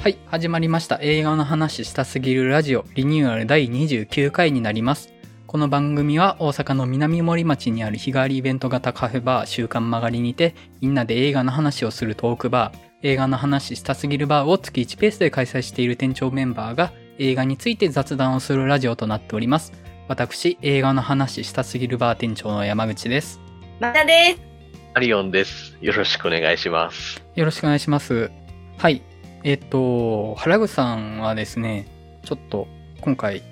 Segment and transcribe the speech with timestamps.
[0.00, 0.98] はい、始まりました。
[1.02, 5.12] 映画の話したすぎるラジオリニューアル第29回になります。
[5.46, 19.74] この番組は大阪の南森町にある日替わりイベント型カフェバー週刊曲がりにてみんなで映画の話をするトークバー映画の話したすぎるバーを月1ペースで開催している店長メンバーが映画について雑談をするラジオとなっております。
[20.08, 23.38] 私、映画の話したすぎるバー店長の山口です。
[23.78, 24.40] またです。
[24.94, 25.76] アリオンです。
[25.82, 27.22] よろしくお願いします。
[27.34, 28.30] よろしくお願いします。
[28.78, 29.02] はい。
[29.42, 31.86] えっと、原口さんはですね、
[32.24, 32.68] ちょっと
[33.00, 33.42] 今回、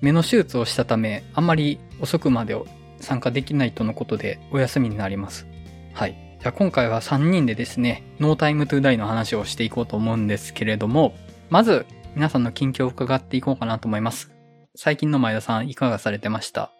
[0.00, 2.56] 目の手術をしたため、あんまり遅くまで
[3.00, 5.46] 参加できないとのことでお休みになります。
[5.94, 6.36] はい。
[6.40, 11.14] じゃあ今回は3人でですね、ノータイムトゥーダイの話をしていこうと思うんですけれども、
[11.50, 14.30] まず、皆さんの近況を伺っていこうかなと思います。
[14.74, 16.70] 最近の前田さん、いかがされてました？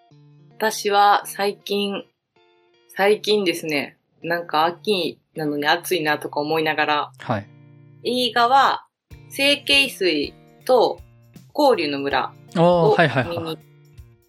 [0.59, 2.05] 私は最近、
[2.89, 7.47] 最近ですね、なんか秋なのに暑いなとか思いながら、はい。
[8.05, 8.87] 映画は、
[9.31, 11.01] 成形水と
[11.55, 13.45] 交流の村をはいはいはいはい。
[13.45, 13.59] 見に、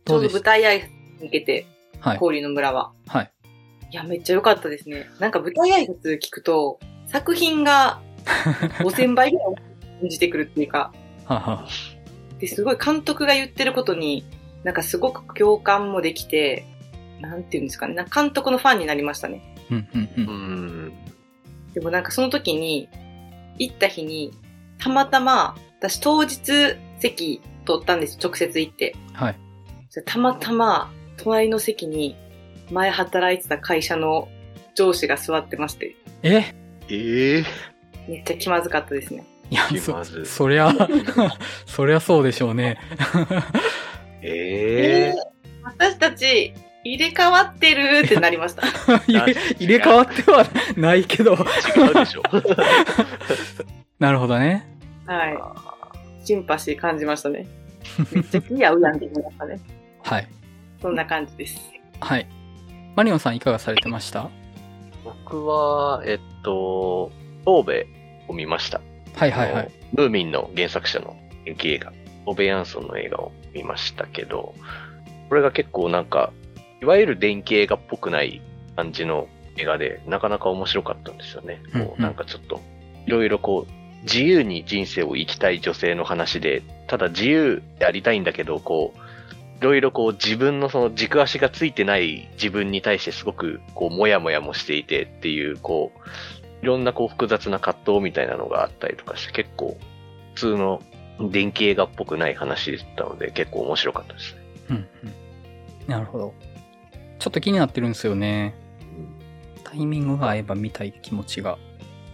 [0.05, 0.87] ちょうど舞台挨拶
[1.19, 1.65] に向けて、
[1.99, 2.15] はい。
[2.15, 2.91] 交流の村は。
[3.07, 3.31] はい。
[3.91, 5.07] いや、めっちゃ良かったですね。
[5.19, 8.01] なんか舞台挨拶聞くと、作品が
[8.79, 9.55] 5000倍ぐらい
[10.01, 10.93] 感じてくるっていうか、
[11.25, 11.67] はは。
[12.39, 14.25] ですごい監督が言ってることに、
[14.63, 16.65] なんかすごく共感もできて、
[17.21, 19.41] なんていうんですかね、なんか監督のファンになりましたね。
[19.71, 20.09] うんうんう。
[20.17, 20.93] うんん。
[21.73, 22.89] でもなんかその時に、
[23.57, 24.31] 行った日に、
[24.79, 28.95] たまたま、私当日席取ったんです直接行って。
[29.13, 29.39] はい。
[29.89, 32.15] それたまたま、隣の席に、
[32.71, 34.29] 前働いてた会社の
[34.75, 36.53] 上司が座ってまして、え？
[36.89, 37.45] ええ
[38.07, 39.25] めっちゃ気まずかったですね。
[39.49, 40.73] いや、気そまずい、そりゃ、
[41.65, 42.79] そりゃそうでしょうね。
[44.21, 45.15] ええ
[45.63, 46.53] 私たち、
[46.83, 48.63] 入れ替わってるってなりました。
[49.07, 50.45] 入れ入れ替わっては
[50.75, 51.33] ないけど。
[51.33, 52.23] 違うでしょ。
[53.99, 54.67] なるほどね。
[55.05, 55.37] はい。
[56.25, 57.45] シンパシー感じましたね。
[58.11, 59.59] めっちゃ気合うやんって思いましたね。
[60.03, 60.27] はい。
[60.81, 61.61] そんな感じです。
[61.99, 62.27] はい。
[62.95, 64.29] マリオンさんいかがされてました？
[65.03, 67.11] 僕は、えっと、
[67.45, 67.71] 神戸
[68.27, 68.81] を見ました。
[69.15, 69.71] はいはいはい。
[69.93, 71.93] ムーミンの原作者の演技映画、
[72.25, 74.53] オベ・ヤンソンの映画を見ましたけど、
[75.29, 76.31] これが結構なんか、
[76.83, 78.41] いわゆる電気映画っぽくない
[78.75, 81.61] 感じの映画で、なかなか面白かったんですよね。
[81.73, 82.59] うんうんこうなんかちょっと、
[83.07, 88.99] いろいろこう、自由に人生を生きたい女性の話で、ただ自由でありたいんだけど、こう、
[89.61, 99.77] いろいろこう自分のその軸足がついてない自分に対してすごくこうもやもやもしていてっていうこういろんなこう複雑な葛藤みたいなのがあったりとかして結構
[100.33, 100.81] 普通の
[101.31, 104.41] 電気映画っぽくない話だったので結構面白かったですね。
[104.69, 104.87] うんうん。
[105.87, 106.33] なるほど。
[107.23, 108.53] ちょっと気になってるんですよね。
[109.63, 111.57] タイミングが合えば見たい気持ちが。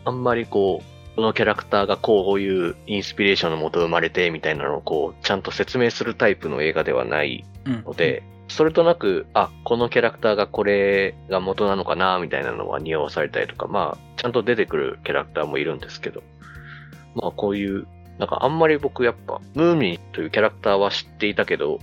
[0.05, 7.83] あんまりこう、このキャラクターがこういうインスピレーションのもと生まれてみたいなのをこう、ちゃんと説明するタイプの映画ではないうん。
[7.85, 16.21] ので、それとなく、あ、このキャラクターがこれが元なのかな、みたいなのは匂わされたりとか、まあ、ちゃんと出てくるキャラクターもいるんですけど、
[17.15, 17.87] まあ、こういう、
[18.19, 21.79] なんかあんまり僕やっぱ、ムーミンというキャラクターは知っていたけど、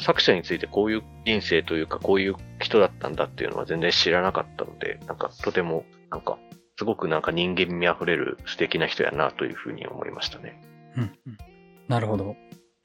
[0.00, 6.38] 作者についてこういう人生というか、こういう人だったんだっていうのは全然知らなかったので、なんかとても、なんか、
[6.76, 10.60] すごくなんか人間味あふれる素敵な人やなというふうに思いましたね。
[10.96, 11.38] うんうん。
[11.88, 12.36] なるほど。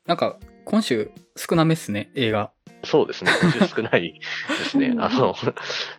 [0.05, 2.51] なんか、今週少なめっすね、映画。
[2.83, 3.31] そうですね。
[3.41, 4.95] 今週少ないですね。
[4.97, 5.35] あの、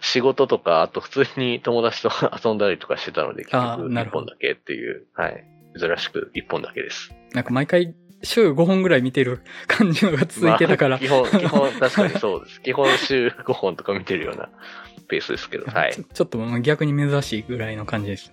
[0.01, 2.11] 仕事とか、あと普通に友達と
[2.45, 5.45] 遊んだりとかしてたので、結局なるほど一本だけっていう、はい。
[5.79, 7.13] 珍しく一本だけです。
[7.33, 10.91] なんか毎回週5本ぐらい見てる感じのが続いてたから。
[10.91, 12.61] まあ基本、基本 確かにそうです。
[12.63, 14.49] 基本週5本とか見てるような
[15.09, 16.25] ペースですけど、はいちょ。
[16.25, 18.33] っとまあ逆に珍しいぐらいの感じです。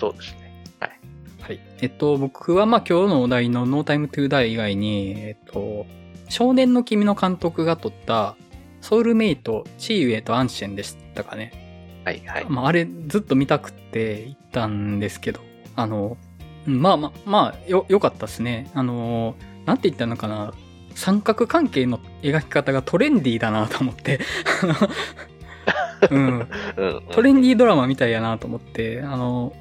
[0.00, 0.42] そうですね。
[1.42, 1.60] はい。
[1.80, 5.86] えっと、僕はまあ今日のお題のノータイムトゥーダイ以外に、えっと、
[6.28, 8.36] 少年の君の監督が撮った
[8.80, 12.02] ソウルメイト、チーウェイとアンシェンでしたかね。
[12.04, 12.46] はい、はい。
[12.48, 15.40] まああれずっと見たくって行ったんですけど、
[15.74, 16.31] あの、うん
[16.66, 18.70] まあまあ、まあ、よ、良かったですね。
[18.74, 19.34] あの、
[19.66, 20.52] なんて言ったのかな。
[20.94, 24.20] 三角関係の描き方がトレンディーだなと思って。
[26.10, 26.48] うん
[27.12, 29.52] トレンディードラマみたいやなと思って、あの、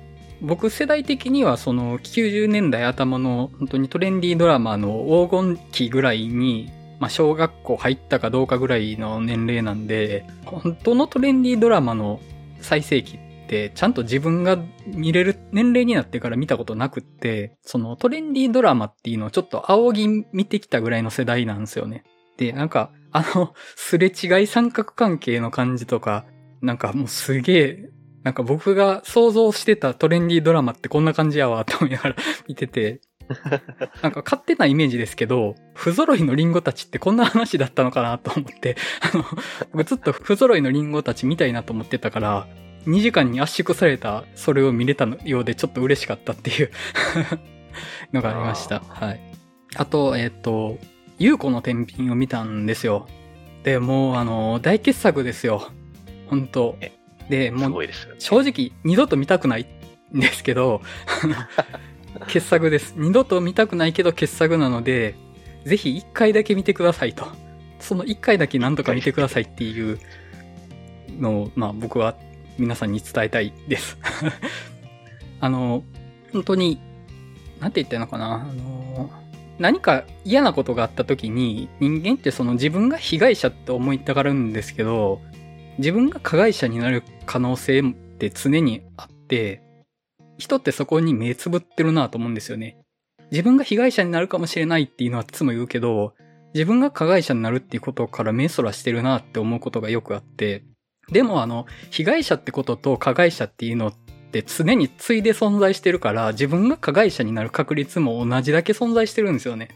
[0.42, 12.20] 僕世代的にはその90年代頭の本当にトレンディードラマの黄金期ぐらいに、まあ小学校入ったかどうかぐらいの年齢なんで、本当のトレンディードラマの
[12.60, 13.20] 最盛期っ
[13.52, 14.58] てちゃんと自分が
[14.88, 22.06] 見れる年齢になってから見たことなくって、そのトレンディードラマっていうのをちょっと仰ぎ見てきたぐらいの世代なんですよね。
[22.38, 26.26] で、なんか、あの、 すれ違い三角関係の感じとか、
[26.62, 27.90] なんかもうすげえ、
[28.24, 32.16] なんか僕が想像してたトレンディードラマってこんな感じやわ、と思いながら
[32.48, 33.02] 見てて、
[34.02, 39.26] なんか勝手なイメージですけど、不揃いのリンゴたちってこんな話だったのかなと思って、あの、
[39.74, 42.48] 僕ずっと不揃いのリンゴたち見たいなと思ってたから、
[42.88, 46.72] 2時間に圧縮されたそれを見れたようでちょっと嬉しかったっていう
[48.14, 48.82] のがありました。
[48.88, 49.20] はい。
[49.76, 50.78] あと、えっ、と、
[51.18, 53.08] ゆうこの天秤を見たんですよ。
[53.64, 55.70] で、もうあの、大傑作ですよ。
[56.28, 56.92] 本当え
[57.30, 57.84] で、すもう。
[58.20, 59.68] 正直二度と見たくない
[60.16, 60.82] んですけど、
[62.28, 62.96] 傑作です。
[62.98, 65.16] 二度と見たくないけど傑作なので、
[65.66, 67.26] ぜひ一回だけ見てくださいと。
[67.80, 70.00] その一回だけなんとか見てくださいっていう
[71.20, 72.16] のを、まあ僕は
[72.58, 73.98] 皆さんに伝えたいです。
[75.40, 75.84] あの、
[76.32, 76.80] 本当に、
[77.60, 78.48] なんて言ったらいいのかな。
[78.50, 79.10] あの、
[79.60, 85.22] 何か嫌なことがあった時に人間ってその自分が被害者って思いたがるんですけど、
[85.78, 89.62] 自分が加害者になる可能性って常にあって、
[90.38, 92.78] 人ってそこに目つぶってるなと思うんですよね。
[93.32, 96.16] 自分が被害者になるかもしれないっていうのはいつも言うけど、
[96.54, 100.64] 自分が加害者になるっていうことから目そらしてるなって思うことがよくあって、
[101.12, 103.94] でもあの、被害者ってことと加害者っていうのっ
[104.32, 109.70] て常についで存在してるから、自分が加害者になる確率も同じだけ存在してるんですよね。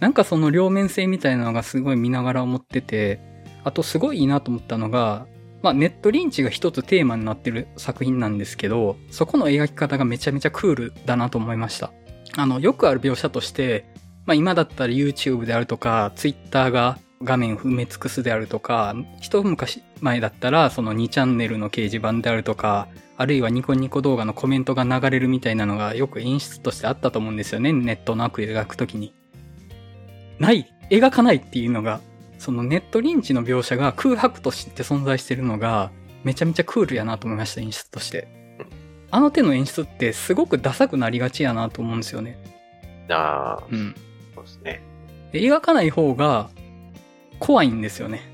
[0.00, 3.20] なんかその両面性みたいなのがすごい見ながら思ってて、
[3.62, 5.26] あとすごいいいなと思ったのが、
[5.62, 11.92] まあネットリンチが一つテーマになってる作品なんですけど、そこの描き方がめちゃめちゃクールだなと思いました。
[12.36, 13.86] あの、よくある描写として、
[14.26, 29.14] まあ今だったら YouTube であるとか、Twitter が画面埋め尽くすであるとか、一昔前だったらその2チャンネルの掲示板であるとか、あるいはニコニコ動画のコメントが流れるみたいなのがよく演出としてあったと思うんですよね、ネットの悪描くときに。
[30.38, 32.00] ない描かないっていうのが、
[32.38, 35.90] そのネットリンチの描写が空白として存在してるのが、
[36.22, 38.28] めちゃめちゃクールやなと思いました、演出として。
[39.10, 42.36] あの手の演出ってすごくダサくなりがちやなと思うんですよね。
[43.08, 43.94] ああ、うん。
[44.34, 44.82] そうですね。
[45.32, 46.50] で描かない方が
[47.38, 48.33] 怖いんですよね。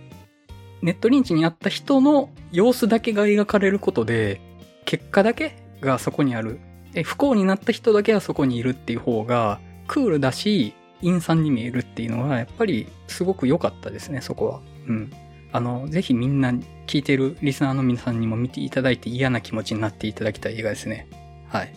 [0.82, 4.40] ネットリンチにあった人の様子だけが描かれることで、
[4.84, 6.58] 結果だけがそこにある。
[6.92, 14.60] で不幸になった人だけがそこにいるっていう方が、クールだし、陰惨に見えるっていうのが、やっぱりすごく良かったですね、そこは。
[14.86, 15.12] うん。
[15.52, 16.52] あの、ぜひみんな
[16.86, 21.08] 聞いてるリスナーの皆さんにも見ていただいて嫌な気持ちになっていただきたい映画ですね。
[21.48, 21.72] はい。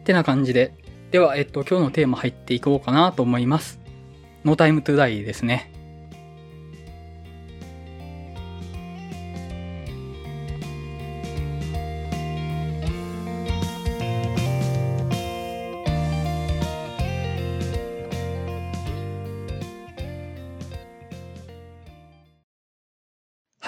[0.00, 0.74] ってな感じで。
[1.10, 3.80] では、えっと、今日のテーマ入っていこうかなと思います。
[4.44, 5.72] No Time to Die ですね。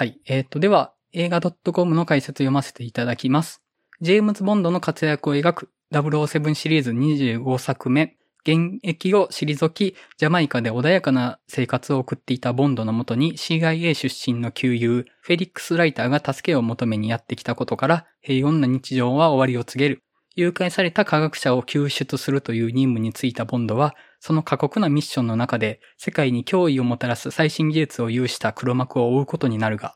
[0.03, 0.19] はい。
[0.25, 3.61] えっ、と、では、映画 .com の解説読ませていただきます。
[4.01, 20.03] ジェームズ・ボンドの活躍を描く007シリーズ25作目、現役を退き、ジャマイカで穏やかな生活を送っていたボンドのもとに CIA 出身の旧友、フェリックス・ライターが助けを求めにやってきたことから、平穏な日常は終わりを告げる。
[20.35, 29.95] 誘拐された科学者を救出するという任務に就いたボンドは、その過酷なミッションの中で世界に脅威をもたらす最新技術を有した黒幕を追うことになるが、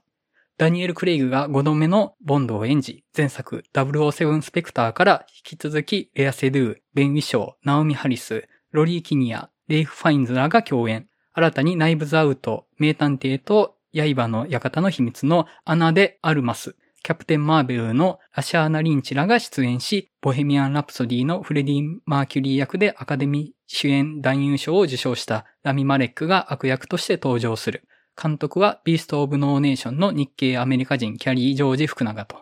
[0.58, 11.08] ダニエル・クレイグが5度目のボンドを演じ、前作007スペクターから引き続きレア・セドゥ、ベン・ウィショー、ナオミ・ハリス、ロリー・キニア、レイフ・ファインズらが共演。
[11.34, 27.88] 新たにナイブズ・アウト、名探偵と刃の館の秘密のアナ・デ・アルマス、キャプテン・マーベルのラシャーナ・リンチらが出演し、ボヘミアン・ラプソディのフレディ・マーキュリー役でアカデミー主演男優賞を受賞したラミ・マレックが悪役として登場する。
[28.22, 32.38] 監督はビースト・オブ・ノーネーションの日系アメリカ人キャリー・ジョージ・福永と。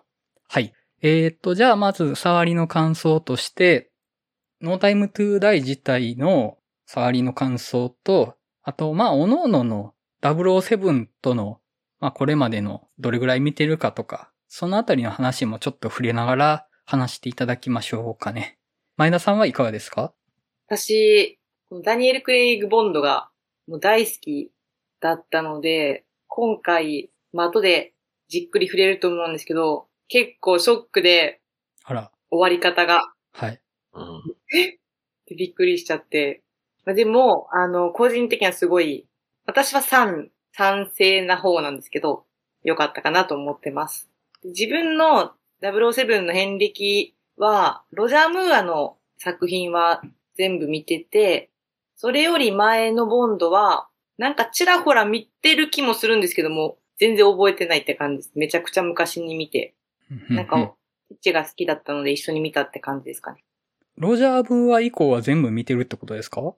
[0.47, 0.73] はい。
[1.01, 3.91] えー、っと、じゃあまず触りの感想として、
[4.61, 11.59] ノータイム・トゥ・ダイ自体の触りの感想と、あと、まあ、おのおの007との、
[11.99, 18.57] まあ、これまでのどれぐらい見てるかとか、そのあたりの話もちょっと触れながら話していただきましょうかね。
[18.95, 20.13] 前田さんはいかがですか？
[20.67, 21.37] 私、
[21.83, 23.29] ダニエル・クレイグ・ボンドが
[23.67, 24.51] もう大好き
[25.01, 27.93] だったので、今回、まあ、後で
[28.27, 31.41] じっくり触れると思うんですけど、結構ショックで
[31.83, 33.61] あら、終わり方がはい。
[33.93, 34.23] うん。
[35.27, 36.41] でびっくりしちゃって。
[36.85, 39.07] まあでも、あの、個人的にはすごい、
[39.45, 42.25] 私は賛、賛成な方なんですけど、
[42.63, 44.09] 良かったかなと思ってます。
[44.43, 50.01] 自分の007の遍歴は、ロジャー・ムーアの作品は
[50.35, 51.49] 全部見てて、
[51.95, 58.31] それより前のボンドは、なんかちらほら見てる気もするんですけども、全然覚えてないって感じです。
[58.35, 59.73] めちゃくちゃ昔に見て。
[60.29, 60.75] なんか、
[61.21, 63.43] 父が好きだったので一緒に見たって感じですかね。
[63.97, 66.55] ロジャー・ブーア以降は全部見てるってことですか？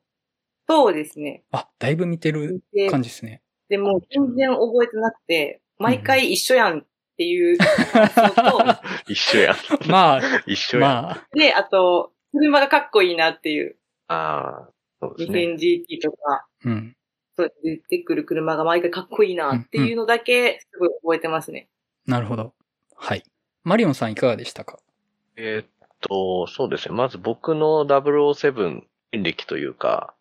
[0.69, 1.43] そうですね。
[1.51, 3.41] あ、だいぶ見てるで、感じですね。
[3.69, 6.85] でも全然覚えてなくて、毎回一緒やんっ
[7.17, 9.55] ていう感想と、 一緒やん。
[9.89, 10.91] まあ、一緒やん。
[11.03, 15.55] まあ、で、あと、車がかっこいいなっていう、ああ、そうですね。
[15.55, 16.96] 2000GT とか、うん。
[17.37, 21.69] そう出てくる車が毎回かっこいいなっていうのだけ、すごい覚えてますね。
[22.07, 22.53] なるほど。
[22.95, 23.23] はい。
[23.63, 24.79] マリオンさんいかがでしたか？
[25.35, 26.95] えーっと、そうですね。
[26.95, 30.15] まず僕の007演歴というか、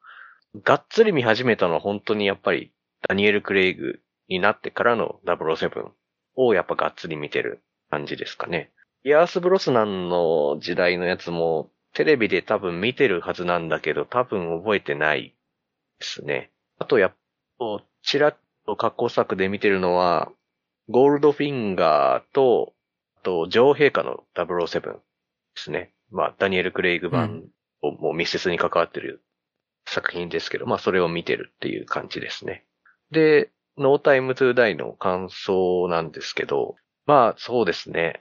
[0.62, 2.70] がっつり見始めたのは本当にやっぱり
[3.08, 5.90] ダニエル・クレイグになってからの007
[6.34, 8.70] をやっぱがっつり見てる感じですかね。
[9.04, 15.34] イヤース・ブロスナンの時代のやつもテレビで多分見てるはずなんだけど多分覚えてない
[16.00, 16.50] ですね。
[16.78, 17.14] あとやっ
[17.58, 20.30] ぱ、ちらっと過去作で見てるのは、
[20.88, 22.74] ゴールドフィンガーと、
[23.18, 24.98] あと、女王陛下の007で
[25.56, 25.92] すね。
[26.10, 27.44] まあ、ダニエル・クレイグ版
[27.82, 29.24] をもう密接に関わってる
[29.88, 32.64] 作品ですけど、まあ、それを見てるっていう感じですね。
[33.10, 38.20] で、ノータイムトゥーダイの感想なんですけど、まあ、そうですね。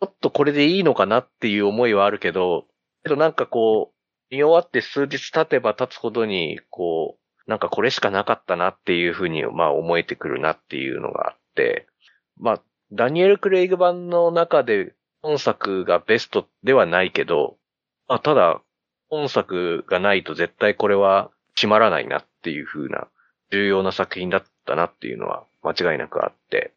[0.00, 2.66] ちょっとこれでいいのかなっていう思いはあるけど、
[3.02, 3.94] けどなんかこう、
[4.34, 11.86] 見終わって数日経てば経つほどに、こう、なんかこれしかなかったなっていうふうに、まあ思えてくるなっていうのがあって、
[12.38, 17.56] まあ、ダニエル・クレイグ版の中で本作がベストではないけど、
[18.08, 18.60] あ、ただ、
[19.08, 23.08] 本作がないと絶対これは閉まらないなっていう風な
[23.50, 26.72] 重要な作品だったなっていうのは間違いなくあって。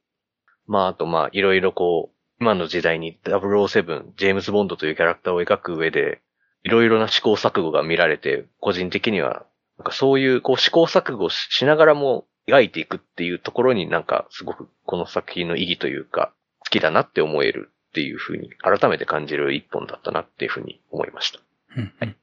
[0.68, 6.22] まあ、あとまあ、いろいろこう、今の時代に007、ジェームズ・ボンドというキャラクターを描く上で、
[6.64, 9.46] いろいろな試行錯誤が見られて、個人的には
[9.78, 21.40] なんかそういうこう試行錯誤ししながらも描いていくっていうところになんかすごくこの作品の意義というか好きだなって思えるっていうふうに改めて感じる一本だったなっていうふうに思いました。
[21.78, 22.16] うんうん。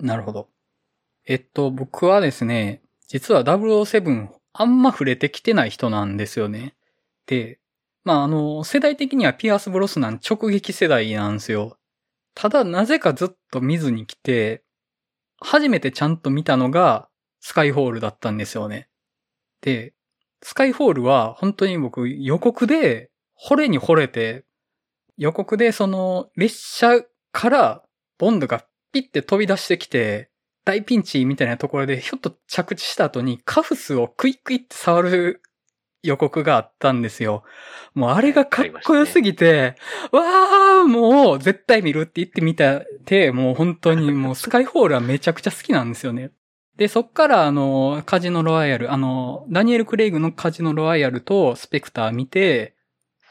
[0.00, 0.48] なるほど。
[1.26, 6.74] えっと、僕はですね、実は007あんま触れてきてない人なんですよね。
[7.26, 7.58] で、
[8.04, 11.76] まあ、あの、世代的にはピアス・ブロスナン直撃世代なんですよ。
[12.34, 14.62] ただ、なぜかずっと見ずに来て、
[15.40, 17.08] 初めてちゃんと見たのが
[17.40, 18.88] スカイホールだったんですよね。
[19.60, 19.94] で、
[20.42, 23.10] スカイホールは本当に僕予告で
[23.48, 24.44] 惚れに惚れて、
[25.16, 27.02] 予告でその列車
[27.32, 27.82] から
[28.18, 30.30] ボンドがピッて飛び出してきて、
[30.64, 35.42] 大ピンチみたいなところでひょっと着地した後にカフスをクイックイって触る
[36.02, 37.42] 予告があったんですよ。
[37.94, 39.76] もうあれがかっこよすぎて、
[40.12, 46.30] わーもう絶対見るって言ってみたて、もう本当に もうスカイホールはめちゃくちゃ好きなんですよね。
[46.76, 52.76] で、そっからあの、カジノロワイヤル、あの、ダニエル・クレイグのカジノロワイヤルとスペクター見て、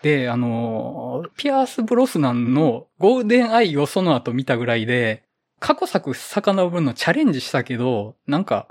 [0.02, 5.24] で、あの、ピアース・ブロスナンのゴールデンアイをその後見たぐらいで、
[5.60, 8.68] 過去作遡るのチャレンジしたけど、なんか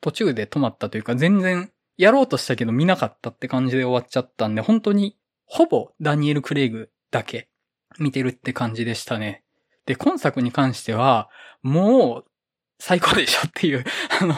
[0.00, 7.48] 途中で止まったというか全然やろうとしたけど見なかったって感じで終わっちゃったんで、本当にほぼダニエル・クレイグだけ
[7.98, 9.44] 見てるって感じでしたね。
[9.86, 11.30] で、今作に関しては、
[11.62, 12.24] もう
[12.78, 13.84] 最高でしょっていう、
[14.20, 14.34] あの、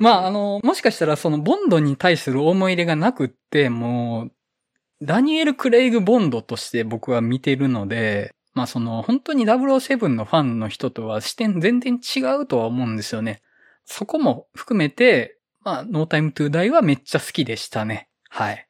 [0.00, 4.32] まあ、 あの、もしかしたらそのボンドに対する思い入れがなくって、もう、
[5.04, 13.42] ダニエル・クレイグ・ボンドとして僕は見てるので、まあその本当に007のファンの人とは視点全然違うとは思うんですよね。
[13.84, 18.08] そこも含めて、まあ、ノータイムトゥーダイはめっちゃ好きでしたね。
[18.28, 18.54] はい。
[18.54, 18.66] っ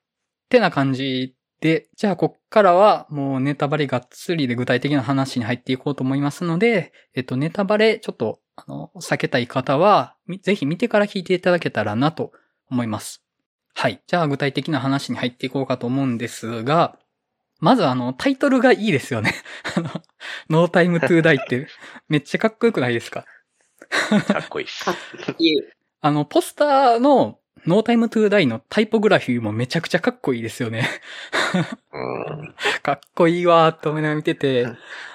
[0.49, 12.32] てな感じで、じゃあこっからはもうネタバレがっつりで具体的な話に入っていこうと思いますので、えっとネタバレちょっとあの避けたい方は、ぜひ見てから聞いていただけたらなと
[12.70, 13.22] 思います。
[13.75, 14.02] はい。
[14.06, 16.99] じゃあ具体的な話に入っていこうかと思うんですが、
[17.61, 19.32] まずあのタイトルがいいですよね。
[19.76, 19.88] あの、
[20.50, 21.68] ノータイムトゥーダイって
[22.08, 23.25] めっちゃかっこよくないですか？
[24.26, 24.84] かっこいいっす。
[24.84, 24.94] かっ
[25.26, 25.62] こいい。
[26.02, 30.88] あの、ポスターのノータイムトゥーダイのタイポグラフィーもめちゃくちゃかっこいいですよね。
[31.92, 32.54] うん。
[32.82, 34.66] かっこいいわーって思いながら見てて、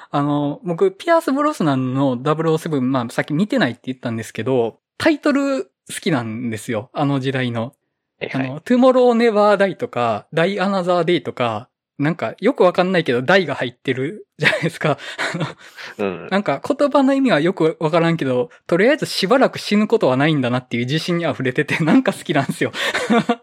[0.10, 5.70] あの、僕、ピアース・ブロスナンの007、まあ、さっき見てないって言ったんですけど、タイトル好
[6.02, 6.90] きなんですよ。
[6.94, 7.74] あの時代の。
[8.20, 8.48] はいはい。
[8.48, 15.00] あの、Tomorrow Never Die とか、Die Another Day とか、なんかよくわかんないけど、Die が入ってるじゃないですか。
[15.98, 16.28] うん。
[16.32, 22.72] なんか言葉の意味はよくわからんけど、とりあえずしばらく死ぬことはないんだなっていう自信に溢れてて、 なんか好きなんですよ。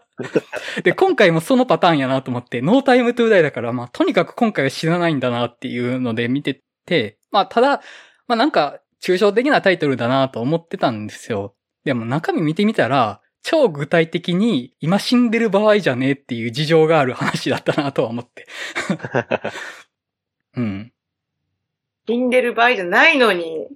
[0.83, 7.81] で、今回もそのパターンやなと思って、ノータイムトゥーダイだから、まあ、とにかく今回は死なないんだなっていうので見てて、まあ、ただ、
[8.27, 11.55] まあなんか、抽象的なタイトルだなと思ってたんですよ。
[11.83, 18.47] でも中身見てみたら、超具体的に今死んでる場合じゃねえっていう事情がある話だったなとは思って。
[20.57, 20.91] うん。
[22.07, 23.67] 死んでる場合じゃないのに。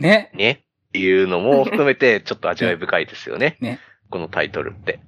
[0.00, 0.32] ね。
[0.34, 0.64] ね。
[0.88, 3.56] っていうのも含めて、 ちょっと味わい深いですよね。
[3.60, 3.78] ね。
[4.10, 4.98] このタイトルって。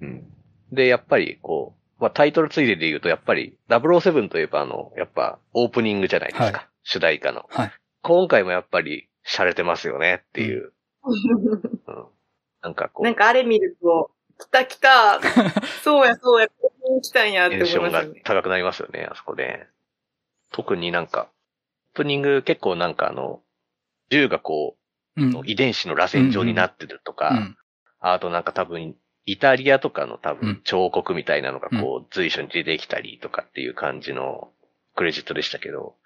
[0.00, 0.24] うん。
[0.72, 6.44] で、やっぱり、こう、まあ、タイトルついでで言うと、やっぱり、007といえば、あの、やっぱ、オープニングじゃないですか。
[6.44, 7.46] はい主題歌の。
[7.50, 7.72] はい。
[8.02, 10.72] 今回もやっぱり、洒落てますよねっていう。
[11.02, 12.06] うん。
[12.62, 15.20] なんかこう、なんかあれ見ると、来た来た、
[15.82, 18.04] そうやそうや、ここに来たんやってテンションが。
[18.24, 19.66] 高くなりますよね、あそこで。
[20.52, 21.28] 特になんか、
[21.92, 23.42] オープニング結構なんかあの、
[24.10, 24.76] 銃がこ
[25.16, 25.42] うんう、。
[25.46, 27.56] 遺伝子の螺旋状になってるとか、うん。
[28.00, 34.52] あとなんか多分、イタリアとかの多うん分彫刻みたいなのがこう随所に出てきたりとかっていう感じの
[34.94, 35.96] クレジットでしたけど、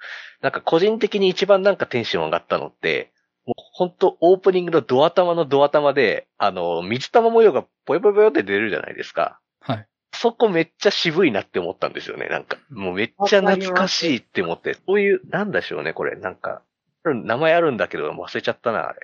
[0.40, 3.12] なんか個人的に一番なんかテンション上がったのって、
[3.50, 9.40] もう本当オープニングのドア玉のドア玉で、あの、水玉模様がぽよぽよぽよって出るじゃないですか。
[9.60, 9.86] はい。
[10.14, 12.28] そこめっちゃ渋いなって思ったんですよね。
[12.28, 16.14] なんか、もうめっちゃ懐かしいって思って、そういう、なんでしょうね、これ。
[16.14, 16.62] なんか、
[17.04, 19.00] 名前あるんだけど忘れちゃったな、あれ。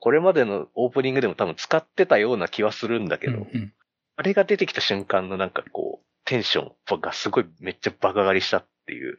[0.00, 3.72] これまでのオープニングでも多分使ってたような気はするんだけど、うんうん
[4.16, 9.18] あれが出てきた瞬間のなんかこう、テンションがすごいめっちゃ爆上がりしたっていう。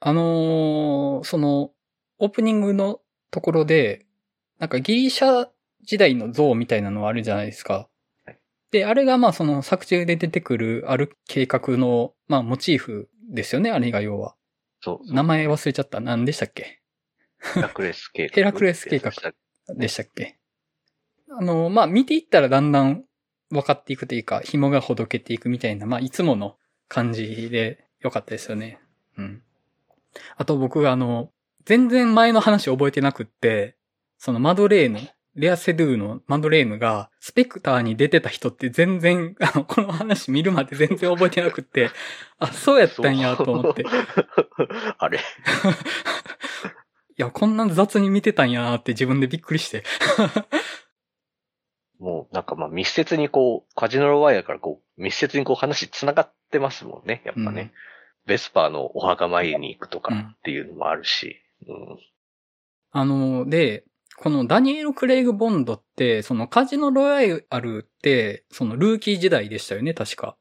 [0.00, 1.70] あのーその、
[2.22, 3.00] オープニングの
[3.32, 4.06] ところで、
[4.60, 5.48] なんかギリシャ
[5.82, 7.88] 時代の像みたいなのあるじゃないですか
[8.24, 8.38] はい。
[8.70, 14.36] で、あれがまあその作中で出てくるある計画の、まあモチーフですよね、あれが要は。
[14.80, 15.12] そう。
[15.12, 15.98] 名前忘れちゃった。
[15.98, 16.80] 何でしたっけ？
[17.54, 18.34] ヘラクレス計画。
[18.36, 19.10] ヘラクレス計画
[19.74, 20.38] でしたっけ？
[21.28, 23.02] あの、まあ見ていったらだんだん
[23.50, 28.78] 分かっていくというか、紐がほどけていくみたいな、まあいつもの感じで良かったですよね。
[29.18, 29.42] うん。
[30.36, 31.32] あと僕あの、
[31.64, 33.76] 全然前の話覚えてなくって、
[34.18, 35.00] そのマドレーヌ、
[35.34, 41.90] レアセドゥのマドレーヌがスペクターに出てた人って全然、あの、この話見るまで全然覚えてなくって、
[42.38, 43.82] あ、そうやったんやと思って。
[43.82, 43.84] い
[44.98, 45.20] あれ。
[47.16, 49.84] や、こんな雑に見てたんやなって自分でびっくりして。
[51.98, 57.62] もうなんかまあ密接にこう、カジノロワイヤーからこう、密接にこう話繋がってますもんね、やっぱね。
[57.62, 57.72] うん
[58.24, 61.26] ベスパーのお墓参りに行くとかうんっていうのもあるし。
[61.26, 61.34] うん。
[62.90, 63.84] あの、で、
[64.16, 70.36] このダニエル・クレイグ・ボンドって、そのカジノ・ロワイヤルって、そのルーキー時代でしたよね、確か。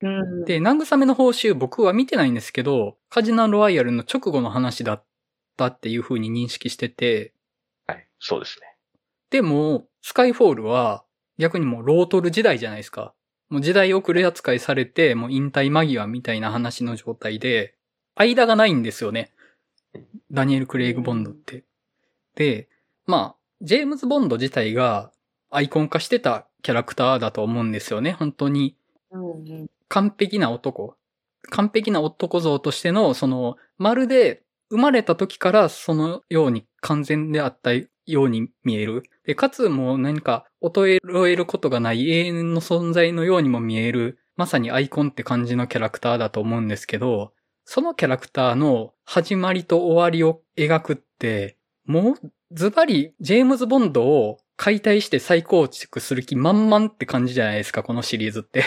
[0.00, 0.44] うん。
[0.44, 5.04] で、慰めの報酬僕は見てないんですけど、カジノ・ロワイヤルの直後の話だっ
[5.56, 7.32] たっていう風に認識してて、
[7.86, 8.08] はい。
[8.18, 8.66] そうですね。
[9.30, 11.04] でも、スカイフォールは
[11.38, 13.14] 逆にもうロートル時代じゃないですか。
[13.48, 17.76] もう時代遅れ扱いされて、もう引退間際みたいな話の状態で、
[18.16, 19.33] 間がないんですよね。
[20.30, 21.64] ダニエル・クレイグ・ボンドって。
[22.34, 22.68] で、
[23.06, 25.12] まあ、ジェームズ・ボンド自体が
[25.50, 28.12] アイコン化してたキャラクターだと思うんですよね。
[28.12, 28.76] 本当に
[29.88, 30.96] 完璧な男。
[31.50, 37.88] 完璧な男像としての、その、まるで生まれた時からそのように完全であったよ
[38.24, 39.02] うに見える。
[39.24, 47.32] で、かつもう何か衰えることがない永遠の存在のようにも見える、まさにアイコンって感じのキャラクターだと思うんですけど、
[47.64, 58.64] そのキャラクターの始まりと終わりを描くって、もうズバリジェームズ・ボンドを解体して再構築する気満々って感じじゃないですか、このシリーズって。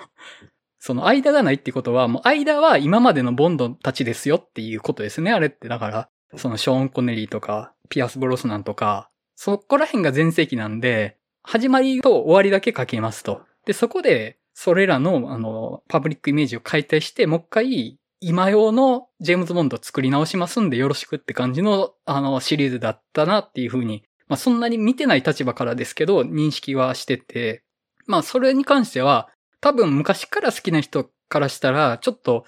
[0.78, 5.68] その間がないってことは、もう間は今までのボンドたちですよっていうことですね、あれって。
[5.68, 13.42] だから、そのショーン・コネリーとか、ピアス・ブロスナンとか、そこら辺が全盛期なんで、始まりと終わりだけ書けますと。
[13.66, 27.64] で、そこで、それらの、あの、パブリックイメージを解体して、もう一回、今用のジェームズ・ボンド作り直しますんでよろしくって感じの、あの、シリーズだったなっていうふうに、まあ、そんなに見てない立場からですけど、認識はしてて、
[28.06, 29.30] まあ、それに関しては、
[29.60, 32.44] 多分昔から好きな人からしたら、ちょっと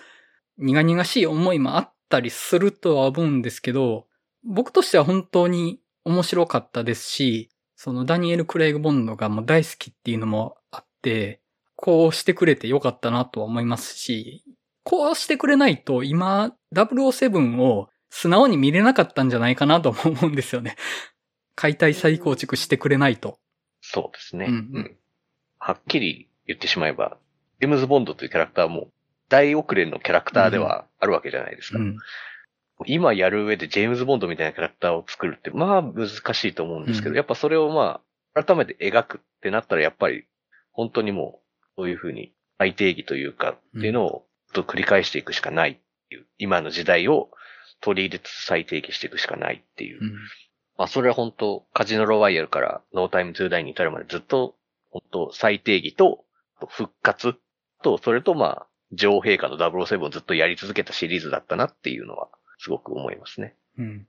[0.58, 4.06] 苦々しい思いもあったりするとは思うんですけど、
[4.44, 11.40] 僕としては本当に面白かったですし、そのダニエル・クレイグ・ボンドがもう大好きっていうのもあって、
[11.76, 14.44] こうしてくれてよかったなとは思いますし、
[14.84, 20.76] こうしてくれないと今007を素直に見れなかったんじゃないかなとも思うんですよね。
[21.54, 23.38] 解体再構築してくれないと。
[23.80, 24.46] そうですね。
[24.46, 24.96] うんうん
[25.64, 27.18] はっきり言ってしまえば、
[27.60, 28.88] ジェームズ・ボンドというキャラクターも
[29.28, 31.78] 大遅れのキャラクターではあるわけじゃないですか。
[31.78, 31.96] うん。
[32.84, 38.02] 今やる上でジェームズ・ボンドみたいなキャラクターを作るって、まあ難しいと思うんですけど、うんやっぱそれをま
[38.34, 40.24] あ、改めて描くってなったらやっぱり、
[40.72, 45.76] 本当にもう、そういうふうに再定義というか、っていうのをと繰り返していくしかないっ
[46.08, 47.30] ていう、今の時代を
[47.80, 50.00] 取り入れつつ再定義していくしかないっていう。
[50.00, 50.12] うん
[50.78, 54.56] まあそれは本当、カジノロワイヤルからノータイムトゥーダイに至るまでずっと、
[54.90, 56.24] 本当、再定義と
[56.68, 57.34] 復活
[57.82, 63.54] と、それとまあ、女王陛下の007をずっとやり続けたシリーズだったなっていうのは、すごく思いますね。
[63.78, 64.06] うん。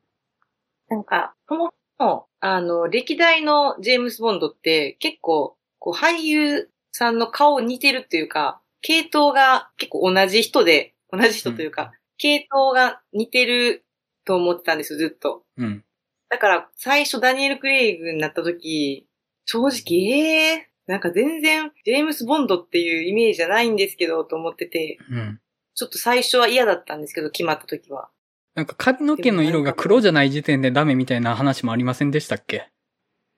[0.90, 13.84] なんか、そもそも、あの、歴代のジェームス・ボンドって結構、こう、俳優さんの顔似てるっていうか、系統が結構同じ人で、同じ人というか、系統が似てる
[14.26, 15.44] と思ってたんですよ、ずっと。
[15.58, 15.84] うん。
[16.30, 19.08] だから、最初ダニエル・クレイグになった時、
[19.46, 25.40] 正直、ええー、なんか全然、ジェームス・ボンドっていうイメージじゃないんですけど、と思ってて、うん。
[25.76, 28.10] ちょっと最初は嫌だったんですけど、決まった時は。
[28.56, 32.70] なんか髪の毛の色が黒じゃない時点でダメみたいな話もありませんでしたっけ？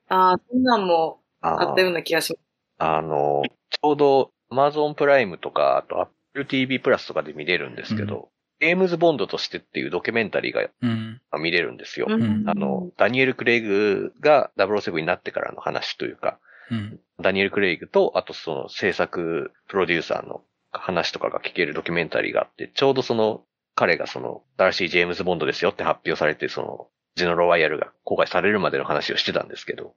[0.09, 2.41] ああ、そんなんもああったような気がします。
[2.79, 8.29] あの、ちょうど Amazon プライムとか、あと Apple TV プラスとかで見れるんですけど、
[8.61, 11.21] ジェームズ・ボンドとしてっていうドキュメンタリーがうん。
[11.39, 12.07] 見れるんですよ。
[12.09, 16.39] うんあの、ダニエル・クレイグが007になってからの話というか、
[16.71, 16.99] うん。
[17.19, 20.41] ダニエル・クレイグと、あとその制作プロデューサーの
[20.71, 23.43] 話とかが聞けるドキュメンタリーがあって、ちょうどその
[23.75, 29.95] 彼がその、ダーシー・ジェームズ・ボンドですよって発表されて、その、ジノロワイヤルが公開されるまでの話をしてたんですけど、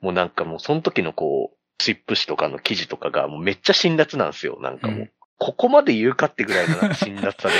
[0.00, 4.58] もうなんかもうその時のこう、シップ誌とかの記事とかがもうめっちゃ辛辣なんですよ。
[4.60, 5.10] なんかもう、うん
[5.42, 7.54] ここまで言うかってぐらいのなんか辛辣さで、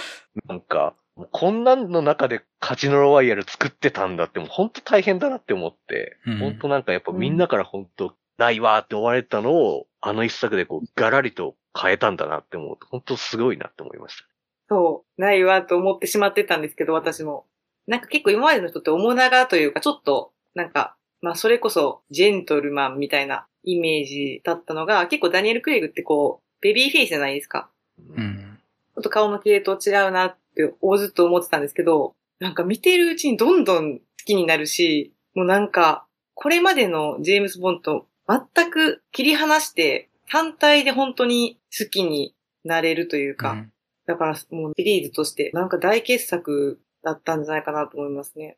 [0.48, 14.24] なんか、もうこんなんの中でカジノロワイヤル作ってたんだってもう本当大変だなって思って、うん本当なんかやっぱみんなから本当ないわーって思われてたのを、あの一作でこうガラリと変えたんだなって思うと、本当すごいなって思いました。
[14.68, 17.46] そう、ないわと思ってしまってたんですけど、私も。
[17.86, 27.68] なんか結構今までの人って面長というか、ちょっと、なんか、まあそれこそジェントルマンみたいなイメージだったのが、結構ダニエル・クレイグってこう、ベビーフェイスじゃないですか。
[27.98, 28.58] うん。
[28.94, 38.06] ちょっと顔の系統違うなって、おずっと思ってたんですけど、なんか見てるうちにどんどん好きになるし、もうなんか、これまでのジェームス・ボンドと
[38.54, 43.72] 全く切り離して、単体で本当に好きになれるというか、うん
[44.06, 48.56] だからもうシリーズとして、なんか大傑作だったんじゃないかなと思いますね。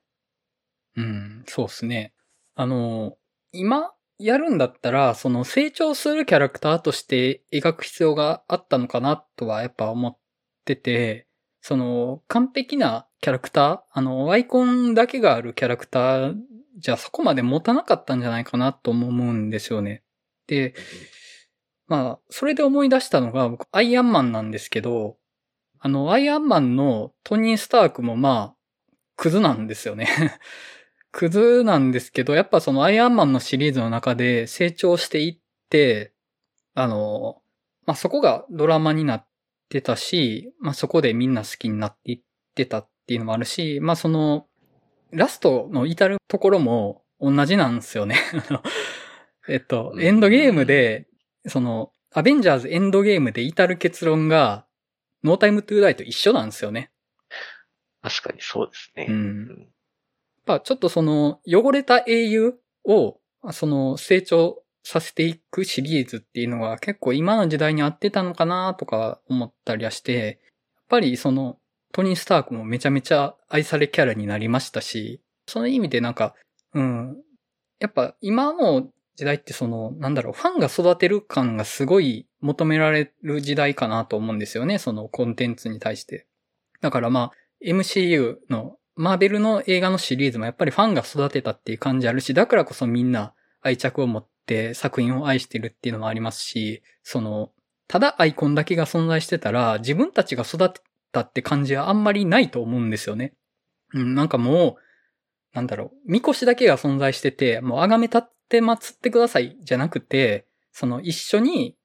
[0.94, 2.12] うん、そうですね。
[2.58, 3.16] あの、
[3.52, 10.16] 今やるんだったら、その成長するキャラクターとして描く必要があったのかなとはやっぱ思っ
[10.64, 11.28] てて、
[11.60, 16.34] その完璧なキャラクター、あの、アイコンだけがあるキャラクター
[16.78, 20.02] じゃそこまで持たなかったんじゃないかなと思うんですよね。
[20.48, 20.74] で、
[21.86, 25.16] まあ、それで思い出したのが、僕、アイアンマンなんですけど、
[25.78, 28.54] あの、アイアンマンのトニー・スタークもまあ、
[29.14, 30.08] クズなんですよね。
[31.12, 35.38] クズなんですけど、やっぱそのアイアンマンのシリーズの中で成長していっ
[35.70, 36.12] て、
[36.74, 37.42] あの、
[37.86, 39.26] まあ、そこがドラマになっ
[39.68, 42.20] てたし、まあ、そこでみんな好きになっていっ
[42.54, 44.46] てたっていうのもあるし、まあ、その、
[45.10, 48.16] ラストの至るところも同じなんですよね。
[49.48, 51.08] えっと、エンドゲームで、
[51.46, 54.66] その、アベンジャーズエンドゲームで至る結論が、
[55.24, 56.90] ノータイムトゥーダイと一緒なんですよね。
[58.02, 59.06] 確かにそうですね。
[59.08, 59.68] うん。
[60.48, 63.18] やっぱちょっとその汚れた英雄を
[63.52, 70.36] その成長させていくシリーズっていうのが結構今の時代に合ってたのかなとか思ったりはして、やっ
[70.88, 71.58] ぱりその
[71.92, 76.34] トニー・スタークもめちゃめちゃ愛されキャラになりましたし、その意味でなんか、
[76.72, 77.16] うん。
[77.80, 86.26] やっぱ今の時代ってその、なんだろう、ファンが育てる感がすごい求められる時代かなと思うんですよね、そのコンテンツに対して。
[86.80, 87.32] だからまあ、
[87.62, 93.32] MCU の、マーベルの映画のシリーズもやっぱりファンが育てたっていう感じあるし、だからこそみんな
[93.62, 97.52] 愛着を持って作品を愛してるっていうのもありますし、その、
[97.86, 100.80] ただアイコンだけが存在してたら、自分たちが育て
[101.12, 103.34] たって感じはあんまりないと思うんですよね。
[103.94, 111.76] うん、なんかもう、なんだろう、みこしだけが存在してて、もう崇め立って祀ってくださいじゃなくて、その一緒に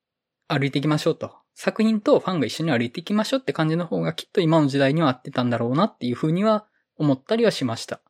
[0.48, 1.32] 歩いていきましょうと。
[1.56, 6.66] 作品とファンが一緒に歩いていきましょうって感じの方がきっと今の時代には合ってたんだろうなっていうふうには
[6.98, 8.02] 思ったりはしました。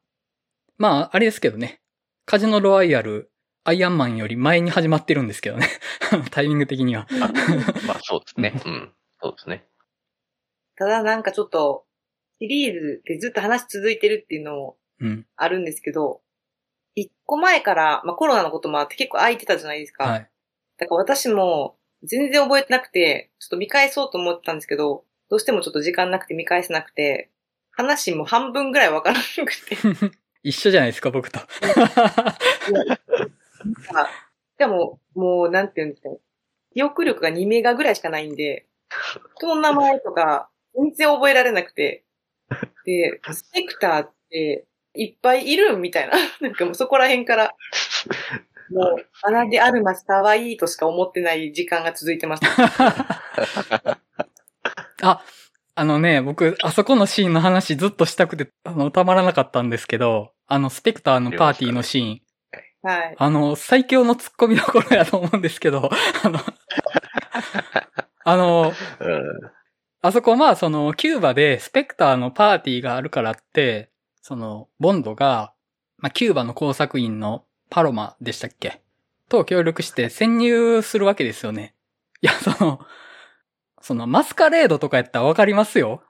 [0.77, 1.81] まあ、あれですけどね。
[2.25, 3.31] カジノロワイヤル、
[3.63, 5.67] アイアンマンより前に始まってるんですけどね。
[6.31, 7.07] タイミング的には。
[7.87, 8.61] まあそうですね。
[8.65, 8.93] うん。
[9.21, 9.65] そうですね。
[10.75, 11.85] ただなんかちょっと、
[12.39, 15.25] シリーズでずっと話続いてるっていうのもうん。
[15.35, 16.21] あるんですけど、
[16.95, 20.05] 一個前から、まあコロナのこともあって結構空いてたじゃないですか。
[20.05, 20.29] はい。
[20.77, 27.31] だから私も全然覚えてなくて、ちょっと見返そうと思ってたんですけど、どうしてもちょっと時間なくて見返せなくて、
[27.73, 29.77] 話も半分ぐらいわからなくて。
[30.43, 31.39] 一緒じゃないですか、僕と。
[34.57, 36.17] でも、もう、なんていうんですかね。
[36.73, 38.67] 記憶力が2メガぐらいしかないんで、
[39.37, 42.03] 人の名前とか全然覚えられなくて。
[42.85, 46.13] で、スペクターっていっぱいいるみたいな。
[46.41, 47.55] なんかもうそこら辺から、
[48.69, 54.01] もう、アナデ・アルマスかわいいとしか思ってない時間が続いてました。
[55.03, 55.23] あ、
[55.75, 62.21] あのね、僕、あそこのシーンの話ずっとしたくて、あの、たまらなかったんですけど、あの、スペクターのパーティーのシーン。
[62.83, 63.15] はい。
[63.17, 65.89] あの、最強の突っ込みどころやと思うんですけど、
[66.23, 66.39] あの、
[68.25, 69.51] あの、うん。
[70.01, 73.89] あそこまあ、その、キューバでスペクターのパーティーがあるからって、
[74.21, 75.53] その、ボンドが、
[75.97, 78.81] まあ、キューバの工作員のパロマでしたっけ？
[79.29, 81.73] と協力して潜入するわけですよね。
[82.21, 82.79] いや、その、
[83.83, 86.01] その、マスカレードとかやったらわかりますよ。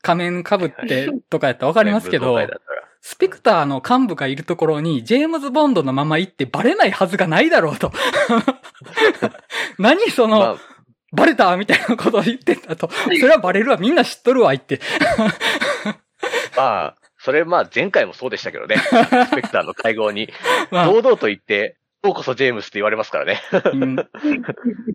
[0.00, 2.38] 仮面被って とかやったらわかりますけど
[3.00, 7.92] スペクターの幹部がいるところに、ジェームズ・ボンドのまま行ってバレないはずがないだろうと。
[9.78, 10.56] 何その、まあ、
[11.12, 12.90] バレたみたいなことを言ってたと。
[12.90, 14.80] それはバレるわ、みんな知っとるわ、言って。
[16.56, 18.76] まあ、それまあ前回もそうでしたけどね。
[18.78, 20.32] スペクターの会合に、
[20.70, 23.40] まあ、堂々と言って、ようこそジェームスって言われますからね。
[23.72, 24.02] うん い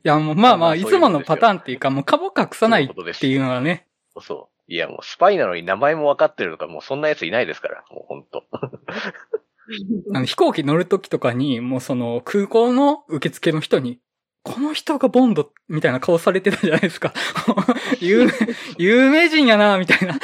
[0.03, 3.87] や、もうまあまあ、まあいつものパターンっていうか、もう顔隠さないっていうのはね。
[4.21, 4.71] そう。
[4.71, 7.83] いや、もうスパイなのに名前も分かってるとか、もうそんな奴いないですから。
[7.91, 8.45] もうほんと。
[10.13, 13.99] あの飛行機乗るときとかに、もうその空港の受付の人に、
[14.43, 17.13] この人がボンドみたいな顔されてたじゃないですか。
[17.99, 18.31] 有名、
[18.77, 20.15] 有名人やな、みたいな。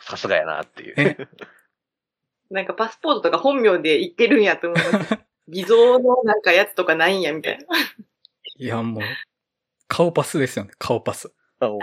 [0.00, 1.28] さすがやなっていう。
[2.50, 5.18] えなんかパスポートとか本名で言ってるんやと思います。
[5.48, 7.64] 偽造のなんかやつとかないんや、みたいな。
[8.56, 9.02] いや、もう、
[9.86, 11.32] 顔パスですよね、顔パス。
[11.60, 11.80] あもう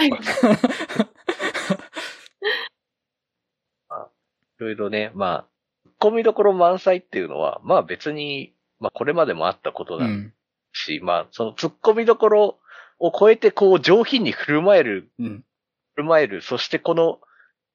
[3.90, 4.10] まあ
[4.58, 5.48] いろいろね、まあ、
[5.86, 10.34] 突っ込みどころ満載っていうのは、まあ別に、まあこれまでもあったことうなんん。
[10.72, 12.60] し、まあその突っ込みどころ
[13.00, 15.44] を超えてこう上品に振る舞える、うん。
[15.96, 17.20] 振る舞える、そしてこの、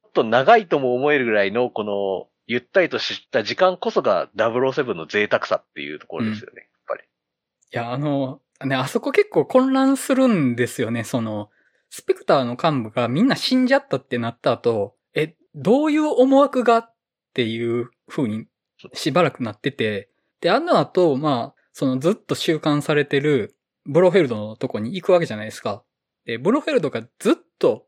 [0.03, 7.03] ちょっと長いとも思えるぐらいのこの、ゆったりとした時間こそが007の贅沢さっていうところですよね、やっぱり。
[7.03, 11.05] いや、あの、ね、あそこ結構混乱するんですよね。
[11.05, 11.50] その、
[11.88, 16.94] スペクターの幹部がみんな死んじゃったってなった後、え、どういう思惑がっ
[17.35, 18.46] ていう風に
[18.92, 25.83] しばらくなってて、で、あの後、まあ、そのずっと収監されてるブロフェルドのとこに行くわけじゃないですか。
[26.24, 27.87] で、ブロフェルドがずっと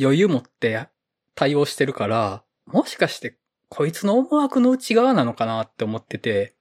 [0.00, 0.88] 余裕持って
[1.34, 6.54] 対応してるから、もしかしてこいつの思惑の内側なのかなって思ってて、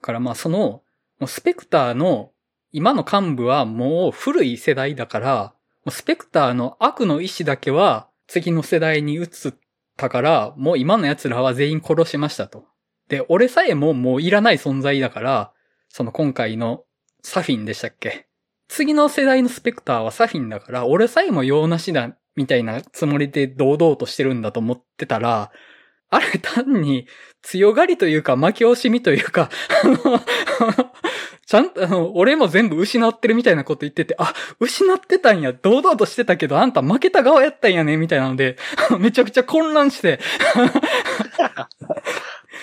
[0.00, 0.82] からまあその、
[1.26, 2.32] スペクターの
[2.72, 5.54] 今の幹部はもう古い世代だから、
[5.90, 9.26] スペクターの悪の意志だけは次の世代に移っ
[9.96, 12.64] たから、もう今の奴らは全員殺しましたと。
[13.08, 15.52] で、俺さえももういらない存在だから、
[15.88, 16.84] その今回の
[17.22, 18.28] サフィンでしたっけ
[18.68, 25.50] 次の世代のスペクターはサフィンだから、俺さえも用なしだ、みたいなつもりで堂々としてるんだと思ってたら、
[26.10, 27.06] あれ単に
[27.42, 29.48] 強がりというか負け惜しみというか、
[29.84, 29.96] あの、
[31.46, 38.56] ちゃんと、あの、俺も全部失ってるみたいなこと言ってて、あ、失ってたんや、堂々としてたけど、あんた負けた側やったんやね、みたいなので、
[39.00, 40.20] めちゃくちゃ混乱して。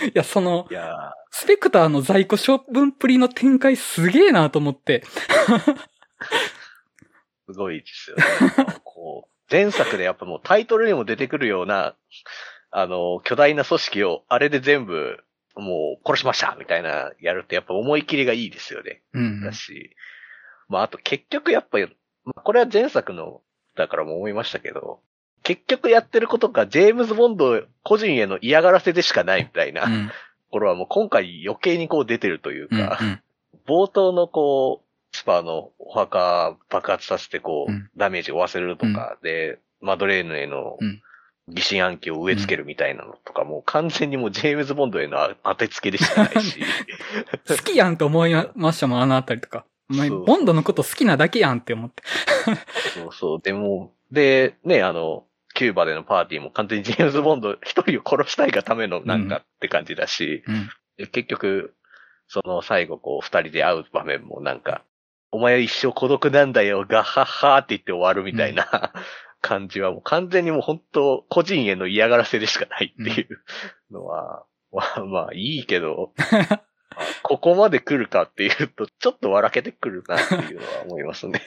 [0.07, 0.69] いや、その、
[1.31, 5.03] スペクターの在庫処分っぷりの展開すげえなと思って。
[7.45, 8.23] すごいですよね。
[8.85, 11.93] こう、前作でやっぱもうタイトルにも出てくるような、
[12.71, 15.17] あの、巨大な組織をあれで全部、
[15.55, 19.01] もう殺しましたみたいなやるってやっぱ思い切りがいいですよね。
[19.13, 19.53] うんだ。
[19.53, 19.95] し、
[20.69, 21.79] まああと結局やっぱ
[22.43, 23.41] これは前作の、
[23.75, 24.99] だからも思いましたけど、
[25.43, 30.11] 結局やってることがジェームズ・ボンド個人への嫌がらせでしかないみたいなとうん。
[30.51, 32.77] ころはもう今回余計にこう出てるといううん。
[32.77, 33.21] か、うん
[33.65, 41.01] 冒頭のこう、スパーのお墓爆発させてこう、うんダメージを負わせるとか、で、マドレーヌへのうん
[41.47, 46.61] 疑心暗鬼を植え付けるみたいなのとか、もう完全にもうジェームズ・ボンドへの当てつけでしかないし、
[47.47, 49.65] 好きやんと思いましたもん、あのあたりとか。
[49.89, 52.03] お前、ボンドのこと好きなだけやんって思って。
[52.93, 60.69] そうそう、でも、で、ね、あの、キューバでのパーティーも完全にジェームズ・ボンド一人を殺したいがためのなんかって感じだし、うん。
[60.97, 61.73] で結局、
[62.27, 64.83] その最後こう二人で会う場面もなんか、
[65.31, 68.93] お前は一生孤独なんだよ、ガッハッハーって言って終わるみたいな、
[69.41, 73.41] 感じはもう完全にもう本当個人への嫌がらせでしかないっていう
[73.91, 76.61] のは、 まあまあいいけど、 まあ
[77.23, 81.41] ここまで来るかっていうと、ちょっと笑けてくるなっていうのは思いますね。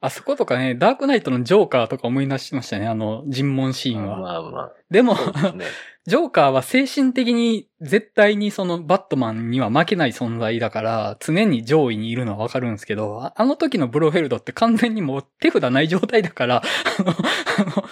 [0.00, 4.18] あそことかね、ダークナイトのジョーカーとか思い出しましたね、あの尋問シーンは。
[4.18, 5.64] まあまでもあ、、ですね。
[6.06, 16.62] ジョーカーは精神的に絶対にそのバットマンには負けない存在だから、常に上位にいるのはわかるんですけど、ああの時のブロフェルドって完全にもう手札ない状態だから、
[16.98, 17.88] あの、あの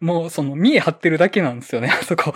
[0.00, 2.34] もうその見え張ってるだけなんですよね、あそこ。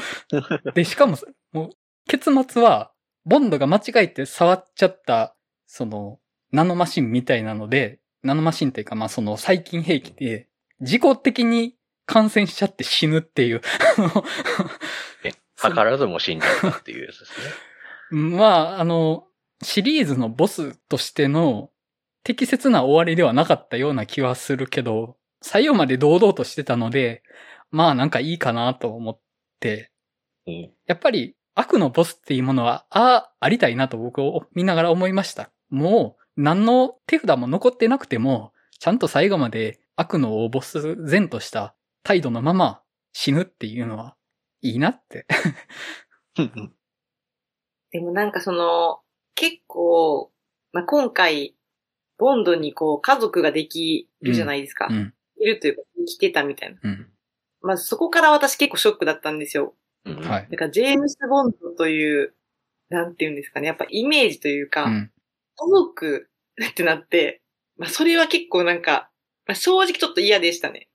[0.75, 1.17] で、しかも、
[1.53, 1.71] もう、
[2.09, 2.91] 結末は、
[3.25, 5.35] ボンドが間違えて触っちゃった、
[5.67, 6.19] その、
[6.53, 10.49] ナノマシンみたいなので、ナノマシンっていうか、まあその細菌兵器で、
[10.81, 13.61] 自己的に感染しちゃって死ぬっていう。
[15.57, 17.47] 図らずも死んじゃったっていうやつですね。
[18.37, 19.27] まあ、あの、
[19.63, 21.71] シリーズのボスとしての
[22.23, 27.23] 適切な終わりではなかったような気はするけど、最後まで堂々としてたので、
[27.71, 29.21] まあなんかいいかなと思っ
[29.61, 29.91] て、
[30.47, 30.73] うん。
[30.87, 35.51] やっぱり悪のボスっていうものは、ああ、ありたいなと僕を見ながら思いました。
[35.71, 44.17] もう、何の手札も残ってなくても、ちゃんと最後まで悪のボス前とした態度のまま死ぬっていうのは、
[44.61, 45.27] いいなって。
[47.91, 49.01] でもなんかその、
[49.35, 50.33] 結構、
[50.73, 51.57] まあ、今回、
[52.19, 54.89] ボンドにこう家族ができるじゃないですか。
[54.91, 56.81] うん、いるというか、生きてたみたいな。
[56.83, 57.11] うん。
[57.61, 59.75] まあそこから私結構ショックだったんですよ。
[60.05, 60.49] うんはい。
[60.51, 62.35] だからジェームス・ボンドという、
[62.89, 63.67] なんていうんですかね。
[63.67, 65.11] やっぱイメージというか、うん。
[65.57, 66.29] 家族
[66.71, 67.43] ってなって、
[67.77, 69.11] まあそれは結構なんか、
[69.47, 70.89] まあ、正直ちょっと嫌でしたね。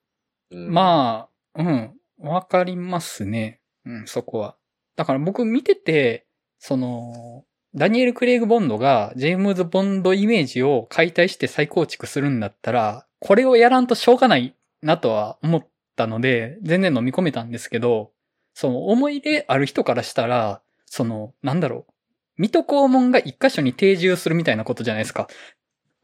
[0.51, 3.61] うんまあ、うん、わかりますね。
[3.85, 4.55] うん、そこは。
[4.95, 6.25] だから僕見てて、
[6.57, 7.45] その、
[7.75, 18.11] ダニエル・クレイグ・ボンドがジェームズ・ボンドイメージを解体して再構築するんだったら、これをやらんとしょうがないなとは思ったので、全然飲み込めたんですけど、
[18.53, 21.93] その思い入れある人からしたら、その、なんだろう。
[22.39, 25.27] 水戸黄門が一箇所に定住するみたいなことじゃないですか。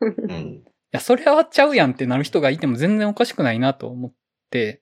[0.01, 0.63] いうん。
[0.91, 4.13] や、それはちゃうやんってなる人がいても全然おかしくないなと思っ
[4.51, 4.81] て、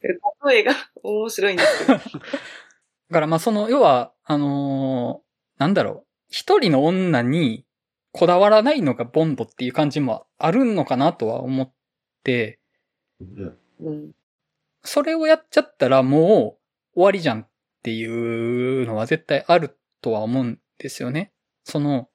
[0.00, 1.98] 例えが面白いんですけど。
[1.98, 2.04] だ
[3.12, 6.06] からまあその、要は、あのーなんだろう。
[6.28, 7.64] 一人の女に
[8.10, 11.72] こだわらないのがボンドっていう感じもあるのかなとは思っ
[12.24, 12.58] て、
[13.20, 14.12] うん。
[14.82, 16.58] それをやっちゃったらも
[16.94, 17.48] う終わりじゃんっ
[17.82, 21.32] ていうのは絶対あるとは思うんですよね。
[21.64, 22.08] その、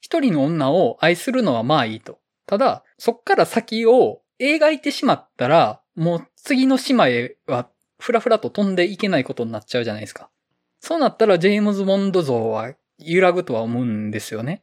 [0.00, 2.20] 一人の女を愛するのはまあいいと。
[2.46, 10.30] ただ、そっから先を描いてしまったら、もう次の島へはふらふらと飛んでいけないことになっちゃうじゃないですか。
[10.80, 14.62] そうなったらジェームズ・ボンド像は揺らぐとは思うんですよね。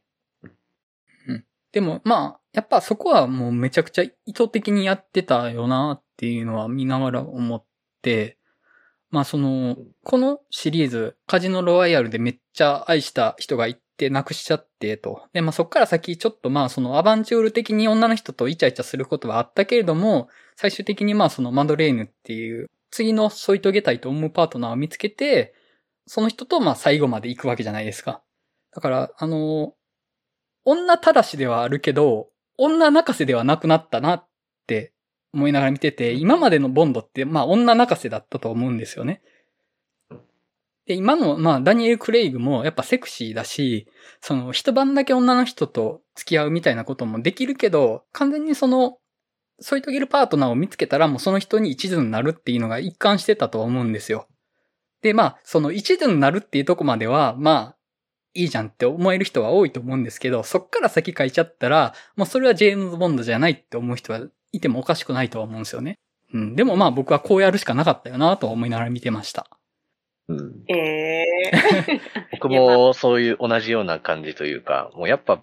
[1.28, 1.44] うん。
[1.72, 7.64] でも、まあ、やっぱそこはもうめちゃくちゃ意図的にやってたよなっていうのは見ながら思っ
[8.00, 8.38] て、
[9.14, 15.22] まあその、このシリーズ、カジノロワイヤルでめっちゃ愛した人がいて亡くしちゃってと。
[15.32, 25.54] で、まあそっから先ちょっとまあそのアバンチュール的に女の人とイチャイチャすることはあったけれども、最終的にまあそのマドレーヌっていう次の添い遂げたいと思うパートナーを見つけて、
[26.08, 28.20] その人とまあ最後まで行くわけじゃないですか。
[28.74, 29.74] だから、あの、
[30.64, 34.26] 女たらしではあるけど、女泣かせではなくなったなっ
[34.66, 34.93] て
[35.34, 39.20] 思いながら見てて、今までのボンドってまあ女泣かせだったと思うんですよね。
[40.86, 43.88] で、今の、まあ、ダニエル・クレイグもやっぱセクシーだし、
[44.20, 48.98] その、一晩だけ女の人と付き合うみたいなこともできるけど、完全にその、
[49.60, 54.26] 添い遂げるパートナーを見つけたらもうその人に一途になるっていうのが一貫してたと思うんですよ。
[55.00, 57.76] で、まあ、その一途になるっていうとこまでは、まあ、
[58.34, 64.20] いいじゃんって思える人は多いと思うんですけど、そっから先書いちゃったら、もうそれはジェームズ・ボンドじゃないって思う人は
[64.56, 65.98] いてもおかしくないとは思うんですよね。
[66.32, 66.56] うん。
[66.56, 69.46] でもまあ僕はこうやるしかなかったよなと思いながら見てました。
[70.28, 71.24] うんええ
[72.32, 75.42] 僕もそういう同じような感じというか、もうやっぱ、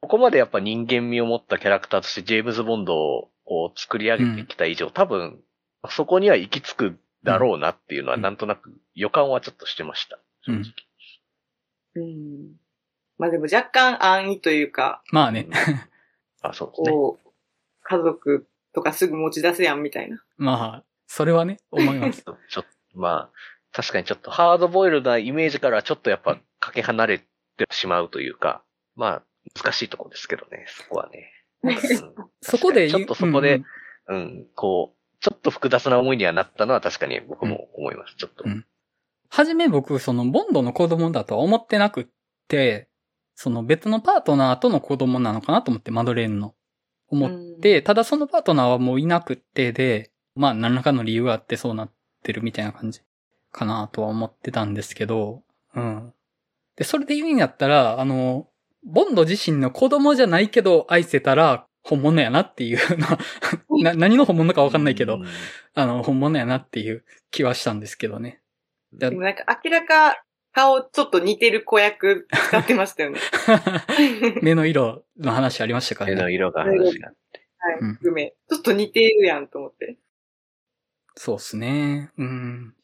[0.00, 2.96] ここまでやっぱ人間味を持ったキャラクターとしてジェームズ・ボンド
[3.44, 5.40] を作り上げてきた以上、多分、
[5.88, 10.18] そこには行き着くだろうなっていうのはうんなんとなく予感はちょっとしてました。
[10.42, 10.62] 正直。
[11.94, 12.56] うん。
[13.18, 15.48] まあでも若干安易というか、まあね。
[16.42, 16.92] あ、そうですね。
[17.88, 20.22] 家族とかすぐ持ち出すやんみたいな。
[20.36, 22.22] まあ、それはね、思います。
[22.48, 23.32] ちょっと、まあ、
[23.72, 27.26] 確かにちょっとハードボイルなイメージからはちょっとやっぱかけ離れて
[27.70, 28.62] しまうというか、
[28.94, 29.22] まあ、
[29.54, 31.32] 難しいところですけどね、そこはね。
[31.62, 31.76] うん
[32.42, 33.62] そこでちょっとそこで、
[34.06, 38.44] うんうん、こう、ちょっと複雑な思いにはなったのは確かに僕も思います、ちょっと。
[38.46, 38.66] うん
[39.28, 42.06] はじめ僕、その、ボンドの子供だとは思ってなくっ
[42.48, 42.88] て、
[43.34, 46.54] その別のパートナーとの子供なのかなと思って、マドレーヌの。
[47.08, 51.90] 思って、ただそのパートナーはもういなくってで、まあ何らかの理由があってそうなっ
[52.22, 53.00] てるみたいな感じ
[53.52, 55.42] かなとは思ってたんですけど、
[55.74, 56.12] うん。
[56.76, 58.48] で、それで言うんやったら、あの、
[58.84, 63.18] ボンド自身の子供じゃないけど愛せたら本物やなっていう な、
[63.92, 65.26] な何の本物かわかんないけど、うん
[65.74, 68.40] あの、本物やなっていう気はしたんですけどね。
[68.94, 70.22] だでもなんか明らか
[70.56, 73.20] 顔ちょっと似てる子役使ってましたよね。
[74.40, 76.16] 目の色の話ありましたからね。
[76.16, 77.08] 目の色が話が。
[77.58, 77.94] はいうん。
[77.96, 78.34] 含め。
[78.48, 79.98] ちょっと似てるやんと思って。
[81.14, 82.10] そうっすね。
[82.16, 82.74] うん。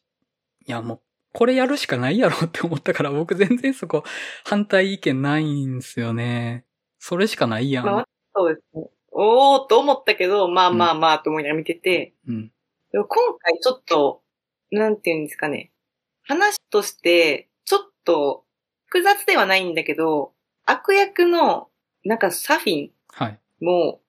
[0.67, 1.01] いや、もう、
[1.31, 4.03] これやるしかないやろって思ったから、僕全然そこ
[4.45, 6.65] 反対意見ないんすよね。
[6.99, 7.85] それしかないやん。
[7.87, 8.87] まあそうですね。
[9.11, 12.51] おーと思ったけど、まあまあまあと思いながら見てて、うん。
[12.91, 14.21] でも今回ちょっと、
[14.69, 15.71] なんていうんですかね。
[16.21, 17.49] 話として、
[18.05, 18.43] と
[18.85, 20.33] 複雑ではないんだけど、
[20.65, 21.69] 悪役の、
[22.05, 23.39] なんかサフィンはい。
[23.63, 24.01] も、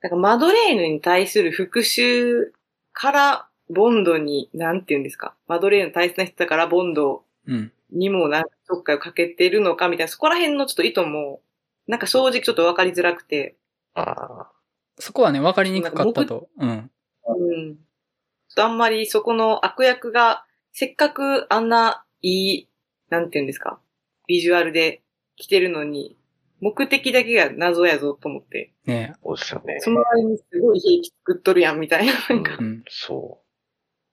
[0.00, 2.50] なんかマドレーヌに対する復讐
[2.92, 5.34] からボンドに、なんていうんですか？
[5.48, 7.72] マドレーヌ大切な人だからボンドうん。
[7.90, 11.40] にもなんかどっかをかけてるのかみたいな、そこら辺のちょっと意図も、
[11.86, 13.56] なんか正直ちょっとわかりづらくて、
[13.94, 14.50] あ
[14.98, 16.48] そこはね、わかりにくかったと。
[16.58, 16.90] うん。
[17.26, 17.76] うん。
[17.76, 22.68] ちょっとあんまりそこの悪役が、せっかくあんないい、
[23.10, 23.80] なんていうんですか、
[24.26, 25.02] ビジュアルで
[25.36, 26.16] 来てるのに、
[26.60, 29.76] 目的だけが謎やぞと思って、ねあ、そうですよね。
[29.80, 32.64] その割にすごい兵器作っとるやんみたいな、なんかう。
[32.64, 32.84] ん。
[32.88, 33.42] そ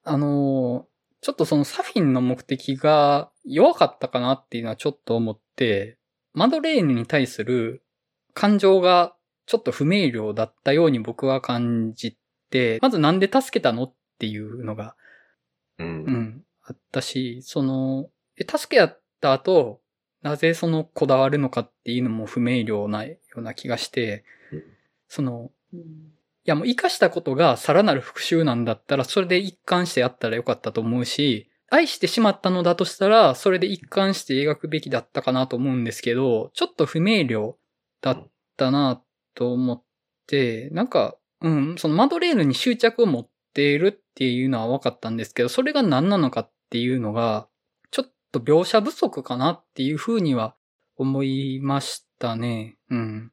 [0.04, 5.96] あのーちょっとそのサフィンの目的が弱かったかなっていうのはちょっと思って、
[6.34, 7.82] マドレーヌに対する
[8.34, 9.16] 感情が
[9.46, 12.18] ちょっと不明瞭だったように僕は感じ
[12.50, 14.96] て、まずなんで助けたのっていうのが、
[15.78, 15.84] う。
[15.84, 16.04] うん。
[16.04, 19.80] うん、あったし、その、え助け合った後、
[20.22, 24.62] なぜそのこだわるのかっていうのも不明瞭なような気がしてうん、
[25.08, 25.80] その、うん。
[25.80, 37.54] いやもう生かしたことがさらなる復讐なんだったら、それで一貫してやったらよかったと思うし、愛してしまったのだとしたら、それで一貫して描くべきだったかなと思うんですけど、ちょっと不明瞭
[38.00, 39.02] だったな
[39.34, 39.82] と思っ
[40.26, 47.48] て、なんか、うん、そのマドレーヌに執着を持っているっていうのは分かったんですけど、それが何なのかっていうのが、
[48.34, 50.54] と描写不足かなっていうふうには
[50.96, 52.76] 思いましたね。
[52.90, 53.32] うん。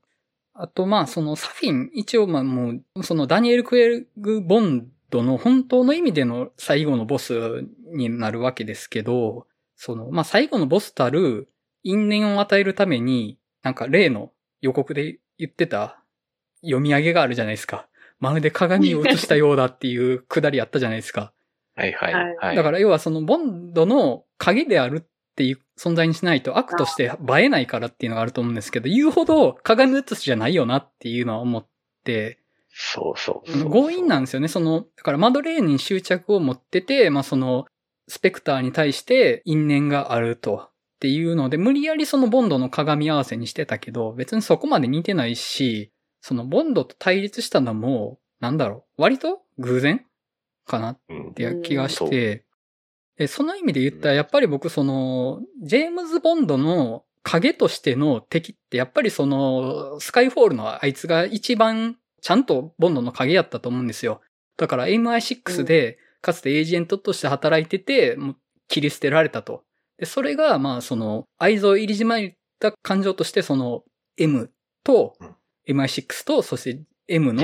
[0.54, 11.50] あと、まあ、そのサフィン、一応、まあもう、そのダニエル・クエルグ・ボンドの本当の意味での最後のボスになるわけですけど、その、まあ、最後のボスたる
[11.84, 14.32] 因縁を与えるために、なんか例の
[14.62, 16.04] 予告で言ってた
[16.62, 17.88] 読み上げがあるじゃないですか。
[18.20, 21.34] まるで鏡を映したようだっていうくだりあったじゃないですか。
[21.76, 22.14] はいはい。
[22.14, 22.56] はいはい。
[22.56, 31.68] だから要はそのボンドの影であるっていう存在にしないと悪として映えないからっていうのがあると思うんですけど、言うほど鏡映すじゃないよなっていうのは思っ
[32.04, 32.40] て、
[32.74, 33.72] そうそうそう。
[33.72, 34.48] 強引なんですよね。
[34.48, 37.66] その、だからマドレーヌに執着を持ってて、まあその、
[38.08, 40.68] スペクターに対して因縁があると。
[40.68, 50.06] っていうので、無理やりそのボンドの鏡合わせにしてたけど、別にそこまで似てないし、そのボンドと対立したのも、なんだろう、割と偶然
[50.68, 52.46] かなうんっていう気がしうんて、
[53.22, 64.22] でその意味で言ったら、やっぱり僕その、ジェームズ・ボンドの影としての敵って、やっぱりその、スカイフォールのあいつが一番ちゃんとボンドの影やったと思うんですよ。
[64.58, 68.36] だから MI6 で、かつてエージェントとして働いてて、もう
[68.68, 69.66] 切り捨てられたと。
[70.00, 73.84] で、それが、まあその、愛憎入りじまいた感情として、その、
[74.18, 74.50] M
[74.84, 76.84] とうん、MI6 と、そして
[77.14, 77.42] M の。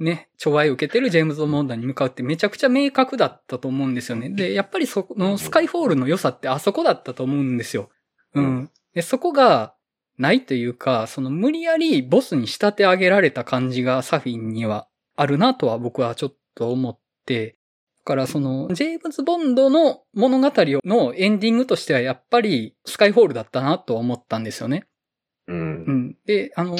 [0.00, 4.30] ね、寵愛を受けてるジェームズ・ボンドに向かうってめちゃくちゃ明確だったと思うんですよね。
[4.30, 7.90] で、やっぱりそのスカイフォールの良さってあそこだったと思うんですよ。
[8.34, 8.40] う。
[8.40, 9.74] うんで、そこが
[10.18, 17.56] ないというか、その無理やりボスに仕立て上げられた感じがサフィンにはあるなとは僕はちょっと思って、
[17.98, 24.87] だからその、ジェームズ・ボンドの物語のエンディングとしてはやっぱりスカイフォールだったなとは思ったんですよね。
[25.48, 25.52] う。
[25.52, 25.60] うん
[26.10, 26.16] ん。
[26.26, 26.74] で、あの、う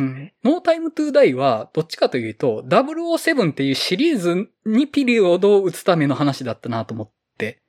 [0.00, 0.32] ん。
[0.42, 7.62] ノータイムトゥーダイは、どっちかというと、007っていうシリーズにピリオドを打つための話だったなと思って、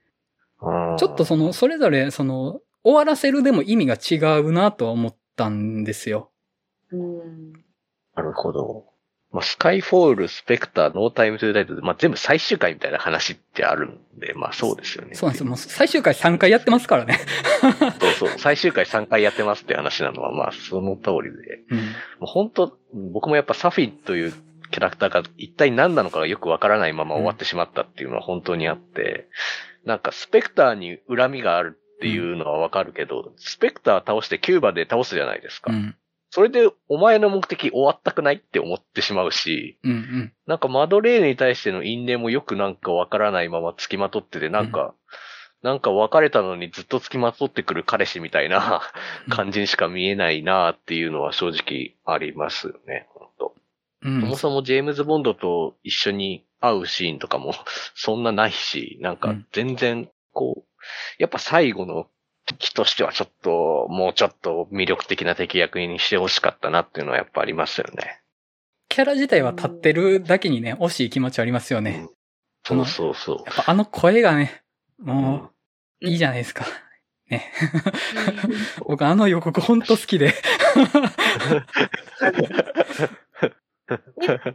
[0.59, 6.31] ちょっとその、それぞれ、その、終わらせるでも意味が違うなとは思ったんですよ。
[6.91, 7.53] うん。
[8.15, 8.86] なるほど。
[9.32, 15.15] まあ、スカイフォール、スペクター、ノータイムトゥーダイトで、まあ、全部最終回みたいな話ってあるんで、まあそうですよね。
[15.15, 15.47] そうなんですよ。
[15.47, 17.19] もう最終回3回やってますからね。
[17.99, 18.30] そうそう。
[18.38, 21.59] 最終回3回やってますって話なのは、まあその通りで。
[21.69, 21.78] うん。
[21.78, 21.84] も
[22.21, 22.78] う本当、
[23.11, 24.34] 僕もやっぱサフィンという
[24.71, 29.28] キャラクターが一体何なのかがよくわからないまま終わってしまったっていうのは本当にあって、
[29.86, 35.71] なんかスペクターに恨みがあるっていうのはわかるけど、スペクター倒してキューバで倒すじゃないですか。
[35.71, 35.95] うん。
[36.30, 39.91] それでお前の目的終わったくないって思ってしまうし、うん。
[39.91, 40.34] うん。
[40.45, 44.93] なんかマドレーヌに対しての因縁もよくなんかわからないまま付きまとってて、なんか、
[45.63, 48.82] なんか別れたのにずっと付きまとってくる彼氏みたいな
[49.30, 53.55] 感じにしか見えないなっていうのは正直ありますよね、本当
[54.03, 54.21] うん。
[54.21, 57.53] そもそもジェームズ・ボンドと一緒に会うシーンとかも
[57.95, 60.63] そんなないし、なんか全然こう、
[61.17, 62.07] やっぱ最後の
[62.47, 68.21] 敵としてはちょっと、もうちょっと魅力的な敵役にしてほしかったなっていうのはやっぱありますよね。
[68.89, 72.07] キャラ自体は立ってるだけにね、惜しい気持ちはありますよね。
[72.65, 73.37] そうそうそう。
[73.45, 74.63] やっぱあの声がね、
[74.99, 75.51] も
[76.01, 76.65] う、いいじゃないですか。
[77.29, 77.51] ね。
[78.85, 80.33] 僕あの予告ほんと好きで。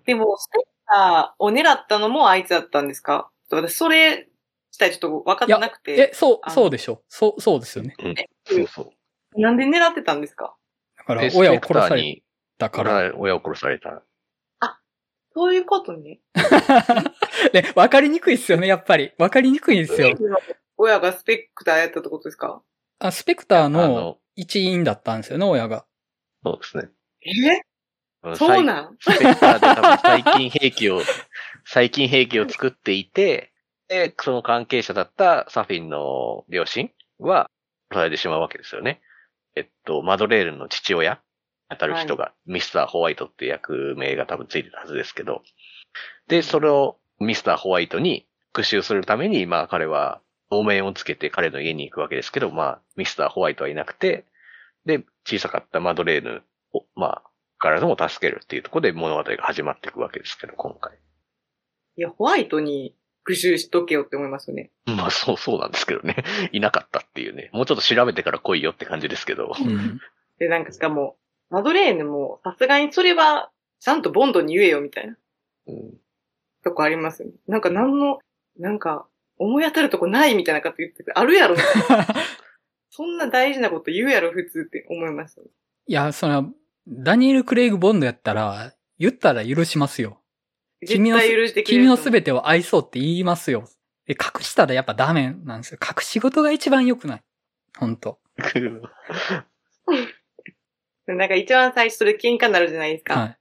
[0.06, 3.30] でも、スペクターを狙ったのもあいつだったんですか？
[3.50, 4.31] 私、それ自
[4.78, 6.14] 体ちょっと分かってなくえ、て。
[6.14, 7.02] そう、そうでしょ。
[7.08, 7.94] そう、そうですよね。
[7.98, 8.14] うん。
[8.44, 8.92] そうそ
[9.34, 9.40] う。
[9.40, 10.54] なんで狙ってたんですか？
[10.98, 12.22] だから親を殺され
[12.58, 13.12] たから。
[13.16, 14.02] 親を殺された。
[15.34, 16.20] そういうことね。
[17.54, 19.12] ね、わかりにくいっすよね、やっぱり。
[19.16, 20.12] わかりにくいんですよ。
[20.76, 22.62] 親がスペクターやったってことですか？
[22.98, 25.86] あ、スペクターの、一員だったんですよね、親が。
[26.44, 26.90] そうですね。
[27.22, 28.34] え？
[28.36, 28.96] そうなん？
[29.00, 31.00] スペクターで多分最近兵器を、
[31.64, 33.51] 最近兵器を作っていて、
[33.92, 37.50] で、その関係者だったサフィンの両親は
[37.90, 39.02] 殺されてしまうわけですよね。
[39.54, 41.20] えっと、マドレールの父親
[41.68, 45.42] 当たる人が、ミスターホワイトって役名が多分ついてたはずですけど、
[46.26, 54.24] で、それをミスターホワイトに復讐するために、まあ彼は同盟をつけて彼の家に行くわけですけど、まあ、ミスターホワイトはいなくて、
[54.86, 57.22] で、小さかったマドレーヌを、まあ、
[57.58, 60.94] からでも助けるっていうところで物語が始まっていくわけですけど、今回。
[61.96, 62.94] いや、ホワイトに
[63.24, 64.70] 復讐しとけよって思いますよね。
[64.86, 66.16] まあ、そう、そうなんですけどね。
[66.52, 67.50] いなかったっていうね。
[67.52, 69.52] もうちょっと調べてから来いよって感じですけど。
[69.58, 70.00] うん。
[70.38, 71.16] で、なんかしかも、
[71.50, 75.16] マドレーヌもさすがにそれはちゃんとボンドに言えよみたいな
[75.66, 75.94] うん
[76.64, 77.34] とこありますよね。
[77.46, 78.20] なんか何の、
[78.58, 79.06] なんか
[79.36, 82.06] 思い当たるとこないみたいなこと言ってて、あるやろみたいな。
[82.90, 85.44] そんな大事なこと言うやろ普通って思いますよ。
[85.86, 86.44] いや、それは、
[86.86, 90.21] ダニエル・クレイグ・ボンドやったら、言ったら許しますよ。
[90.82, 93.68] 絶君の対許してくれる君のすべてを愛そうって言いますよ。
[94.06, 95.78] で、隠したらやっぱダメなんですよ。
[95.80, 97.22] 隠し事が一番良くない。
[97.78, 98.18] ほんと。
[101.06, 103.18] なんか一番最初それ喧嘩になるじゃないですか。
[103.18, 103.38] はい。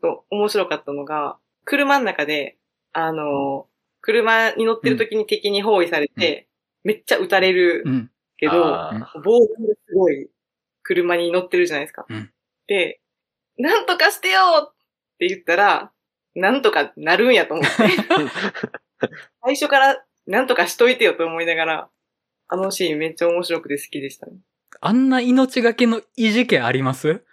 [0.00, 2.58] そう面白かったのが、車の中で、
[2.92, 3.68] あの、
[4.00, 6.48] 車に乗ってる時に敵に包囲されて、
[6.82, 8.10] めっちゃ撃たれるうん。
[8.36, 10.28] けど、あ防具すごい
[10.82, 12.06] 車に乗ってるじゃないですか。
[12.08, 12.32] うん
[12.66, 13.00] で、
[13.58, 14.38] なんとかしてよ
[14.70, 14.74] っ
[15.18, 15.92] て言ったら、
[16.34, 17.70] なんとかなるんやと思って、
[19.44, 21.90] 最初からなんとかしといてよと思いながら、
[22.48, 24.38] あのシーンめっちゃ面白くて好きでしたね。
[24.80, 27.24] あんな命がけのいじけあります？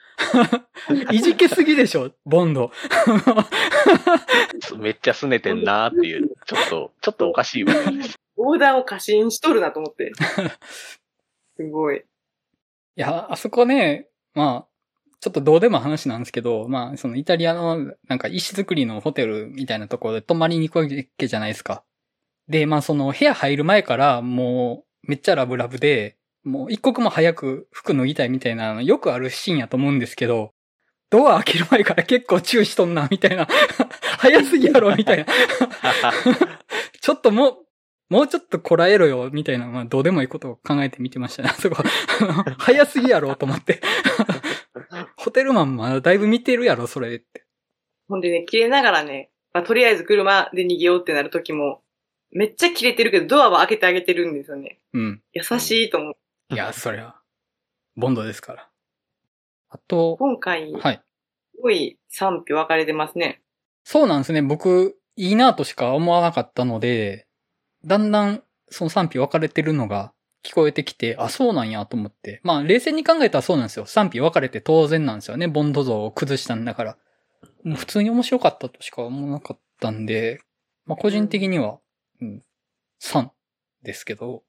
[1.12, 2.72] いじけすぎでしょ、ボンド。
[4.78, 8.20] めっちゃ拗ねてんなーっていう、ちょっと、ちょっとおかしいわけです。
[8.36, 10.12] オーダーを過信しとるなと思って。
[11.56, 11.98] すごい。
[11.98, 12.02] い
[12.96, 14.69] や、あそこね、まあ、
[15.22, 21.84] ちょっとどうでも話なんですけど、まあ、そのイタリアのなんか石造りのホテルみたいなところで泊まりに行くわけじゃないですか。
[22.48, 30.54] で、まあその部屋入る前からもうめっちゃラブラブで、もう一刻も早く服脱ぎたいみたいなのよくあるシーンやと思うんですけど、
[31.10, 33.48] ドア開ける前から 結構注意しとんな、みたいな。
[34.20, 35.26] 早すぎやろ、みたいな。
[37.02, 37.56] ちょっともう、
[38.10, 41.50] もうちょっとこらえろよ、みたいな、まあどうでもいいことを考えて見てましたね。
[41.60, 41.84] そこ、
[42.58, 43.82] 早すぎやろ、と思って。
[45.20, 47.44] ホテルマンまだだいぶ見てるやろ、それって。
[48.08, 51.82] ほんでね、切れながらね、まあ、とりあえず車で逃げようってなる時も、
[52.32, 54.80] めっちゃ切れてるけど、ドアは開けてあげてるんですよね。
[54.94, 55.22] うん。
[55.34, 56.54] 優しいと思う。
[56.54, 57.16] いや、そりゃ、
[57.98, 58.70] ボンドですから。
[59.68, 61.02] あと、今回、はい。
[61.54, 63.42] すごい賛否分かれてますね。
[63.84, 64.42] そうなんですね。
[64.42, 67.28] 僕、いいなとしか思わなかったので、
[67.84, 70.14] だんだんその賛否分かれてるのが
[70.44, 72.40] 聞こえてきて、あ、そうなんやと思って。
[72.44, 73.86] まあ、冷静に考えたらそうなんですよ。
[73.86, 75.48] 賛否分かれて当然なんですよね。
[75.48, 76.98] ボンド像を崩したんだから。
[77.64, 80.42] もう普通に面白かったとしか思わなかったんで、
[80.86, 81.80] まあ、個人的には、
[82.22, 82.44] うん、
[83.02, 83.30] 3
[83.84, 84.44] ですけど、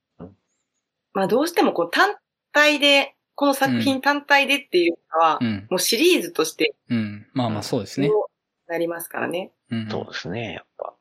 [1.13, 2.17] まあどうしてもこう単
[2.53, 7.27] 体で、この作品単体でっていうのは、うん、もうシリーズとして、うん。
[7.33, 8.09] まあまあそうですね。
[8.09, 8.29] そ
[8.69, 9.51] うなりますからね。
[9.71, 9.89] うん。
[9.91, 10.95] そうですね、やっぱ。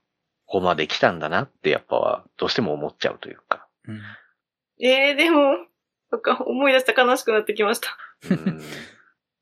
[0.46, 3.68] ここまで来たんだなって、やっぱは、どうしても思っちゃうというか。
[3.88, 4.02] うん。
[4.80, 5.56] ええー、でも、
[6.12, 7.98] そっか、思い出したら悲しくなってきました。
[8.30, 8.62] うん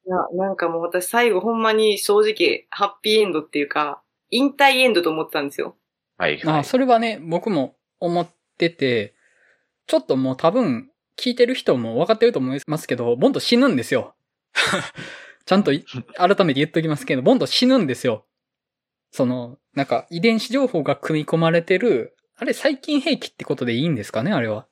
[0.08, 5.76] いや、なんかもう私最後ほんまに正直、ハッピーエンドっていうか、引退エンドと思ってたんですよ。
[6.18, 6.60] はい、はい。
[6.62, 8.28] あ、それはね、僕も思っ
[8.58, 9.16] てて、
[9.86, 14.16] ちょっともう多分、聞いてる人も分かってると思いますけど、ボンド死ぬんですよ。
[15.46, 15.84] ちゃんとい
[16.16, 18.26] 改めて言っときますけど、ボンド死ぬんですよ。
[19.12, 24.68] その、なんか遺伝子情報が組み込まれてる、あれ細菌兵器ってことでいいんですかねあれは。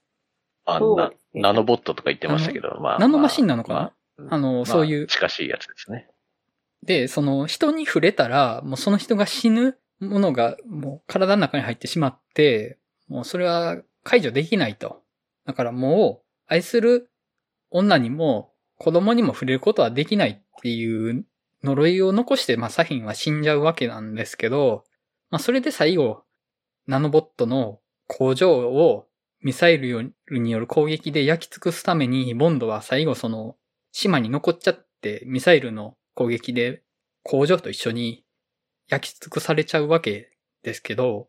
[0.65, 2.99] あなナノボットとか言ってましたけど、まあ。
[2.99, 3.79] ナノマシンなのかな、
[4.17, 5.07] まああの、まあそういう。
[5.07, 6.07] 近しいやつですね。
[6.83, 15.01] で、その人に触れたら、もうその人が死ぬものがもう体の中に入ってしまって、もうそれは解除できないと。
[15.45, 17.11] だからもう愛する
[17.69, 21.25] 女にも子供にも触れることはできないっていう
[21.63, 24.83] 呪いを残して、まあサヒンは死んじゃうわけなんですけど、
[25.31, 26.23] まあそれで最後、
[26.87, 29.07] ナノボットの工場を
[29.41, 33.55] ミサイルによる攻撃で焼き尽くすために、ボンドは最後その
[33.91, 36.83] 島に残っちゃって、ミサイルの攻撃で
[37.23, 38.25] 工場と一緒に
[38.87, 40.31] 焼き尽くされちゃうわけ
[40.63, 41.27] ですけど、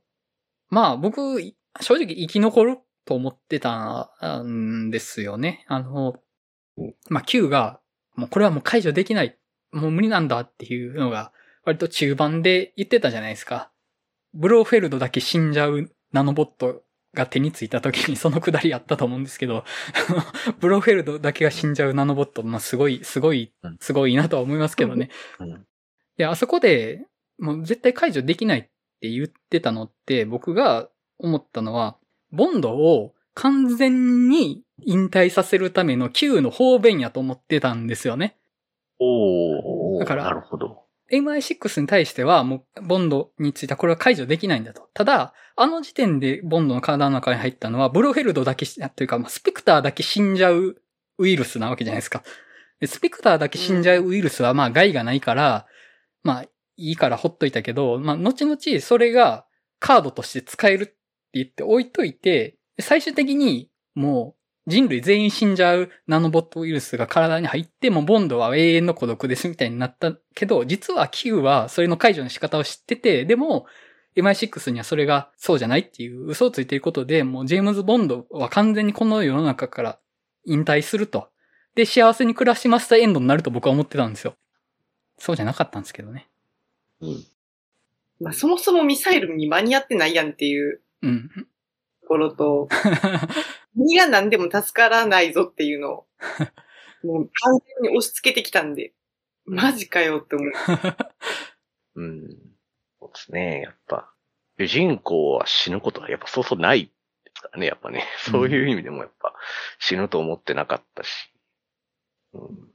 [0.68, 1.40] まあ僕、
[1.80, 4.10] 正直生き残ると思ってた
[4.42, 5.64] んですよね。
[5.68, 6.14] あの、
[7.08, 7.80] まあ Q が、
[8.14, 9.38] もうこれはもう解除できない。
[9.72, 11.32] もう無理なんだっていうのが、
[11.64, 13.70] 割と中盤で言ってたじゃないですか。
[14.34, 16.82] ブローフェルドだけ死んじゃうナノボット
[17.16, 19.64] が手についた時にそのくだりあったと思うんですけど、
[20.60, 25.10] ブローフェルドだけが死んじゃうナノボット、まあすごい、すごい、すごいなとは思いますけどね。
[25.40, 25.66] うん
[26.16, 27.04] で、あそこで、
[27.38, 28.62] もう絶対解除できないっ
[29.00, 30.88] て言ってたのって、僕が
[31.18, 31.98] 思ったのは、
[32.30, 38.36] ボンドを完全に引退させるための Q の方便やと思ってたんですよね。
[38.98, 40.00] おー。
[40.00, 40.85] だからなるほど。
[41.12, 44.88] MI6 に対しては、もう、ボンドについてはこれは解除できないんだと。
[44.92, 50.76] ただ、あの時点でボンドの体の中に入ったのは、ブロフェルドだけ、というか、スペクターだけ死んじゃう
[51.18, 52.22] ウイルスなわけじゃないですか。
[52.84, 55.66] スペクターだけ死んじゃうウイルスは、まあ、害がないから、
[56.22, 56.42] まあ、
[56.76, 59.46] いいからほっといたけど、まあ、後々それが
[59.78, 60.94] カードとして使えるって
[61.34, 73.66] 言って置いといて、最終的にもう人類全員死んじゃうナノボットウイルスが体に入ってもボンドは永遠の孤独ですみたいになったけど、実は Q はそれの解除の仕方を知ってて、でも
[74.16, 79.98] MI6 にはそれがそうじゃないっていう嘘をついていることで、もうジェームズ・ボンドは完全にこの世の中から
[80.46, 81.28] 引退すると。
[81.74, 84.34] で、幸せに暮らしましたエンドになると僕は思ってたんですよ。
[85.18, 86.26] そうじゃなかったんですけどね。
[87.00, 87.24] うん。
[88.20, 91.28] まあ、そもそもミサイルに間に合ってないやんっていううん。
[92.02, 92.68] ところと、
[93.76, 96.06] 国が何でも助からないぞっていうのを、
[97.04, 98.94] もう完全に押し付けてきたんで、
[99.44, 100.52] マジかよって思う。
[101.96, 102.28] うん。
[103.00, 103.60] そうですね。
[103.62, 104.12] やっぱ、
[104.58, 108.04] 主人公は死ぬことはやっぱそうそうないですからね、やっぱね。
[108.18, 109.34] そういう意味でもやっぱ
[109.78, 111.32] 死ぬと思ってなかったし。
[112.34, 112.70] うん。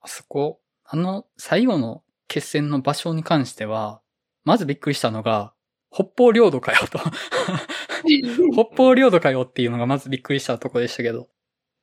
[0.00, 4.02] あそこ、あの最後の決戦の場所に関しては、
[4.44, 5.53] まずびっくりしたのが、
[5.94, 6.98] 北方領土かよと。
[8.52, 11.28] 北方領土かよっていうのがまずびっくりしたとこでしたけど。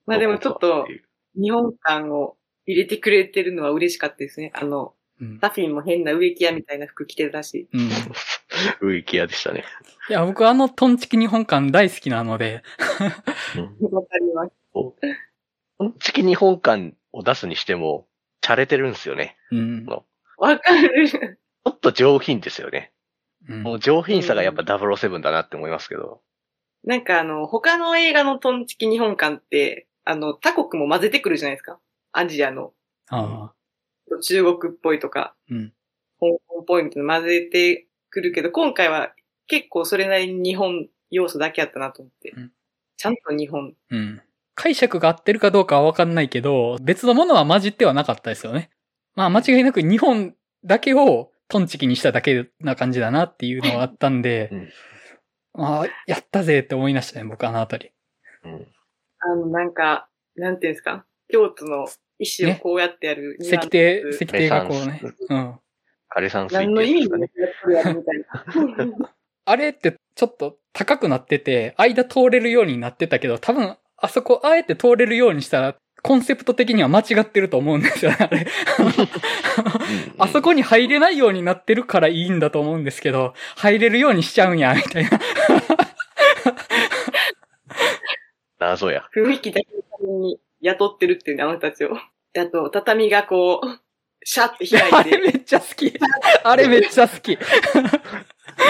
[0.06, 0.86] まあでもちょっと、
[1.36, 2.36] 日本感を
[2.66, 4.52] 入れてくれてるのは嬉しかったですね。
[4.54, 5.40] あの、うん。
[5.40, 7.70] タフィンも変な植木屋みたいな服着てたし。
[7.72, 7.82] うん。
[7.82, 7.84] い
[8.82, 9.64] 植木屋でしたね。
[10.10, 12.64] や、僕あのトンチキ日本館大好きなので、
[13.56, 13.96] うん。
[13.96, 14.52] わかります。
[15.78, 18.08] 本チキ日本館を出すにしても、
[18.44, 19.38] 洒落てるんですよね。
[19.52, 19.86] うん。
[20.38, 21.08] わかる。
[21.08, 22.92] ちょっと上品ですよね。
[23.50, 26.22] うんもう上品さがやっぱ007だなって思いますけど。
[26.84, 31.80] なんかあの、他の映画のトンチキ日本館って、あの、他国も混ぜてくるじゃないですか。
[32.12, 32.74] アジアの、
[33.10, 34.18] ああ。
[34.22, 35.74] 中国っぽいとか、うん。
[36.20, 39.14] 香港っぽいみたいなの混ぜてくるけど、今回は
[39.48, 42.32] 結構それなりに日本要素だけやったなと思って。
[42.32, 42.52] うん
[43.02, 43.74] ちゃんと日本。
[43.90, 44.22] うん。
[44.54, 48.70] 解釈が合ってるかどうかはわかんないけど、別のものは混じってはなかったですよね。
[49.16, 54.70] まあ間違いなく日本だけをトンチキにしただけな感じだなっていうのがあったんで、うん
[55.54, 57.92] ああ、やったぜって思いましたね、僕あのあたり。
[58.46, 58.68] うん。
[59.20, 61.06] あの、なんか、なんていうんですか？
[61.28, 61.90] 京都の
[62.20, 63.36] 石をこうやってやる。
[63.42, 65.02] 石庭、石庭庭がこうね。
[65.30, 65.60] うん。
[66.16, 67.10] 枯山水何の意味。
[67.10, 69.10] もやってるやるみたいな。
[69.44, 78.48] あれってちょっと高くなってて、間通れるようになってたけど、多分、あそこあえて通れるようにしたら、コンセプト的には間違ってると思うんですよね、あれ。
[80.18, 85.10] あそこに入れないようになってるからいいんだと思うんですけど、入れるようにしちゃうんや、みたいな。
[88.60, 89.06] 謎や。
[89.16, 91.98] 雰囲気だけのために雇ってるっていうね、あの人たちを。
[92.34, 93.68] であと、畳がこう、
[94.24, 95.94] シャッてあ開いて、れめっちゃ好き。
[96.44, 97.34] あれめっちゃ好き。
[97.34, 97.38] い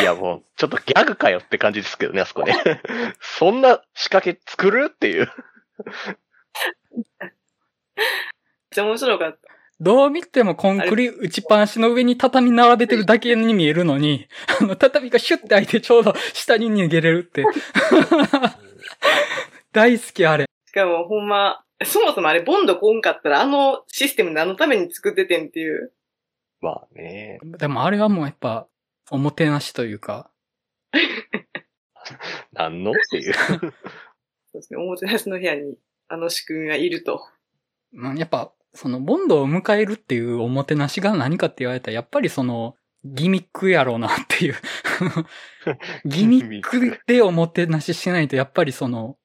[0.03, 2.55] やもう、ちょっとギャグかよって感じですけどね、あそこね。
[3.19, 5.29] そんな仕掛け作るっていう。
[7.19, 7.29] めっ
[8.71, 9.39] ちゃ面白かった。
[9.79, 14.27] どう見てもコンクリ打ちっぱなしの上に畳並べてるだけに見えるのに、
[14.59, 17.43] あの畳がシュッて開いてちょうど下に逃げれるって。
[19.73, 20.45] 大好きあれ。
[20.67, 25.93] しかも、ほんま、そもそもあれ、ボンドこんかったら、あのシステム何のために作っててんっていう。
[26.59, 27.39] まあね。
[27.43, 28.67] でもあれはもうやっぱ、
[29.09, 30.29] おもてなしというか、
[32.53, 33.33] なんのっていう。
[33.33, 33.73] そう
[34.53, 35.77] ですね、おもてなしの部屋に、
[36.11, 37.25] あの仕組みがいると。
[37.93, 44.55] うんやっぱ、その、ボンドを迎えるっていうおもてなしが何かって言われたら、やっぱりその、ギミックやろうなっていう。
[46.05, 49.17] ギミックでおもてなししないと、やっぱりその、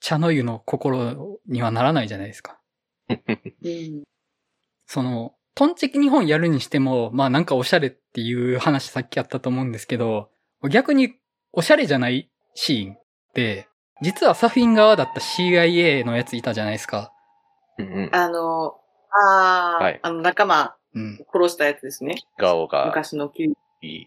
[0.00, 2.60] 茶の湯の心にはならないじゃないですか。
[3.08, 3.14] う
[3.68, 4.02] ん。
[4.86, 10.30] その、トンチキ日本やるにしても、まあなんかおしゃれっていう話さっきあったと思うんですけど、
[10.68, 11.14] 逆に
[11.52, 13.68] おしゃれじゃないシーンって、
[14.00, 17.12] 実はサフィン側だった CIA のやついたじゃないですか。
[17.78, 18.74] うんうんあの、
[19.28, 21.18] あー、はいあの仲間うん。
[21.32, 22.16] 殺したやつですね。
[22.38, 23.48] 顔が昔の旧い
[23.82, 24.06] い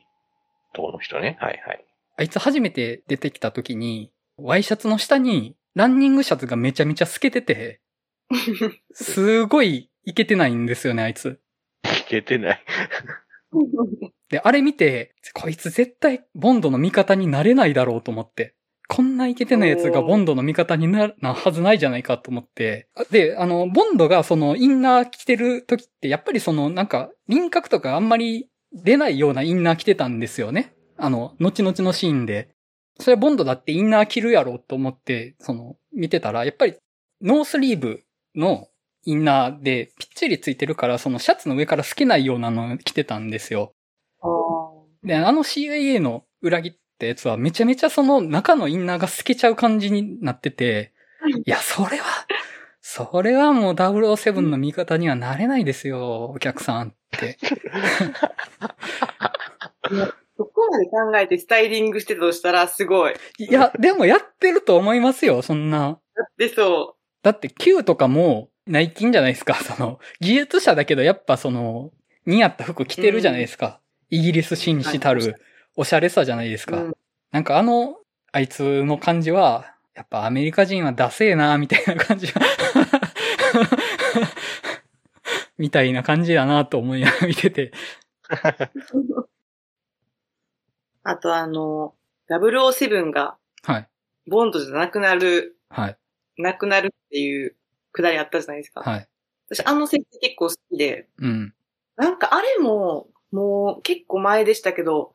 [0.73, 1.37] とこの人ね。
[1.39, 1.85] はいはい。
[2.17, 7.81] あいつ初めて出てきた時に、ワイシャツの下にランニングシャツがめちゃめちゃ透けてて、
[8.93, 11.39] すごいいけてないんですよね、あいつ。
[11.83, 12.63] いけてない。
[14.29, 18.54] で、あれ見て、こいつ絶対ボンドの味方になれないだろうと思って。
[18.87, 22.87] こんないけてないやつがボンドの味方になるなはずないじゃないかと思って。
[23.11, 30.75] で、あの、ボンドがそのインナー着てる時って、やっぱりそのなんか輪郭とかあんまり出ないようなインナー着てたんですよね。
[30.97, 32.49] あの、後々のシーンで。
[32.97, 36.75] それはボンドだってインナー着るやろうと思って、その、見てたら、やっぱり
[37.21, 38.03] ノースリーブ
[38.35, 38.67] の
[39.03, 43.73] インナーでぴっちりついてるから、そのシャツの上から透けないようなのを着てたんですよ。
[45.03, 50.93] で、あの CIA の裏切ったやつはめちゃめちゃその中のインナーが透けちゃう感じになってて、
[51.45, 52.05] いや、それは、
[52.81, 57.37] それはもう007の味方にはなれないですよ、お客さんって。
[60.37, 63.13] そこまで考えてスタイリングしてたとしたらすごい。
[63.37, 65.99] いや、でもやってると思いますよ、そんな。
[66.37, 71.91] で、そだって Q とかも内勤じゃないですか、その、技術者だけどやっぱその、
[72.25, 73.79] 似合った服着てるじゃないですか。
[74.09, 75.35] イギリス紳士たはいる
[75.75, 76.71] おしゃれさじゃないですう。
[76.71, 76.77] か。
[76.77, 76.93] うん
[77.31, 77.97] なんかあの、
[78.31, 82.39] あいつの感じは、やっぱアメリカ人はダセえな、みたいな感じが、
[85.57, 87.73] みたいな感じだなと思いながら見てて。
[91.03, 91.93] あとあの、
[92.29, 93.89] 007がはい。
[94.27, 95.97] ボンドじゃなくなる、はい。
[96.37, 97.57] なくなるっていう
[97.91, 98.79] くだりあったじゃないですか。
[98.81, 99.09] はい。
[99.49, 101.53] 私あの設定結構好きで、うん。
[101.97, 105.14] なんかあれも、もう結構前でしたけど、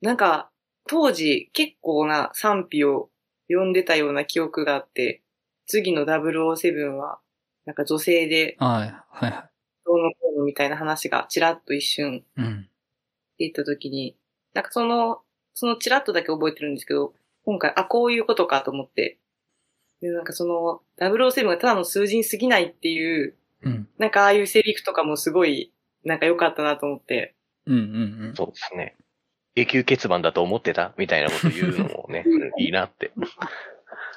[0.00, 0.50] なんか
[0.86, 3.10] 当時結構な賛否を
[3.50, 5.22] 読んでたような記憶があって、
[5.66, 7.18] 次の007は、
[7.66, 8.94] なんか女性ではい。
[9.10, 9.32] はい。
[9.32, 9.44] はい
[9.86, 12.68] どうのこうのみたいな話がちらっと一瞬うん。
[13.38, 14.16] 出た時に、
[14.52, 15.20] なんかその、
[15.54, 19.18] そのちらっとだけ覚えてるんですけど、今回、あ、こういうことかと思って、
[20.00, 23.88] で、なんかその、007がただの数字に過ぎないっていう、うん。
[23.98, 25.72] なんかああいうセリフとかもすごい、
[26.04, 27.34] なんか良かったなと思って、
[27.66, 27.76] うん。
[27.76, 27.78] う
[28.30, 28.34] ん。
[28.36, 28.96] そうですね。
[29.60, 33.12] 永久欠番だと思ってたみたいなこと言うのもね、うんいいなって。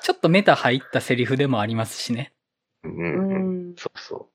[0.02, 2.34] ちょっとメタ入ったセリフでもありますしね。
[2.84, 3.76] うんうう。
[3.78, 4.28] そうそ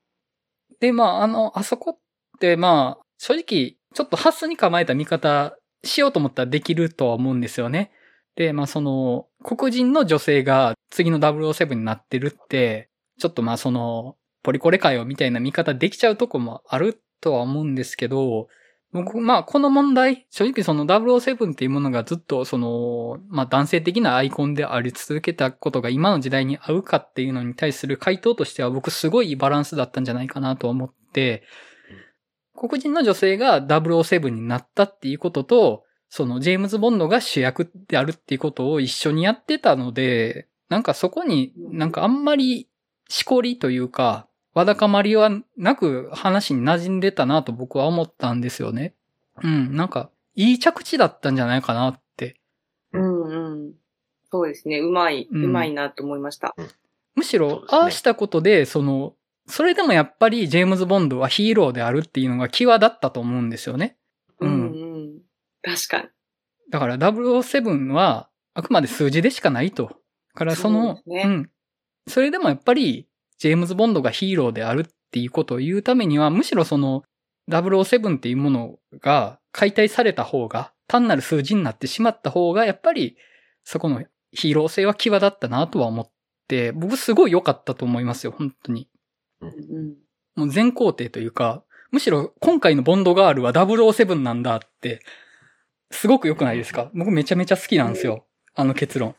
[0.81, 7.91] で、まあ、あの、あそこって、まあ、正直、ちょっとハスに構えた見方しようと思ったらできるとは思うんですよね。
[8.37, 18.49] で、まあ、その、黒人の女性が次の007になってるって、ちょっとまあ、その、ポリコレかよみたいな見方できちゃうとこもあるとは思うんですけど、
[18.97, 31.43] 僕、まあ、この問題、正直その007っていうものがずっとその、まあ、男性的なアイコンであり続けたことが今の時代に合うかっていうのに対する回答としては僕すごいバランスだったんじゃないかなと思って、
[32.57, 42.69] 黒人の女性が007になったっていうことと、そのジェームズ・ボンドが主役であるっていうことを一緒にやってたので、なんかそこになんかあんまり
[43.09, 44.27] しこりというか、
[44.57, 48.95] わだかまりはなく話に馴染んでたなと僕は思ったんですよね。
[49.43, 52.41] うん、なんかいい着地だったんじゃないかなって。
[52.95, 53.73] うんうん。
[54.33, 54.79] そうですね。
[54.79, 56.57] うまい、うんうまいなと思いました。
[57.15, 59.13] むしろ、ああしたことで、その、
[59.47, 63.99] それでもやっぱりジェームズ・ボンドはヒーローであるっていうのが際立ったと思うんですよね。
[64.41, 64.63] うんうんう
[65.01, 65.19] ん。
[65.61, 66.09] 確かに。
[66.71, 69.89] だから007はあくまで数字でしかないと。
[69.89, 69.95] だ
[70.35, 71.51] からその、そうですねん。
[72.09, 73.07] それでもやっぱり、
[73.39, 77.03] ジェームズ・ボンドがヒーローであるっていうことを言うためには、むしろその、
[77.51, 83.17] 007っていうものが解体された方が、単なる数字になってしまった方が、やっぱり、
[83.65, 86.11] そこのヒーロー性は際立ったなとは思っ
[86.49, 88.89] て、僕すごい良かったと思いますよ、本当に。
[89.41, 89.97] うん
[90.37, 95.01] もう全肯定というか、むしろ今回のボンドガールは007なんだって、
[95.91, 96.91] すごく良くないですか？
[96.95, 98.27] 僕めちゃめちゃ好きなんですよ。
[98.55, 99.15] あの結論。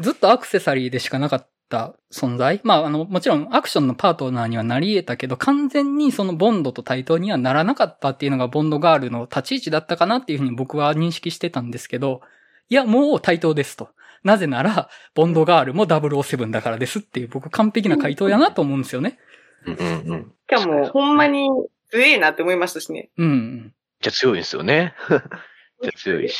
[0.00, 2.60] ずっとアクセサリーでしかなかった存在。
[2.64, 12.20] まあ、あの、もちろんアクションのパートナーにはなり得たけど、完全にそのボンドと対等にはならなかったっていうのがボンドガールの立ち位置だったかなっていうふうに僕は認識してたんですけど、
[12.68, 13.90] いや、もう対等ですと。
[14.24, 19.18] なぜなら、ボンドガールも007だからですっていう僕完璧な回答やなと思うんですよね。
[19.66, 19.72] う。
[19.72, 20.32] うんうんうん。
[20.48, 21.48] しかも、ほんまに
[21.90, 23.10] 強えなって思いましたしね。
[23.16, 23.74] うんうん。
[24.00, 24.94] じゃ強いですよね。
[25.82, 26.38] じゃ強いし。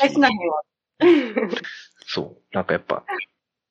[2.07, 2.55] そう。
[2.55, 3.05] なんかやっぱ、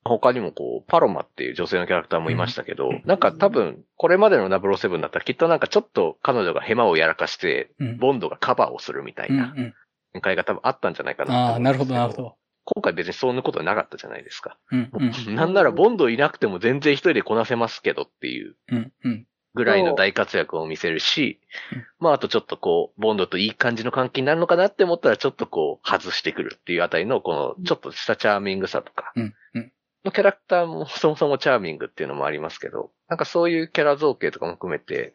[0.07, 7.97] 他にもこう、パロマっていう女性のキャラクターもいましたけど、なんか多分、これまでの007だったらきっとなんかちょっと彼女がヘマをやらかして、うん。
[7.97, 9.39] ボンドがカバーをするみたいうんう。
[9.39, 9.73] なん
[10.13, 12.35] 展開が多分あったんじゃないかなとああ、なるほど、なるほど。
[12.65, 14.57] 今回別にそんなことはなかったじゃないですか。
[14.71, 18.55] うん、うん、なんならボンドいなくても全然一人でこなせますけどっていう。
[18.71, 19.27] うん、うん。
[19.55, 21.39] ぐらいの大活躍を見せるし
[21.71, 29.33] うん、まああとちょっとこう、ボンドといい感じの関係になるのかなって思ったらちょっとこう、外してくるっていうあたりのこの、ちょっとしたチャーミングさとか、うん。
[29.53, 29.71] うん。
[30.05, 35.13] のキャラクターも そもそもチャーミングっていうのもありますけど、なんかそういうキャラ造形とかも含めて、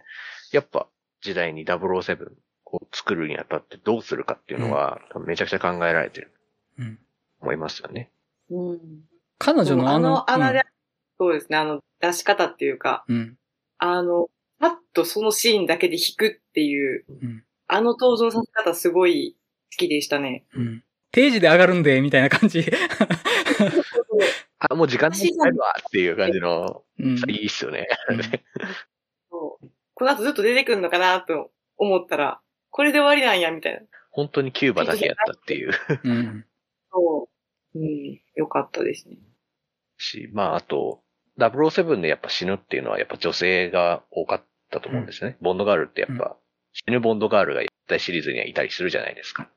[0.53, 0.89] やっぱ
[1.23, 2.33] 時代に007
[2.67, 6.33] を作るにあたってどうするかっていうのは、多分めちゃくちゃ考えられてる
[6.79, 6.97] うん。
[6.97, 7.03] と
[7.43, 8.11] 思いますよね。
[8.51, 8.81] うん。
[9.39, 10.61] 彼女のあの、あの、あの、
[11.19, 13.37] そうですね、あの、出し方っていうか、うん。
[13.79, 14.29] あの、
[14.59, 17.45] パッとそのシーンだけで弾くっていう、うん。
[17.73, 19.37] あの登場させ方すごい
[19.73, 20.45] 好きでしたね。
[20.55, 20.85] うん。
[21.13, 22.65] 定時で上がるんで、みたいな感じ。
[24.61, 27.17] あ、もう時間ないわっていう感じの、うん。
[27.31, 27.89] いいっすよね。
[29.31, 32.41] そうこの後ずっと出てくるのかなと思ったら、
[32.71, 33.81] これで終わりなんや、みたいな。
[34.11, 35.73] 本当にキューバだけやったっていう
[36.05, 36.45] うん。
[36.93, 37.29] そ
[37.75, 37.79] う。
[37.79, 39.17] うん、よかったですね。
[39.97, 41.03] し、まああと、
[41.39, 45.37] 007でやっぱ死ぬっていうのはやっぱ女性が多かったと思うんですね。
[45.41, 46.37] ボンドガールってやっぱ、
[46.73, 49.49] 死ぬボンドガールが一体シリーズにはいたりするじゃないですか。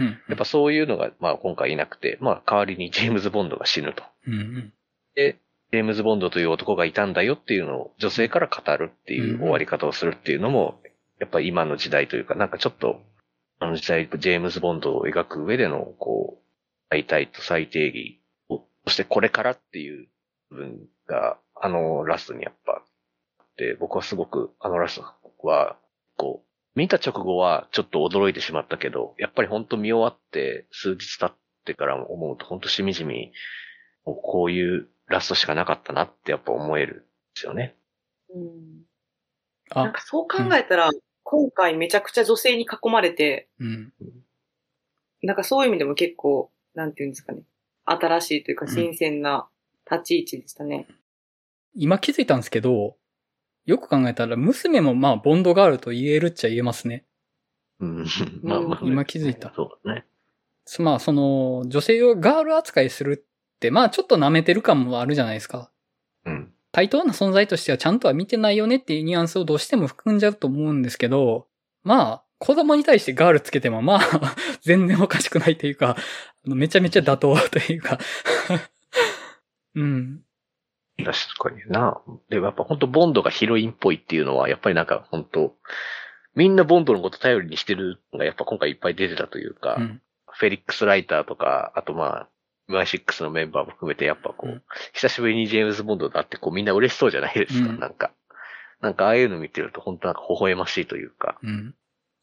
[0.00, 0.06] うん。
[0.28, 4.02] やっぱそういうのが、まあ今回いなくて、まあ代わりにジェームズ・ボンドが死ぬと。
[4.26, 4.34] うん。
[4.34, 4.72] うん。
[5.14, 5.38] で、
[5.72, 10.80] ジェームズ・ボンドという男がいたんだよっていうのを女性から語るっていう終わり方をするっていうのも、
[11.18, 13.00] やっぱり今の時代というか、なんかちょっと、
[13.58, 16.42] あの時代、ジェームズ・ボンドを描く上での、こう、
[16.90, 20.08] 最大と最定義を、そしてこれからっていう
[20.50, 22.82] 部分が、あのラストにやっぱ、
[23.56, 25.76] で、僕はすごく、あのラストは、
[26.16, 33.32] こう、見た直後はちょっと驚いてしまったけど、やっぱり本当見終わって数日経ってからも思うと本当しみじみ、
[34.04, 37.04] こういうラストしかなかったなってやっぱ思えるんで
[37.34, 37.76] すよね。
[38.34, 38.82] うん。
[39.74, 40.90] なんあ、かそう考えたら、
[41.22, 43.92] 今回めちゃくちゃ女性に囲まれて、うん。
[45.22, 47.42] なんかそういう意味でも結構、なんていうんですかね。
[47.84, 49.48] 新しいというかうん新鮮な
[49.90, 50.86] 立ち位置でしたね。
[51.74, 52.96] 今気づいたんですけど、
[53.64, 57.04] よく考えたら娘もまあボンドガールと言えるっちゃ言えますね。
[57.80, 58.06] うん。
[58.42, 60.04] まあまあ、今気づいたそうだね。
[60.78, 65.70] まあその女性をガール扱いするってまあちょっと舐めてる感もあるじゃないですか。
[66.24, 66.52] うん。
[66.72, 71.46] 対等な存在としてはちゃんとは見てないよねっていうニュアンスをどうしても含んじゃうと思うんですけど、
[71.84, 74.00] まあ子供に対してガールつけてもまあ
[74.62, 75.96] 全然おかしくないというか、
[76.44, 77.98] あのめちゃめちゃ妥当というか
[79.76, 80.21] うん。
[81.04, 82.00] 確かにな。
[82.28, 85.54] でもやっぱ本当ボンドがヒロインっぽいっていうのは、やっぱりなんか本当
[86.34, 90.02] みんなボンドのこと頼りにしてるのがやっぱ今回いっぱい出てたというか、うん。
[90.34, 92.28] フェリックス・ライターとか、あとまあ、
[92.70, 94.62] MI6 のメンバーも含めてやっぱこう、うん
[94.94, 98.12] 久しぶりにジェームズ・ボンドだってこうみんな嬉しそうじゃないですか、うんなんか。
[98.80, 101.74] なんかああいうの見てると本当なんか微笑ましいというか、うん。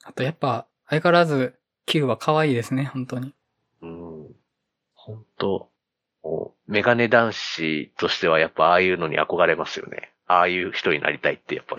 [0.03, 1.55] あとやっぱ相変わらず
[1.86, 3.34] Q は可愛いですね、本当に。
[3.82, 4.27] うん。
[4.95, 5.69] 本当
[6.23, 10.13] もうメガネ男子としてはやっぱああいうのに憧れますよね。
[10.28, 11.78] ああいう人になりたいってやっぱ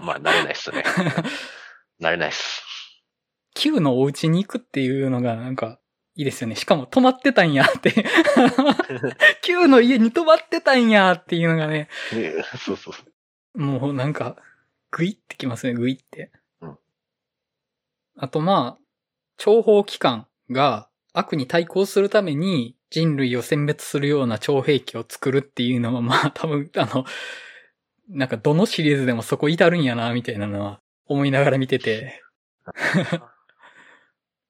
[0.02, 0.82] まあなれないっすね。
[2.00, 2.64] なれないっす。
[3.54, 5.78] Q のお家に行くっていうのがなんか
[6.14, 6.56] いいですよね。
[6.56, 8.06] しかも泊まってたんやって。
[9.44, 13.02] Q の家に泊まってたんやっていうのがね、ねそうそうそ
[13.54, 13.60] う。
[13.60, 14.36] もうなんか、
[14.90, 16.30] グイってきますね、グイって。
[16.62, 16.78] うん
[18.16, 18.82] あとまあ、
[19.38, 27.04] 諜報機関が悪に対抗するために人類を殲滅するような超兵器を作るっていうのはまあ多分あの、
[28.08, 32.22] なんかどのシリーズでもそこ至るんやな、みたいなのは思いながら見てて。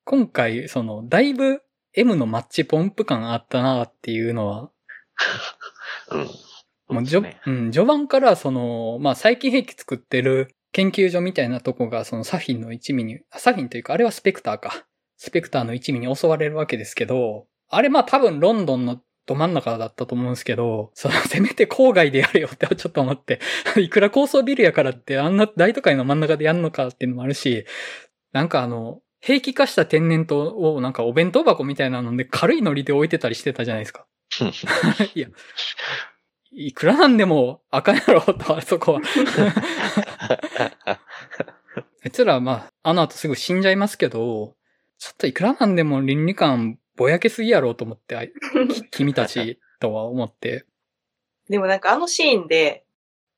[0.04, 1.62] 今回、その、だいぶ
[1.94, 4.70] M のマッチポンプ感あったなっていうのは、
[6.10, 6.96] うん。
[6.96, 14.86] もう序うん、序盤からその、まあ、再起兵器作ってる研究所みたいなとこが、そのサフィンの一味に、あサフィンというか、あれはスペクターか。
[15.16, 23.40] スペクターの一味に襲われるわけですけど、あれまあ多分ロンドンのど真ん中だったと思うんですけど、その、せめて郊外でやれよってちょっと思って、
[23.76, 27.66] いくら高層ビルやからってあんな大都会の真ん中でやんのかっていうのもあるし、
[28.32, 34.06] なんかあの、兵器化した天然痘をなんかお弁当箱みたいなので軽いノリで置いてたりしてたじゃないですか。
[35.14, 35.28] いや、
[36.52, 39.00] いくらなんでもあかんやろ、と、あそこは。
[40.84, 41.00] あ
[42.04, 44.54] いつらはまあ、あの後すぐ死んじゃいますけど、
[44.98, 48.32] ちょっといくらなんでも倫理観ぼやけすぎやろうと思って、
[48.90, 50.64] 君たちとは思って。
[51.48, 52.84] でもなんかあのシーンで、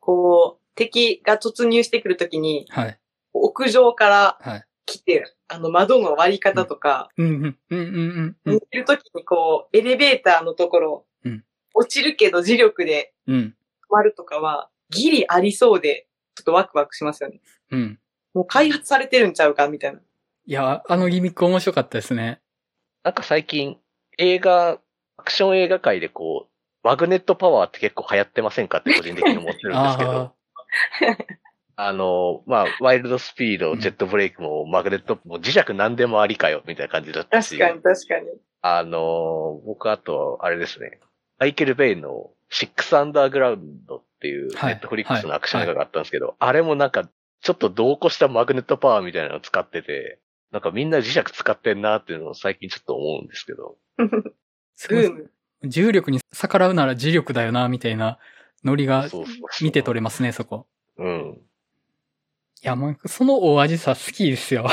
[0.00, 2.98] こう、敵が突入してくるときに、はい。
[3.34, 4.64] 屋上からはい。
[4.86, 11.44] 来て、あの窓の割り方とか、うん、うん、うん、うん、うんう見るときにこう、エレベーターのところ、うん
[11.74, 13.52] 落ちるけど磁力でうん、止
[13.90, 17.40] まるとかは、ギリありそうで、ちょっとワクワクしますよね。
[17.70, 17.98] うん。
[18.34, 20.00] もう開発されてるんちゃうか、みたいな。
[20.00, 22.40] いや、あのギミック面白かったですね。
[23.04, 23.76] なんか最近、
[24.18, 24.78] 映画、
[25.16, 30.34] アクション映画界でこう、マグネットパワーって結構流行ってませんかって個人的に思ってるんですけど、
[31.76, 37.56] あの、まあ、ワイルドスピード、ジェットブレイクも、マグネットも磁石何でもありかよ、みたいな感じだったし。
[37.58, 38.26] 確かに確かに。
[38.62, 40.98] あの、僕あと、あれですね。
[41.38, 44.74] マイケル・ベイのシックス・アンダーグラウンドっていう、ネはい。
[44.74, 47.08] ットフリックスのアクション映画があったんですけど、あれもなんか、
[47.40, 50.18] ちょっと同行したマグネットパワーみたいなのを使ってて、
[50.50, 53.76] なんかみんな磁石使ってんなっていうのを最近ちょっと思うんですけど。
[54.76, 55.28] すごい。
[55.64, 58.18] 重力に逆らうなら磁力だよな、みたいな
[58.64, 59.08] ノリが
[59.60, 60.66] 見て取れますね、そこ。
[60.96, 61.40] うん。
[62.62, 64.68] いや、もう、その大味さ好きですよ。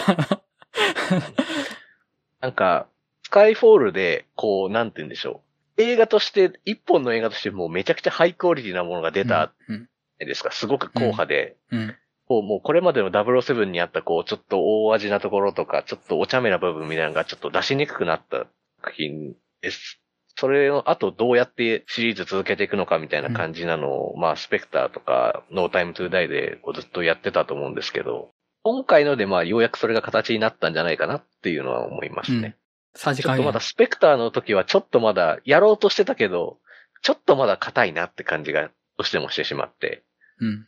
[2.39, 2.87] なんか、
[3.23, 5.41] スカイフォールで、こう、なんて言うんでしょ
[5.77, 5.81] う。
[5.81, 9.77] 映画として、一本の映画としてもうめちゃくちゃハイクオリティなものが出たうん。
[9.77, 9.87] じゃ
[10.21, 10.51] ないですか。
[10.51, 11.95] すごく硬派で、うん。
[12.27, 18.47] こう、もうこれまでの007にあった、こう、ちょっと大味なところとか、ちょっとお茶目な部分みたいなのがちょっと出しにくくなった
[18.81, 20.01] 作品です。
[20.37, 28.31] それを、あとどうやってシリーズ続けていくのかみたいな感じなのを、まあ、スペクターとか、ノータイムトゥーダイでこうずっとやってたと思うんですけど、
[28.63, 32.37] 今回のでまあ、ようやくそれが形になったんじゃないかなっていうのは思いますね。
[32.37, 32.55] うん
[32.95, 36.59] さじちょっとまだスペクターの時はちょっとまだやろうとしてたけど、
[37.01, 40.03] ちょっとまだ硬いなって感じがどうしてもしてしまって、
[40.39, 40.67] うん。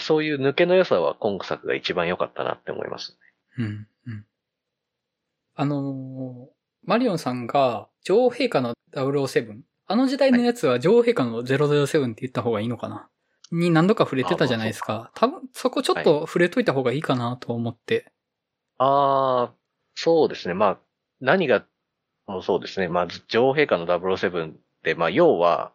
[0.00, 3.18] そういう抜けの良さは今作が一番良かったなって思います。
[3.58, 3.64] うん。
[3.64, 3.86] うん。
[4.06, 4.26] うん。
[5.54, 6.54] あのー
[6.86, 9.62] マリオンさんが女王陛下の007。
[9.86, 13.08] あの時代のやつは女王陛下の007って言った方がいいのかな？
[13.50, 15.10] に何度か触れてたじゃないですか。
[15.14, 18.12] 多分、そこちょっと触れといた方がいいかなと思って。
[18.76, 19.54] ああ、
[19.94, 20.54] そうですね。
[20.54, 20.78] まあ、
[21.20, 21.64] 何が、
[22.26, 22.88] もうそうですね。
[22.88, 25.72] まあ、女王陛下の007って、まあ、要は、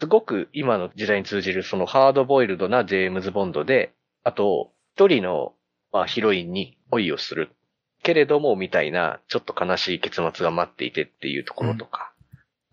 [0.00, 3.94] すごく今の時代に通じるそのハードボイルドなジェームズ・ボンドで、
[4.24, 5.54] あと、一人の、
[5.92, 7.50] まあ、ヒロインに恋をする。
[8.02, 12.12] けれども、みたいな、ちょっと悲しい結末が待っていてっていうところとか。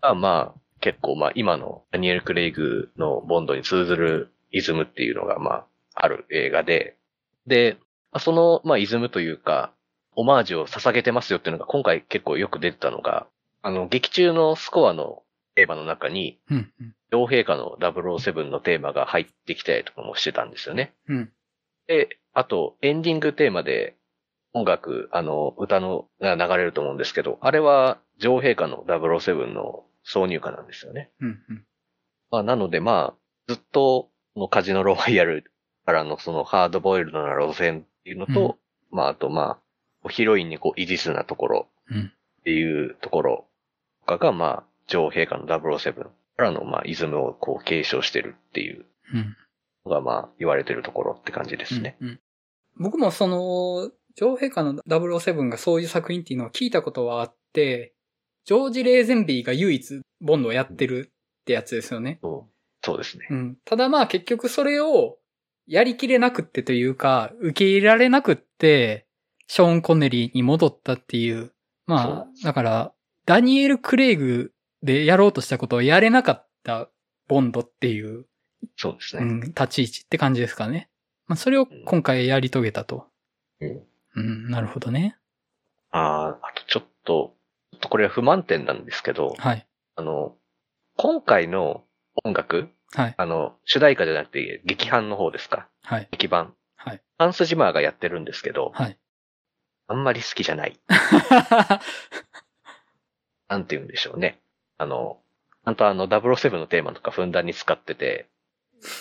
[0.00, 6.96] がまあ、結構、まあ、今のダニエル・クレイグのボンドに通ずるイズムっていうのが、まあ、ある映画で、
[7.46, 7.78] で、
[8.18, 9.72] その、まあ、イズムというか、
[10.14, 13.26] オマージュを捧げてますよっていうのが今回結構よく出てたのが、
[13.62, 15.22] あの、劇中のスコアの
[15.54, 16.38] テーマの中に、
[17.14, 20.94] 両陛下の007のテーマが入ってきたりとかもしてたんですよね。
[21.08, 21.32] うん。
[21.86, 23.94] で、あと、エンディングテーマで
[24.52, 31.10] 音楽、あの、歌のが流れると思うんですけど、あれは女王陛下の007の挿入歌なんですよね。
[31.20, 31.28] うん。
[31.48, 31.64] うん。
[32.32, 33.14] まあ、なのでまあ、
[33.46, 35.52] ずっと、このカジノロワイヤル
[35.86, 38.58] からのそのハードボイルドな路線っていうのと、
[38.90, 39.60] まあ、あとま
[40.04, 42.12] あ、ヒロインにこう、イディスなところうん。
[42.40, 43.46] っていうところ
[44.00, 49.36] とかが、まあ、女王陛下の007からの、まあ、イズムをこう、継承してるっていううん。
[49.84, 51.96] のが、まあ、言われてるところって感じですね。
[52.00, 52.20] うんうん
[52.76, 57.94] 僕もその、女王陛下の007がそういう作品っていうのを聞いたことはあって、
[58.44, 62.18] ジョージ・レーゼンビーが唯一ボンドをやってるってやつですよね。
[62.22, 62.54] そう
[62.84, 63.26] そうですね。
[63.30, 63.56] うん。
[63.64, 65.18] ただまあ結局それを
[65.66, 69.06] やりきれなくってというか、受け入れられなくって、
[69.46, 71.52] ショーン・コネリーに戻ったっていう。
[71.86, 72.92] まあそ、だから、
[73.26, 74.52] ダニエル・クレイグ
[74.84, 76.88] でやろうとしたことをやれなかった
[77.26, 78.26] ボンドっていう、
[78.76, 79.22] そうですね。
[79.22, 80.90] うん、立ち位置って感じですかね。
[81.26, 83.08] まあそれを今回やり遂げたと。
[83.60, 83.82] うん
[84.16, 85.16] うん、なるほどね。
[85.90, 87.34] ああ、あとちょっと、
[87.72, 89.66] ちょっとこれは不満点なんですけど、はい。
[89.96, 90.36] あの、
[90.96, 91.84] 今回の
[92.24, 93.14] 音楽、はい。
[93.16, 95.68] あの、主題歌じゃなくて、劇版の方ですか？
[95.82, 96.08] はい。
[96.12, 96.54] 劇版。
[96.76, 97.02] はい。
[97.18, 98.98] ハンス・ジマーがやってるんですけど、はい。
[99.88, 100.78] あんまり好きじゃない。
[103.48, 104.40] なんて言うんでしょうね。
[104.78, 105.18] あの、
[105.64, 108.28] ちゃんとあの、007のテーマとかふんだんに使ってて、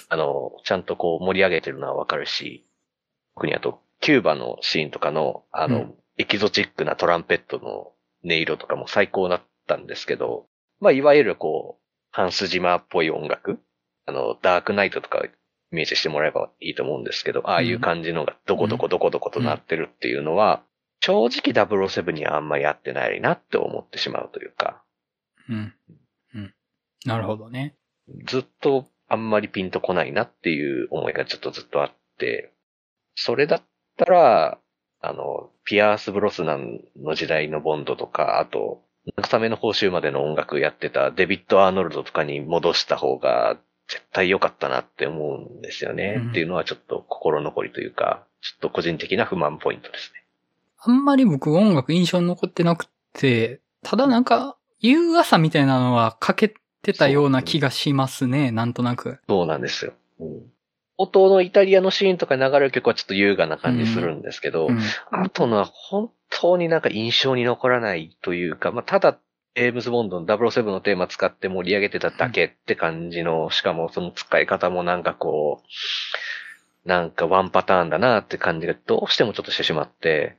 [0.09, 2.65] あの、ちゃんとこう盛り上げてるのはわかるし、
[3.35, 5.95] 特にあと、キューバのシーンとかの、あの、うん。
[6.17, 7.91] エキゾチックなトランペットの
[8.23, 10.45] 音色とかも最高だったんですけど、
[10.79, 13.59] まあ、いわゆるこう、ハンスジマーっぽい音楽
[14.05, 15.31] あの、ダークナイトとかイ
[15.71, 20.61] メージしてもらえばいいと思うんですけど、ああいう感じのがどこどこどこどことなってるっていうのは、
[20.99, 24.82] 正直007にはあんまり合ってないなって思ってしまうというか、
[25.49, 25.73] うん。
[26.35, 26.53] うん。
[27.05, 27.75] なるほどね。
[28.25, 32.53] ずっとあんまりピンとこないなっていう思いがちょっとずっとあって、
[33.15, 33.61] それだっ
[33.97, 34.57] たら、
[35.01, 38.81] あの、ピアース・ブロスナンの時代のボンドとか、あと、
[39.17, 46.15] 慰めの報酬までの音楽やってたデビッド・アーノルドとかに戻した方が絶対良かったなって思うんですよね。
[46.17, 50.23] うんっていうのはちょっと心残りというか、ちょっと個人的な不満ポイントですね。
[50.79, 56.53] あんまり僕音楽印象に残ってなくて、ただなんか、夕朝みたいなのはかけ
[56.83, 59.19] てたような気がしますね、なんとなく。
[59.27, 59.93] そうなんですよ。
[60.19, 60.53] うん
[60.95, 64.79] 音のイタリアのシーンとかに流れる曲はちょっと優雅な感じするんですけど、うん。
[65.09, 69.17] あとのは本当になんか印象に残らないというか、まあ、ただ、
[69.55, 75.61] エームズ・ボンドの007のテーマ使って盛り上げてただけって感じの、しかもその使い方もなんかこ
[76.85, 80.37] う、なんかワンパターンだなって感じがどうしてもちょっとしてしまって、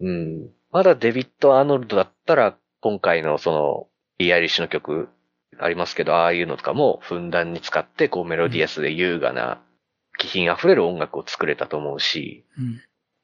[0.00, 0.48] うん。
[0.72, 3.86] まだデビッド・アーノルドだったら、今回のその、
[4.18, 5.08] ビーアイリッシュの曲
[5.58, 9.62] ありますけど、ああいうのとかもふんだんに使って、こうメロディアスで優雅な、
[10.18, 12.80] 気品溢れる音楽を作れたと思うし、うん。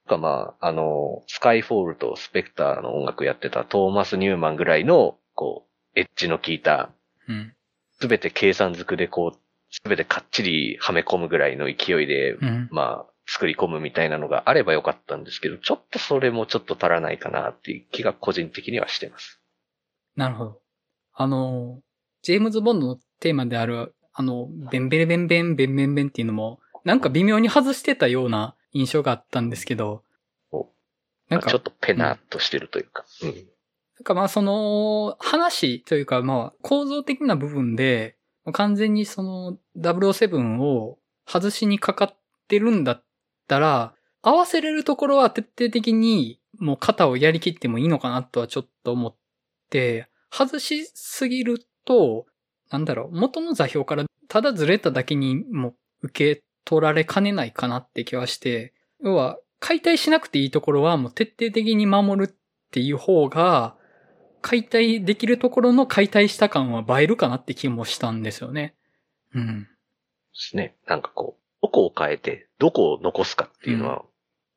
[0.07, 6.90] とかまあ、あの、スカイフォールとスペクターの音楽やってたトーマス・ニューマンぐらいの、こう、エッジの効いた、
[7.28, 7.52] うん。
[8.00, 9.38] すべて計算づくでこう、
[9.70, 12.68] すべてかっちりはめ込むぐらいの勢いで、うん。
[12.70, 19.40] まあ、作り込むみたいなのがあればよかったんですけど、ちょっとそれもちょっと足らないかなっていう気が個人的にはしてます。
[20.16, 20.60] なるほど。
[21.14, 21.80] あの、
[22.22, 30.04] ジェームズ・ボンドのテーマである、あの、ベンベレベンベンベンベンベンっていうのも、なんか微妙に外してたような印象があったんですけど
[30.52, 30.68] お、
[31.28, 33.04] なんかちょっ、とペナっとしてるというか。
[33.22, 33.30] うん。
[33.30, 33.34] な
[34.02, 38.16] んかまあその話というかまあ構造的な部分で
[38.52, 43.04] 完全にその007を外しにかかってるんだっ
[43.48, 49.18] たら合わせれるところは徹底的にもう肩をやりきってもいいのかなとはちょっと思って
[50.30, 52.26] 外しすぎると
[52.70, 62.34] なんだろう元の座標からただずれただけにも受け取られかねないかなって気はして要は解体しなくていいところはもう徹底的に守るっ
[62.70, 63.76] ていう方が、
[64.42, 68.74] 解体できるところの解体した感は映えるかなって気もしたんですよね。
[69.34, 69.62] うん。
[69.62, 69.68] で
[70.34, 70.76] すね。
[70.86, 74.04] なんかこう、どこを変えて、どこを残すかっていうのは、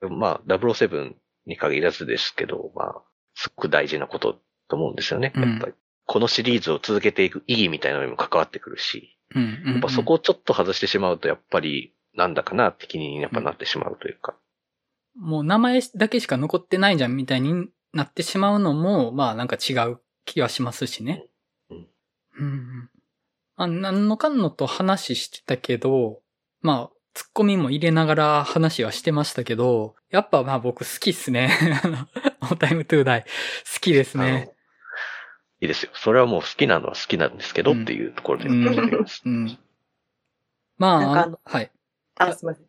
[0.09, 1.13] まあ、007
[1.45, 3.01] に限らずですけど、まあ、
[3.33, 4.39] すごく大事なこと
[4.69, 5.33] と思うんですよね。
[5.35, 5.73] うんやっぱり。
[6.05, 9.43] このシリーズを続けていく意義みたいなのにも関わってくるし、うん。
[9.43, 14.35] うんうんやっぱそこをちょっと外してしまうと、やっぱり、なんだかなって気にやっぱなってしまうというか。
[15.15, 21.25] もう名前だけしか残ってないじゃんみたいになってしまうのも、まあなんか違う気はしますしね。
[21.69, 21.87] うん
[22.39, 22.89] うん
[23.59, 26.21] あ、何のかんのと話してたけど、
[26.61, 31.51] まあ、ツッコミも入れながら話はしてましたけど、やっぱまあ僕好きっすね。
[31.83, 31.97] あの、
[32.41, 33.23] オータイムトゥーダイ。
[33.23, 34.53] 好きですね。
[35.61, 35.91] いいですよ。
[35.93, 38.49] それはもう好きなのは好きなんですけど、うんっていうところで
[40.77, 41.71] まあ、あのはい。
[42.17, 42.65] あ、すみません。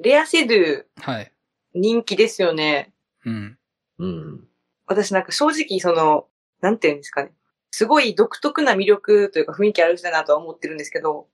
[0.00, 1.32] レアシドゥはい。
[1.74, 2.92] 人気ですよね。
[3.26, 3.58] うん。
[3.98, 4.48] うん。
[4.86, 6.26] 私なんか正直その、
[6.62, 7.32] なんていうんですかね。
[7.70, 11.28] すごい独特な魅力というか雰囲気ある人だなとは思ってるんですけど、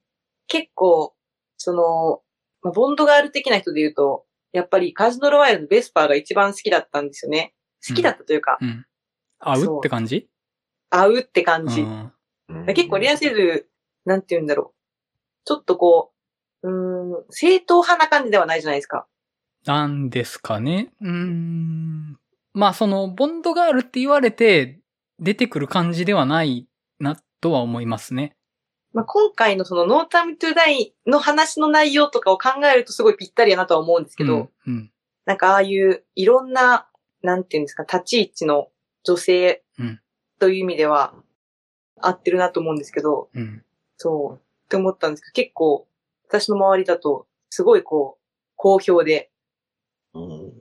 [0.49, 1.15] 結構、
[1.57, 2.23] その、
[2.63, 7.55] まあ、ボンドガール的な人で言うと、やっぱりカジノロワイルのベスパーが一番好きだったんですよね。
[7.87, 8.87] 好きだったというか、うん。
[9.39, 10.29] 合うって感じ？
[10.91, 11.85] 合うって感じ。
[12.75, 13.65] 結構レアシドゥ、
[14.05, 14.77] なんて言うんだろう。
[15.45, 16.13] ちょっとこ
[16.63, 19.07] う、うーん、正統派な感じではないじゃないですか。
[19.65, 20.93] なんですかね。
[21.01, 22.19] うーん。
[22.53, 24.81] まあ、その、ボンドガールって言われて
[25.19, 26.69] 出てくる感じではない
[26.99, 28.37] なとは思いますね。
[28.93, 34.73] まあ、今回のそのノータイムトゥダイの話の内容とかを考えるとすごいぴったりやなとは思うんですけど、うん。
[34.73, 34.93] うん。
[35.27, 36.89] なんかああいういろんな、
[37.23, 38.69] なんていうんですか、立ち位置の
[39.05, 40.01] 女性うん
[40.39, 41.15] という意味では
[42.01, 43.63] 合ってるなと思うんですけど、うん。
[43.97, 45.87] そう、って思ったんですけど、結構
[46.29, 48.23] 私の周りだとすごいこう、
[48.57, 49.31] 好評で、
[50.15, 50.53] うん。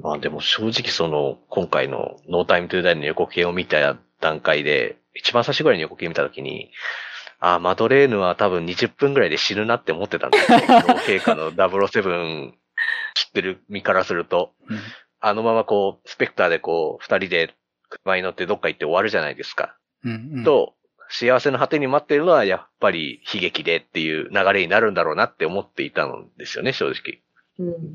[0.00, 6.70] まあでも正直その、今回のノータイムトゥーダイの予告編を見た段階で、一番最初ぐらいの予告編見たときに、
[7.40, 10.58] あ、マドレーヌは多分20分ぐらいで死ぬなって思ってたんですよ。
[10.86, 12.52] 脳経過の007
[13.14, 14.78] 知ってる身からすると、うん。
[15.20, 17.54] あのままこう、スペクターでこう、二人で
[18.04, 19.76] 車に乗ってどっか行って終わるじゃないですか。
[20.04, 20.30] うん。
[20.34, 20.74] うん、と、
[21.08, 27.20] 幸せの果てに待っているのはやっぱり悲劇でっていう流れになるんだろうなって思っていたんですよね、正直。
[27.58, 27.94] うん。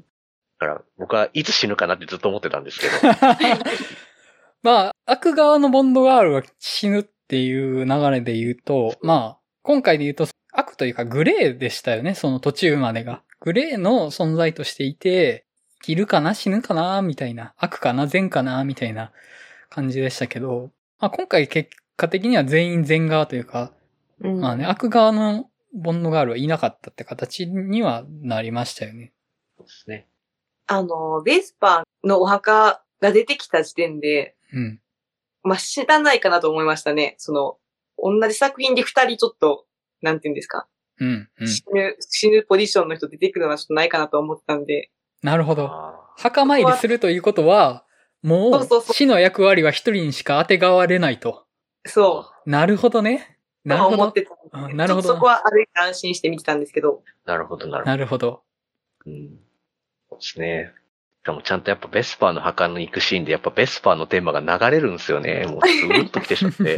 [0.60, 2.94] だから僕はいつ死ぬかなってずっと思ってたんですけど。
[4.64, 13.24] まあ、悪側のボンドガールが死ぬっていう流れで言うと、まあ、今回で言うと、悪というかグレーでしたよね、その途中までが。
[13.40, 15.45] グレーの存在としていて、
[15.82, 17.53] 生きるかな死ぬかなみたいな。
[17.57, 19.11] 悪かな善かなみたいな
[19.69, 23.73] 感じでしたけど、まあ今回結果的には全員善側というか、
[24.22, 24.39] うん。
[24.39, 29.14] まあね、悪側のボンドガールはいなかったって形にはなりましたよね。
[29.57, 30.07] そうですね。
[30.68, 34.81] あの、ベースパーのお墓が出てきた時点で、うん。
[35.44, 37.15] まあ、知らないかなと思いましたね。
[37.18, 37.57] その、
[37.98, 39.65] 同じ作品で二人ちょっと、
[40.02, 40.68] なんていうんですか。
[40.99, 41.30] うん。
[41.39, 41.48] うん。
[41.48, 44.91] 死ぬ、死ぬポジションの人出てくるのはちょっとないかなと思ってたんで。
[45.22, 45.68] なるほど。
[45.68, 47.85] あ墓参りするということは、
[48.23, 51.45] もそう死の役割は一人にしか当てがわれないと。
[51.85, 53.38] ーそなるほどね。
[53.65, 53.69] う。
[53.69, 53.95] なるほど。
[53.95, 57.03] 思ってたなるほどそこはある意味安心して見てたんですけど。
[57.26, 57.91] なるほど、なるほど。
[57.91, 58.41] なるほど。
[59.06, 59.39] うん、
[60.10, 60.73] そうですね。
[61.27, 65.45] かもちゃんとやっぱベスパーの墓の行くシーンでやっぱベスパーのテーマが流れるんですよね。
[65.48, 66.77] もうスーッと来てしまって。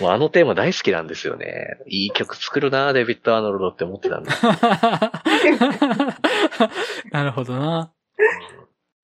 [0.00, 1.78] もうあのテーマ大好きなんですよね。
[1.88, 4.32] いい曲作るなデビッド・アーノルドって思ってたんだ。
[7.10, 7.92] なるほどな。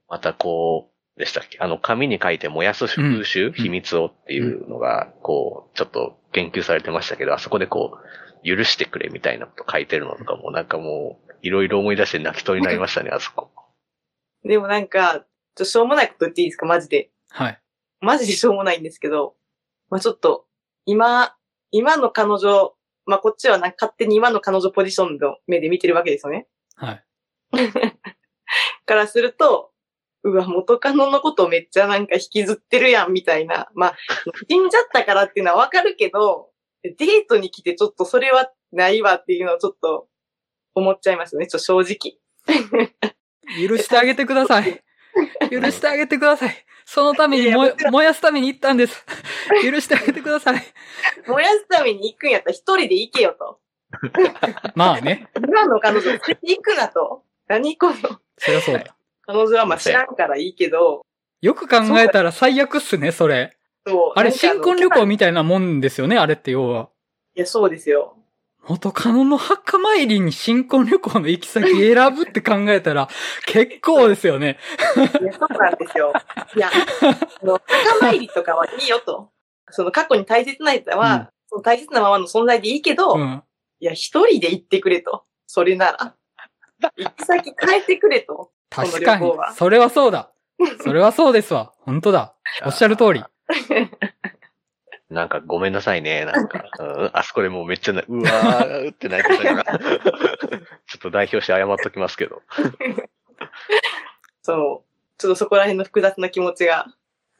[0.08, 1.58] またこう、でしたっけ？
[1.60, 7.98] あの、紙に書いて燃やす風習、ん秘密をっていうのが、こう、ちょっと言及されてましたけど、あそこでこ
[8.44, 13.50] う、許してくれみたいなこと書いてるのとかも、なんかもう、いろいろ思い出して泣きそうになりましたね、あそこ。
[14.44, 15.24] でもなんか、
[15.56, 16.66] ちょしょうもないこと言っていいですか？
[16.66, 17.10] マジで。
[17.30, 17.60] はい。
[18.00, 19.34] マジでしょうもないんですけど、
[19.90, 20.46] まあちょっと、
[20.86, 21.34] 今、
[21.72, 22.74] 今の彼女、
[23.06, 26.46] まあこっちはなんか勝手に今の彼女ポジションの目で見てるわけですよね。
[26.76, 27.04] はい。
[28.86, 29.72] からすると、
[30.24, 33.68] うわ、元カノのことめっちゃなんか引きずってるやん、みたいな。
[33.74, 33.96] まあ、
[34.48, 36.50] 死んじゃったからっていうのはわかるけど、
[36.82, 36.96] デー
[37.28, 40.08] トに来てちょっとそれはないわっていうのをちょっと
[40.74, 42.18] 思っちゃいますよね、ちょっと正直。
[43.68, 44.82] 許してあげてください。
[45.50, 46.64] 許してあげてください。
[46.84, 49.04] そのために燃やすために行ったんです。
[49.62, 50.62] 許してあげてください。
[51.26, 53.60] 燃やすために行くんやったら一人で行けよと。
[54.74, 55.28] まあね。
[55.36, 57.24] 今の彼女行くなと。
[57.46, 57.94] 何この。
[58.38, 58.97] そりゃそうだ。
[59.28, 61.02] 彼女はまあ知らんからいいけど、
[61.42, 63.54] よく考えたら最悪っすね、それ。
[63.86, 64.12] そう。
[64.18, 66.88] あれ、新婚旅行みたいなもんですよね、あれって要は。
[67.36, 68.16] いや、そうですよ。
[68.66, 73.08] 元カノの墓参りに新婚旅行の行き先選ぶって考えたら、
[73.46, 74.58] 結構ですよね。
[75.20, 76.12] いや、そうなんですよ。
[76.56, 76.70] いや、
[77.42, 79.30] あの、墓参りとかはいいよと。
[79.70, 83.42] その過去に大切な人は、うんその大切なままの存在でいいけど、いうん。
[83.80, 85.24] や、一人で行ってくれと。
[85.46, 86.14] それなら。
[86.94, 88.50] 行き先変えてくれと。
[88.70, 89.32] 確かに。
[89.54, 90.30] それはそうだ。
[90.82, 91.72] それはそうですわ。
[91.80, 92.34] 本当だ。
[92.64, 93.24] おっしゃる通り。
[95.10, 96.64] なんかごめんなさいね、なんか。
[96.78, 99.78] うん、あそこでもうめっちゃな、うわーって泣いてたから。
[100.86, 102.42] ちょっと代表して謝っときますけど。
[104.42, 104.88] そう。
[105.16, 106.86] ちょっとそこら辺の複雑な気持ちが。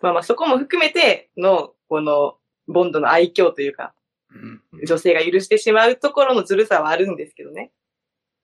[0.01, 2.37] まあまあそこも含めての、この、
[2.69, 3.93] ボンドの愛嬌というか、
[4.31, 7.73] うん女性が許してしまうところのずるさはあるんですけどね。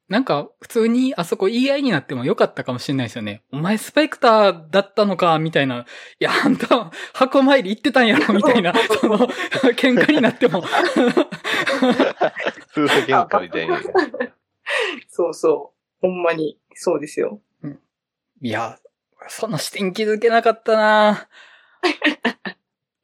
[0.09, 3.43] なんか、普通にあそこ言い合いになってもよかったかもしれないですよね。
[3.52, 5.86] お前スペクターだったのか、みたいな。
[6.20, 8.74] いや、あんた、箱参り行ってたんやろ、みたいな。
[9.01, 10.59] その、喧嘩になっても。
[12.76, 13.76] 夫婦喧嘩みたいに。
[15.09, 15.72] そうそ
[16.02, 16.06] う。
[16.06, 17.40] ほんまに、そうですよ。
[18.43, 18.78] いや、
[19.28, 21.28] その視点気づけなかったな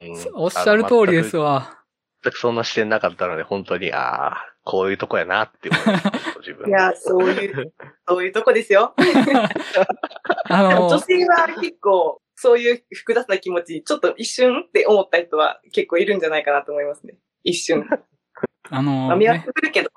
[0.02, 1.78] うんおっしゃる通りですわ。
[2.22, 7.72] 全くそんな視点なかったので、本当に、ああ、こういうとこやなって思いました自分いや、そういう、
[8.06, 8.94] そういうとこですよ。
[10.48, 17.14] あの女、性は結構、そういう複雑な気持ち、ちょっと一瞬って思った人は結構いるんじゃないかなと思いますね。
[17.42, 17.84] 一瞬。
[18.70, 19.90] あの、まあ、見分ねけ、するけど、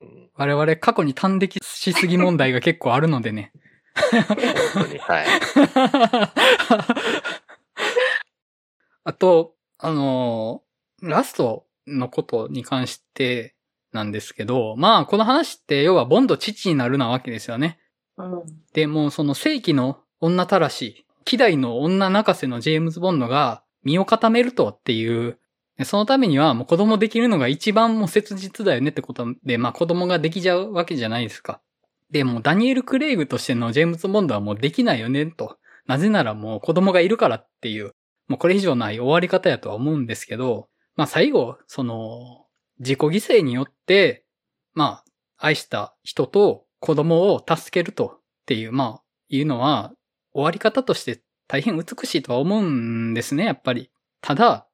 [0.00, 3.52] うん我々過去に端的しすぎ問題が結構あるのでね。
[4.74, 5.26] 本当に、はい。
[9.04, 10.66] あと、あのー
[11.02, 13.55] ラストのことに関して
[13.96, 17.80] なんですけど、まあ、この話って要はボンド父になるなわけですよね。
[18.16, 18.42] うん。
[18.72, 25.38] で、もうその正規の女たらし、希代の女泣かせのジェームズ・ボンドが身を固めるとっていう、
[25.76, 31.60] でそのためにはもう子供できるのが一番もう切実だよねってことで、まあ子供ができちゃうわけじゃないですか。
[32.10, 35.58] で、もうダニエル・クレイグとしてのジェームズ・ボンドはもうできないよねと。
[35.86, 37.94] なぜならもう子供がいるからっていう、
[38.28, 42.45] もうこれ以上ない終わり方やとは思うんですけど、まあ最後、その、
[42.78, 44.24] 自己犠牲によって、
[44.74, 45.04] まあ、
[45.38, 49.92] 愛した人と子供を助けるとっていう、まあ、いうのは、
[50.32, 53.90] 終わり方として大変美しいとは思うんですね、やっぱり。
[54.20, 54.66] ただ、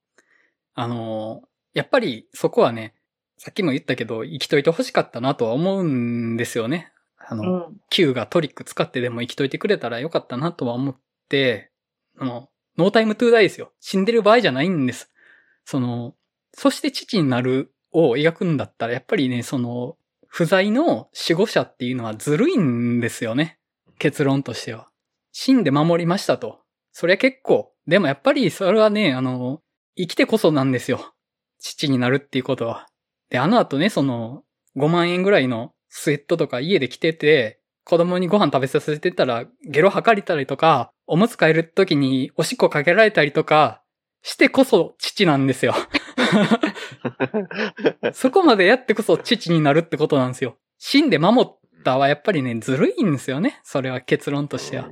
[0.75, 1.43] あの、
[1.75, 2.95] やっぱりそこはね、
[3.39, 6.93] さっきも言ったけど、生きといて欲しかったなとは思うんですよね。
[7.19, 7.81] あの、うん。
[7.91, 10.97] Q がトリック使ってでも生きといてくれたらよかったなとは思っ
[11.29, 11.71] て、
[12.19, 12.49] あの、
[12.79, 13.73] ノータイムトゥーダイですよ。
[13.81, 15.11] 死んでる場合じゃないんです。
[15.65, 16.15] その、
[16.55, 19.97] そして父になるを描くんだったら、やっぱりね、その、
[20.27, 23.59] 不在の守護者っていうのはずるいんですよね。
[23.99, 24.89] 結論としては。
[25.31, 26.61] 死んで守りましたと。
[26.93, 27.73] それは結構。
[27.87, 29.61] でもやっぱりそれはね、あの、
[29.97, 31.13] 生きてこそなんですよ。
[31.59, 32.89] 父になるっていうことは。
[33.29, 34.43] で、あの後ね、その、
[34.77, 43.83] 5万円ぐらいのスウェットとか家で着てて、子供にご飯食べさせてたら、ゲロ吐かれたりとか、おむつ替える時におしっこかけられたりとか、
[44.23, 45.75] してこそ父なんですよ。
[48.13, 50.57] そこまでやってこそ父になるってことなんですよ。
[50.79, 53.61] 死んで守ったはやっぱりね、ずるいんですよね。
[53.63, 54.91] それは結論としては。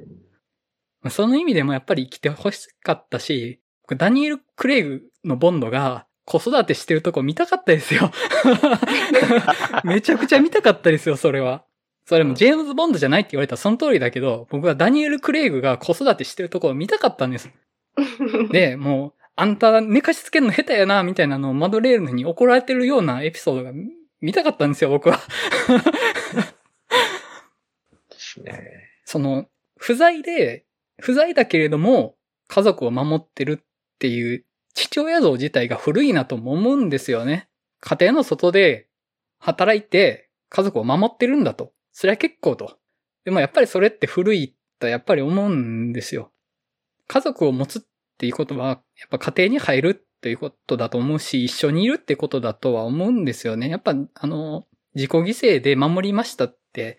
[1.09, 3.61] その意味でもやっぱり生きてほしかったし、
[3.97, 8.13] ダニエル・クレイグのボンドが子育てしてるとこ見たかったですよ。
[9.85, 11.65] めちゃくちゃ見たかったですよ、それは。
[12.05, 17.51] それもジェームズ・ボンドじゃないって言われたらその通りだけど、僕はダニエル・クレイグが子育てしてるとこを見たかったんです。
[18.51, 23.73] で、もう、あんた寝かしつけるの下手やな、みたいなのをマドレーヌに怒られてるようなエピソードが
[24.21, 25.19] 見たかったんですよ、僕は。
[28.11, 28.91] ですね。
[29.07, 29.47] その、
[29.79, 30.67] 不在で、
[31.01, 32.17] 不在だけれども、
[32.49, 33.65] 家族を守ってるっ
[33.99, 34.45] ていう
[34.75, 37.49] 父親像自体が古いなとも思うんですよね。
[37.81, 38.89] 家庭の外で
[39.39, 41.73] 働いて家族を守ってるんだと。
[41.93, 42.77] それは結構と。
[43.25, 46.31] でもやっぱりそれって古いとやっぱり思うんですよ。
[47.07, 47.83] 家族を持つっ
[48.21, 53.71] っていうことは、やっぱ家庭に入るっていうことだと思うし、一緒にいるってことだとは思うんですよね。
[53.71, 56.99] やっぱ、あの、自己犠牲で守りましたって、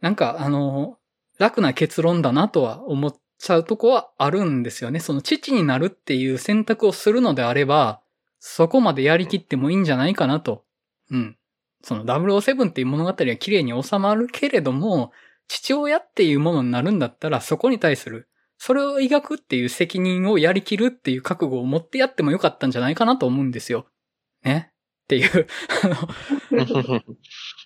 [0.00, 0.96] なんか、あの、
[1.38, 4.98] 楽な結論だなとは思っちゃうとこはあるんですよね。
[4.98, 8.00] その父になるっていう選択をするのであれば、
[8.38, 10.64] そこまでやりきってもいいんじゃないかなと。
[11.10, 11.36] うん。
[11.82, 15.12] その007っていう物語は綺麗に収まるけれども、
[15.48, 18.30] 父親っていうものになるんだったら、そこに対する、
[18.62, 23.86] それを描くっていう責任をやりきるっていう覚悟を持ってやってもよかったんじゃないかなと思うんですよ。
[24.44, 24.70] ね？
[25.04, 25.46] っていう、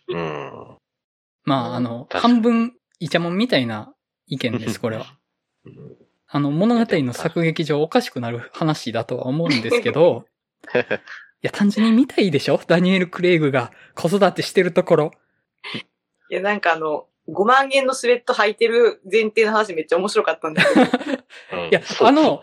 [0.09, 0.79] うん。
[1.45, 3.93] まあ、あの、半分、イチャモンみたいな
[4.29, 5.19] 意見です、これは。
[5.65, 5.97] うん
[6.27, 10.27] あの、物語の作劇上おかしくなる話だとは思うんですけど、
[10.73, 10.77] い
[11.43, 12.61] や、単純に見たいでしょ？
[12.67, 15.11] ダニエル・クレイグが子育てしてるところ。
[16.31, 20.87] いや、なんかあの、5万円のスウェット履いてる前提の話めっちゃ面白かったんですけど。
[21.53, 22.43] うんいや、あの、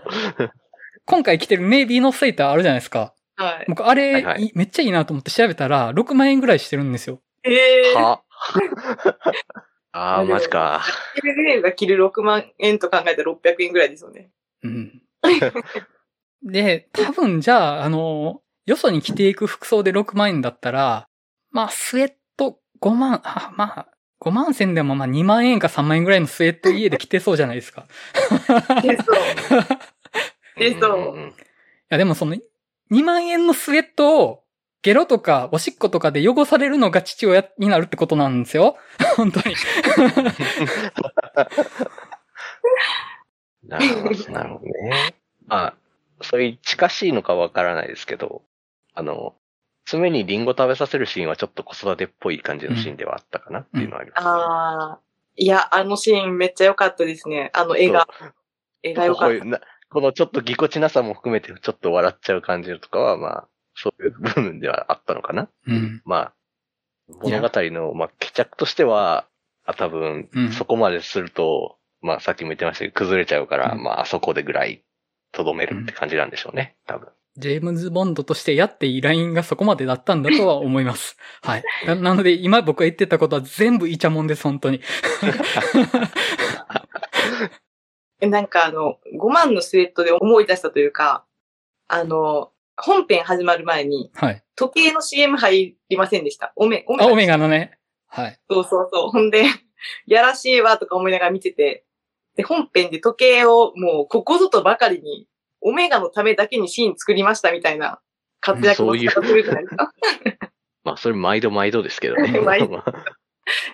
[1.05, 3.13] 今回着てるネイビーのセーターあるじゃないですか。
[3.35, 3.65] はい。
[3.67, 7.21] 僕、あれ、はいはいいめっちゃいいなと思って調べたら、6万円ぐらいしてるんですよ。
[7.43, 8.01] ええー。
[8.01, 8.21] は？
[9.93, 10.81] ああ、マジか。
[11.17, 14.31] エルレールが着る6万円と考えたら600円ぐらいですよね。
[14.63, 15.01] うん。
[16.43, 21.07] で、多分じゃあ、あの、よそに着ていく服装で6万円だったら、
[21.51, 23.87] まあ、スウェット5万、あまあ、
[24.21, 27.87] 5万銭でもまあ2万円か3万円ぐらいのスウェット家で着てそうじゃないですか。
[28.83, 29.15] いでそう。
[30.59, 31.17] でそんう。
[31.17, 31.33] ん
[31.91, 32.35] や、でもその
[32.91, 34.43] 2万円のスウェットを
[34.81, 38.77] ゲロとかおしっことかで汚されるのが父親になるってことなんですよ。
[39.17, 39.55] 本当に。
[43.63, 45.15] なるほど、なるほどね。
[45.45, 45.75] まあ、
[46.21, 48.41] そういう近しいのかわからないですけど、
[48.93, 49.35] あの、
[49.91, 54.99] 爪にリンゴ食べさせるシーンはちょっと子育てっぽい感じのシーンではあったかなっていうのはあります、ねああ。
[55.35, 57.51] いや、あのシーンめっちゃ良かったですね。
[57.53, 58.07] あの絵が。
[58.83, 59.25] 絵が良かった。
[59.25, 59.59] こういうな
[59.89, 65.49] このちょっとぎこちなさも含めてちょっと笑っちゃう感じとかは、まあ、そういう部分ではあったのかな。
[65.67, 66.01] うん。
[66.05, 66.33] まあ、
[67.21, 69.27] 物語の、まあ、帰着としては、
[69.65, 74.85] あ多分うん、そこまですると、まあ、さっきも言ってましたけど、崩れちゃうから、うんまあ、あそこでぐらい、
[75.33, 77.09] とどめるって感じなんでしょうね、多分。
[77.37, 81.17] ジェームズ・ボンドとしてやっていいラインがそこまでだったんだとは思います。
[81.41, 81.63] はい。
[81.85, 84.81] ななので、今僕が言ってたことは全部イチャモンです、本当に。
[88.19, 91.25] えなんかあの、5万のスウェットで思い出したというか、
[91.87, 94.43] あの、本編始まる前に、はい。
[94.55, 96.53] 時計の CM 入りませんでした。
[96.55, 97.79] オメ、オメあ、ガオメガのね。
[98.07, 98.39] はい。
[98.49, 99.09] そうそうそう。
[99.09, 99.45] ほんで、
[100.05, 101.85] やらしいわとか思いながら見てて、
[102.35, 105.27] で、本編で時計をもうここぞとばかりに、
[105.61, 107.99] オメガのためだけにシーン作りましたみたいな
[108.39, 109.93] 活躍の仕方するじゃないですか。
[110.83, 112.39] まあ、それ毎度毎度ですけどね。
[112.41, 112.83] 毎度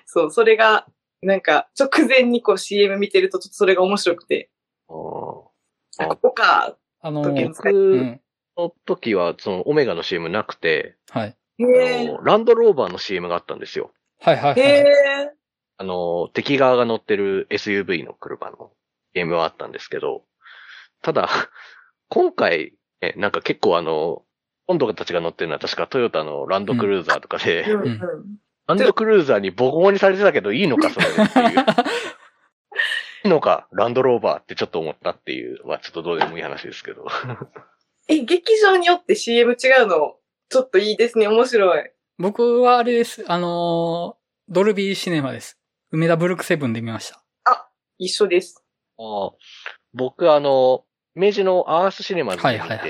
[0.06, 0.86] そう、それが、
[1.22, 4.50] なんか、直前にこう CM 見てると、ちょっとそれが面白くて、
[4.88, 5.52] お
[6.00, 6.78] あここか。
[7.02, 8.20] あのー。
[8.58, 11.38] の時は、その、オメガの CM なくて、はい。
[11.60, 13.92] ランドローバーの CM があったんですよ。
[14.20, 14.82] はいはいへはい。
[14.82, 15.32] え。
[15.78, 18.72] あの、敵側が乗ってる SUV の車の
[19.14, 20.24] ゲームはあったんですけど、
[21.02, 21.30] ただ、
[22.10, 24.24] 今回、えなんか結構あの、
[24.68, 28.00] 今度たちが乗ってるのは確かトヨタのランドクルーザーとかで、うんうん。
[28.68, 31.60] ランドクルーザーにボコボコにされてたけどいいのか、それでっていう。
[33.26, 37.06] いいのか、ランドローバーってちょっと思ったっていう、まあちょっとどうでもいい話ですけど。
[38.10, 40.16] え、劇場によって CM 違うの、
[40.50, 41.28] ちょっといいですね。
[41.28, 41.92] 面白い。
[42.18, 43.24] 僕はあれです。
[43.28, 45.60] あのードルビーシネマです。
[45.92, 47.22] 梅田ブルックセブンで見ました。
[47.98, 48.64] 一緒です。
[48.98, 49.32] ああ
[49.94, 50.86] 僕あの、
[51.18, 52.86] 明治のアースシネマズで見て、はいはいは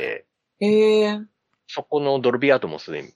[0.59, 1.19] へえ。
[1.67, 3.09] そこのドルビーアートもすでに、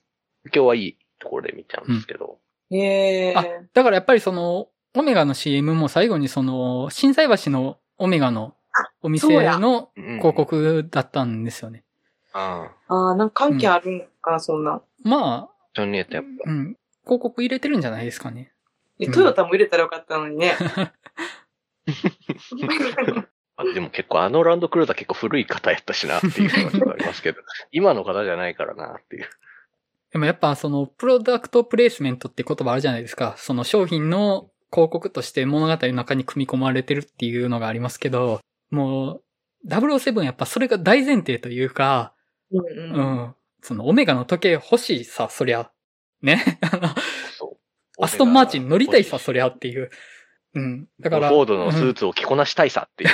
[0.46, 2.38] 今日はいいところで見ちゃうんですけど、
[2.70, 3.34] へえ。
[3.36, 3.44] あ
[3.74, 8.54] だからやっぱりその、オメガの CM も最後にその、震災橋のオメガの
[9.02, 9.28] お店
[9.58, 11.84] のうん広告だったんですよね。
[12.32, 14.80] ああ、ああ、なんか関係あるんかな、そんな。
[15.02, 16.76] まジョン・ニエットやっあ、うん。
[17.04, 18.52] 広告入れてるんじゃないですかね。
[18.98, 20.56] え、うんトヨタも入れたらよかったのにね。
[23.56, 27.40] ぱ、あでも結構あのランドクルーザー結構古い方やったしなっていうのがありますけど、
[27.72, 29.28] 今の方じゃないからなっていう。
[30.12, 33.34] でもやっぱその、プロダクトプレイスメントって言葉あるじゃないですか。
[33.38, 39.22] その商品の広告として物語の中に組み込まれてるっていうのがありますけど、もう、
[39.66, 42.14] 007やっぱそれが大前提というか、
[42.50, 43.04] うんううん。
[43.28, 43.34] ん。
[43.62, 45.70] そのオメガの時計欲しいさ、そりゃ。
[46.20, 46.42] ね。
[48.00, 49.90] アストンマーチン乗りたいさ、そりゃっていう。
[50.54, 50.88] うん。
[51.00, 51.28] だから。
[51.28, 53.10] フォードのスーツを着こなしたいさっていう。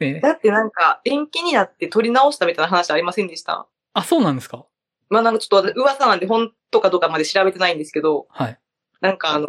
[0.00, 3.66] う んねだってなんか、延期になって撮り直したみたいな話ありませんでした？
[3.94, 4.66] あ、そうなんですか？
[5.08, 8.58] まあなんかちょっと噂なんで本当かどうかまで調べてないんですけど、はい。
[9.00, 9.46] なんかあの、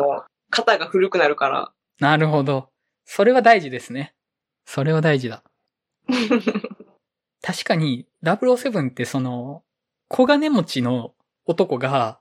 [0.52, 1.72] 肩が古くなるから。
[2.00, 2.70] なるほど。
[3.06, 4.14] それは大事ですね。
[4.66, 5.44] それは大事だ。
[7.42, 9.64] 確かに、007ってその、
[10.10, 11.14] 小金持ちの
[11.46, 12.20] 男が、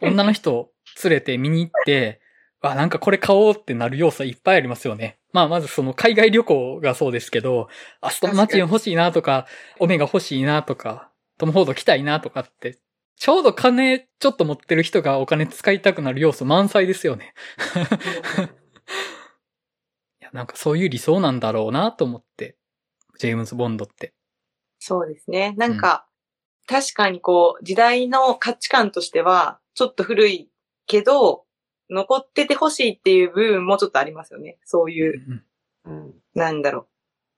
[0.00, 0.70] 女の人を
[1.02, 2.20] 連れて見に行って、
[2.70, 5.18] あ、なんかこれ買おうってなる要素いっぱいありますよね。
[5.32, 7.68] まあ、まずその海外旅行がそうですけど、
[8.00, 9.46] アストンマーチン欲しいなとか、
[9.78, 12.78] オメガ欲しいなとか、トム・フォード来たいなとかって、
[13.16, 17.34] ちょうど金ちょっと持ってる人がお金使いたくなる要素満載ですよね。
[20.20, 22.56] いや、なんかそういう理想なんだろうなと思って。
[23.18, 24.14] ジェームズ・ボンドって。
[24.78, 25.54] そうですね。
[25.56, 26.06] なんか、
[26.66, 30.50] 確かにこう、時代の価値観としては、ちょっと古い
[30.86, 31.43] けど、
[31.94, 34.58] 残っててほしいっていう部分もちょっとありますよね。
[34.64, 35.42] そういう、
[35.86, 36.14] うん。
[36.34, 36.86] なんだろう。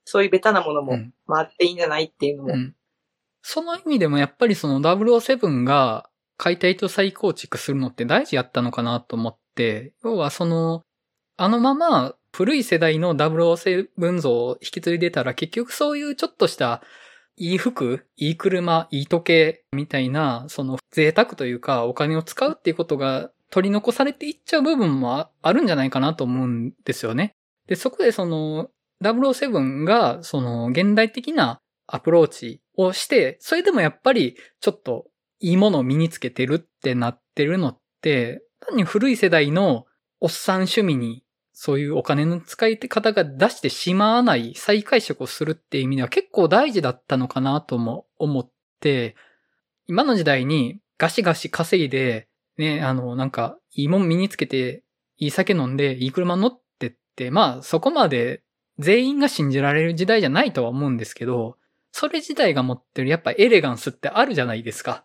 [0.04, 2.54] そういうベタなものもうん回っていいんじゃないっていうのも。
[2.54, 2.74] うん。
[3.42, 10.82] その意味でもやっぱりその007が解体と再構築するのって大事やったのかなと思って、要はその、
[11.36, 16.82] あのまま古い世代の007像を引き継いでたら結局そういうちょっとした
[17.36, 27.34] いい服、いい車、いい時計みたいな、その贅沢というかお金を使うっていうことが取り残されていっちゃう部分もあるんじゃないかなと思うんですよね。
[27.66, 28.70] で、そこでその
[29.02, 35.06] 007がその現代的なアプローチをして、それでもやっぱりちょっと
[35.40, 39.86] いいものを身につけてるってなってるのって、単に古い世代の
[40.20, 48.50] おっさん趣味にそういうお金の使い方が出してしまわない再解釈をするっていう意味では結構大事だったのかなとも思っ
[48.80, 49.14] て、
[49.86, 52.28] 今の時代にガシガシ稼いで、
[52.58, 54.82] ね、あの、なんか、いいもん身につけて、
[55.18, 58.42] いい酒飲んで、いい車乗ってって、まあ、そこまで
[58.78, 61.56] 全員が信じられる時代じゃないとは思うんですけど、
[61.92, 65.04] それ自体が持ってるやっぱエレガンスってあるじゃないですか。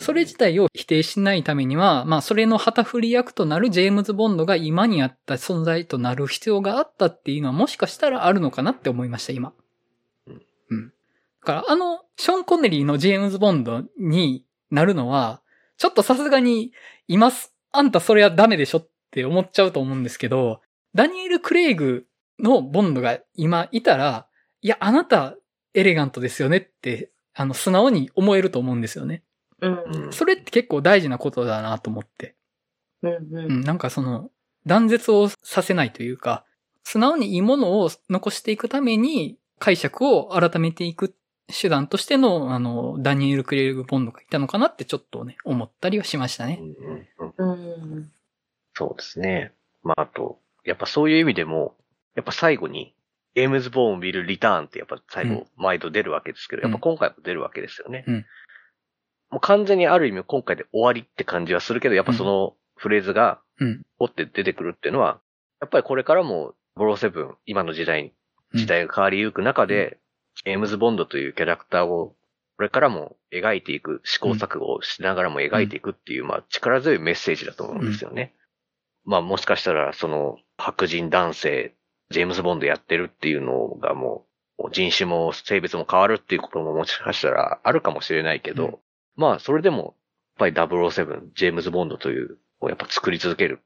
[0.00, 9.52] それ自体を否定しないためには、まあそれの旗振り役となるジェームズ・ボンドが今にあった存在となる必要があったっていうのはもしかしたらあるのかなって思いました、今。
[10.26, 10.88] うんうん。
[10.88, 10.92] だ
[11.44, 15.42] からあの、ショーン・コネリーのジェームズ・ボンドになるのは、
[15.78, 16.72] ちょっとさすがに、
[17.06, 20.60] 今す、あんたそれはダメでしょって思っちゃうと思うんですけど、
[20.94, 22.06] ダニエル・クレイグ
[22.38, 24.26] のボンドが今いたら、
[24.60, 25.36] いや、あなた
[25.74, 29.22] エレガントですよねって、あの、素直に思えると思うんですよね。
[29.60, 30.06] うん。
[30.06, 32.34] うんそれって結構大事なことだなと思って。
[33.02, 33.12] うん。
[33.12, 33.26] う。
[33.30, 34.30] うんん、なんかその、
[34.66, 36.44] 断絶をさせないというか、
[36.82, 41.14] 素直にいいものを残していくために解釈を改めていく
[41.48, 46.60] 手段としての、あの、ダニエル・クレイグ・ボンドがいたのかなってちょっとね、思ったりはしましたね。
[47.38, 48.12] うんうん。
[48.74, 49.52] そうですね。
[49.82, 51.76] まあ、あと、やっぱそういう意味でも、
[52.14, 52.94] やっぱ最後に、
[53.34, 58.04] ゲームズ・ボーン・ウィル・リターンってやっぱ最うん後、毎度出るわけですけど、うんやっぱ今回も出るわけですよね。
[58.06, 58.26] うん
[59.30, 63.82] もう完全にある意味今回で終わりって感じはするけど、やっぱそのフレーズが、うん。
[63.98, 65.20] ポって出てくるっていうのは、
[65.60, 69.98] やっぱりこれからも、ボローセブン、今の時代に、うん時代が変わりゆく中で、
[70.44, 72.14] ジェームズ・ボンドというキャラクターを、
[72.56, 78.34] これからも描いていく、試行錯誤をしながらも描いていくっていう、まあ力強いメッセージだと思うんですよね。
[79.04, 81.74] まあもしかしたら、その白人男性、
[82.10, 84.26] ジェームズ・ボンドやってるっていうのがも
[84.58, 88.78] う、人種も性別も変わるっていうことももしかしたらあるかもしれないけど、うん。
[89.16, 89.96] まあそれでも、
[90.40, 93.60] やっぱり007、ジェームズ・ボンドという、をやっぱ作り続ける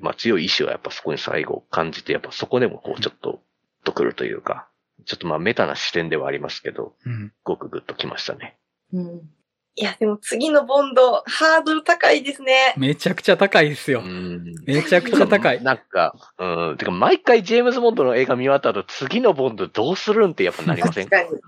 [0.00, 3.40] まあ強い意志はやっぱそこに最後感じて、やっぱそこでもこうちょっと、
[3.84, 4.68] とくるというか、
[5.04, 7.28] ちょっとまあメタな視点ではありますけど、うん。
[7.28, 8.56] すごくグッときましたね。
[8.92, 9.30] うん。
[9.78, 12.74] いや、でも次のボンド、ハードル高いですね。
[12.78, 14.00] めちゃくちゃ高いですよ。
[14.00, 15.62] んめちゃくちゃ高い。
[15.62, 21.40] なんか、うん、てか毎回ジェームズ・ボンドの映画見終わった後、次のボンドどうするんってやっぱなりません確かに。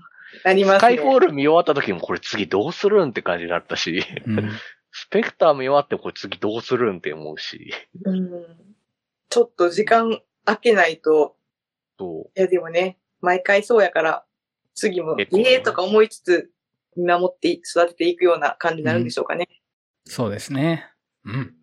[0.43, 0.79] なりますね。
[0.79, 4.51] スカイフォール見終わった時もこれ次どうするんって感じだったし、うん。
[4.91, 7.73] スペクター見終わってもこれ次どうするんって思うし、
[8.05, 8.29] うん。
[9.29, 11.35] ちょっと時間空けないと、
[11.97, 12.39] そう。
[12.39, 14.25] いやでもね、毎回そうやから、
[14.75, 16.51] 次も、ええとか思いつつ、
[16.95, 19.47] 見守って育てていくような感じになるんでしょうかね。
[20.05, 20.85] そうですね。
[21.25, 21.53] うん。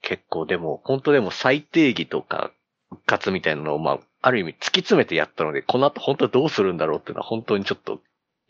[0.00, 2.52] 結構でも、本当でも最定義とか、
[2.90, 8.00] 復活みたいなのを、まあ、ある意味突き詰めてやったので、この後本当どうするんだろうっていうのは本当にちょっと、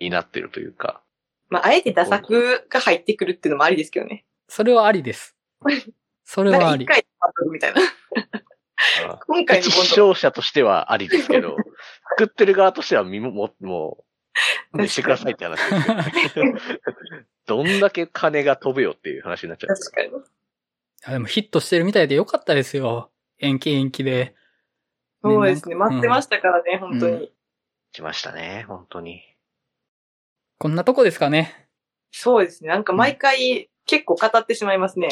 [0.00, 1.00] になってるというか、
[1.48, 4.24] まあ、あえてダ作が入ってくるっていうのもありですけどね。
[4.48, 5.36] それはありです。
[6.24, 6.86] それはあり 一。
[6.86, 7.04] 回
[7.50, 7.80] みたいな。
[9.26, 9.94] 今回の視。
[9.94, 11.56] 聴者としてはありですけど、
[12.18, 14.04] 作ってる側としてはみも、もも
[14.72, 16.80] う、ねしてくださいって話です。
[17.46, 19.76] どんだけ金が飛ぶよっていう話になっちゃう。
[19.76, 20.08] 確かに。
[20.08, 20.12] い
[21.06, 23.10] やでもヒットしてるみたいでよかったですよ。
[23.38, 24.34] 延期延期で。
[25.22, 25.74] そうですね。
[25.74, 27.14] 待ってまししたからね、本当に。
[27.16, 27.32] う
[27.92, 29.22] 来ましたね、本当に。
[30.58, 31.68] こんなとこですかね。
[32.10, 32.70] そうですね。
[32.70, 35.08] なんか毎回結構語ってしまいますね。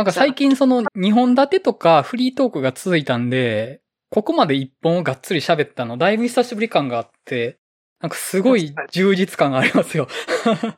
[0.00, 0.04] うん。
[0.04, 7.58] なんか最近その2本立てとかフリートークが続いたんで、ここまで1本をがっつり喋ったのだいぶ久しぶり感があって、
[8.00, 10.08] なんかすごい充実感がありますよ。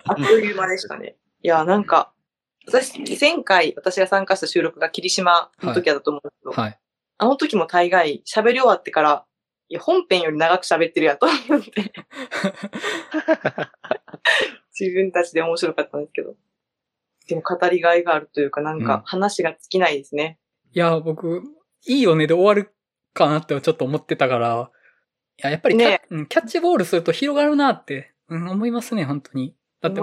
[0.04, 1.16] あっという間でしたね。
[1.42, 2.12] いや、なんか、
[2.66, 6.78] 私、前回私が参加した収録が霧島の時だと思うんですけど、はい。
[7.18, 9.24] あの時も大概喋り終わってから、
[9.68, 11.92] いや、本編より長く喋ってるやんと思って、
[14.78, 16.34] 自分たちで面白かったんですけど。
[17.26, 20.38] でも語りがいがあるというか、なんうんか話が尽きないですね。
[20.72, 21.42] いや、僕、
[21.86, 22.74] いいよねで終わる
[23.14, 24.70] かなってちょっと思ってたから、
[25.38, 29.54] いや、やっぱりキャ,、ねうんキャッチボールすると広がるなって、うん、思いますね、本当に。
[29.80, 30.00] だって。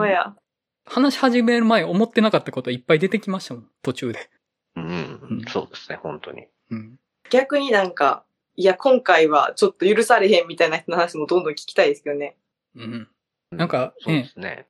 [0.86, 4.30] 話し始める前思ってなかったこといっぱい出てきましたもん、途中で。
[4.76, 4.88] うん、う
[5.36, 6.48] んそうですね、本当に。
[6.72, 7.00] うん。
[7.30, 8.24] 逆になんか、
[8.56, 12.38] いや、今回はちょっと許されへんみたいな人の話もどんどん聞きたいですけどね。
[12.76, 13.08] うん。
[13.52, 14.68] なんかそうですね。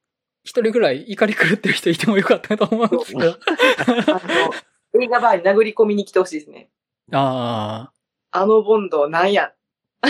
[0.50, 3.38] 一人ぐらい怒り狂ってる人いてもよかったと思うんですけど。
[3.38, 3.38] あ
[4.96, 6.72] の、映画バーに殴り込みに来てほしいですね。
[7.14, 7.92] あ
[8.32, 8.40] あ。
[8.40, 9.54] あのボンドなんや。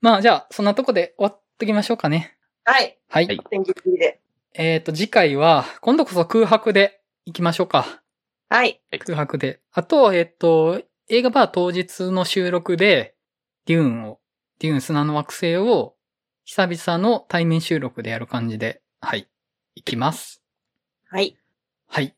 [0.00, 2.36] まあ、じゃあ、そんなとこで終わっときましょうかね。
[2.64, 2.98] はい。
[3.08, 3.28] はい。
[4.54, 8.02] えっ、と、次回は、今度こそ空白で行きましょうか。
[8.48, 8.82] はい。
[9.06, 9.60] 空白で。
[9.70, 13.14] あと、えっ、と、映画バー当日の収録で、
[13.66, 14.18] デューンを、
[14.58, 15.94] デューン砂の惑星を、
[16.44, 19.28] 久々の対面収録でやる感じで、はい。
[19.76, 20.42] 行きます。
[21.08, 21.36] はい。
[21.86, 22.16] はい。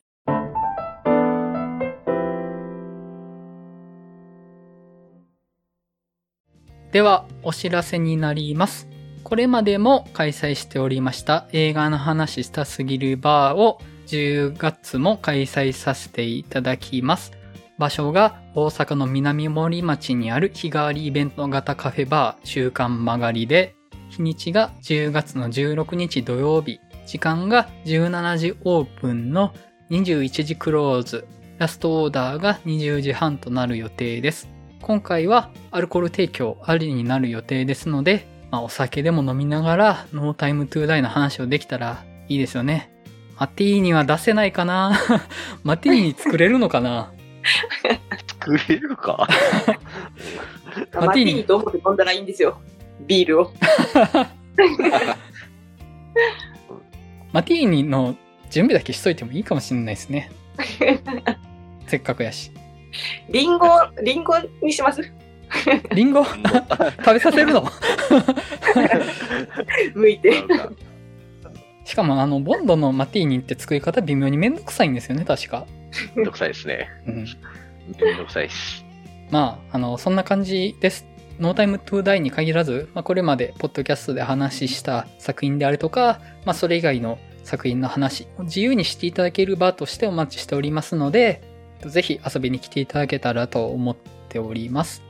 [6.90, 8.88] では、お知らせになります。
[9.24, 17.32] これまでも開催しておりました映画の話したすぎるバーを10月も開催させていただきます。
[17.78, 23.74] 場所が大阪の南森町にある日替わりイベント型カフェバー週刊曲がりで、
[24.10, 29.52] 日にちが10月の16日土曜日、時間が17時オープンの
[29.90, 31.26] 21時クローズ、
[31.58, 34.48] ラストオーダーが20時半となる予定です。
[34.80, 42.90] 今回はアルコール提供ありになる予定ですので、まあ、お酒でも飲みながらノータイムトゥーダイの話をできたらいいですよね。
[43.38, 44.98] マティーニは出せないかな？
[45.64, 47.12] マティーニ作れるのかな？
[48.28, 49.26] 作れるか？
[50.94, 52.60] マティーニと思って飲んだらいいんですよ。
[53.00, 53.52] ビールを。
[57.32, 58.16] マティーニの
[58.50, 60.30] 準備だけしといてもいいかもしれないですね。
[61.86, 62.52] せっかくやし。
[63.28, 63.68] リンゴ、
[64.02, 65.02] リンゴにします？
[65.94, 66.24] リンゴ？
[66.24, 66.42] 食
[67.12, 67.68] べさせるの？
[69.94, 70.44] 向いて。
[71.84, 75.66] しかもあの、ボンドのマティーニって作り方微妙にめんどくさいんですよね、確か。
[76.14, 76.88] めんどくさいですね。
[77.06, 77.26] うん。
[78.00, 78.84] めんどくさいです。
[79.30, 81.06] まあ、あの、そんな感じです。
[81.38, 91.42] ノータイムトゥーダイに限らず、まあ、これまでポッドキャストで話した作品であるとか、まあ、それ以外の作品の話、自由にしていただける場としてお待ちしておりますので、
[91.84, 93.96] ぜひ遊びに来ていただけたらと思っ
[94.28, 95.02] ております。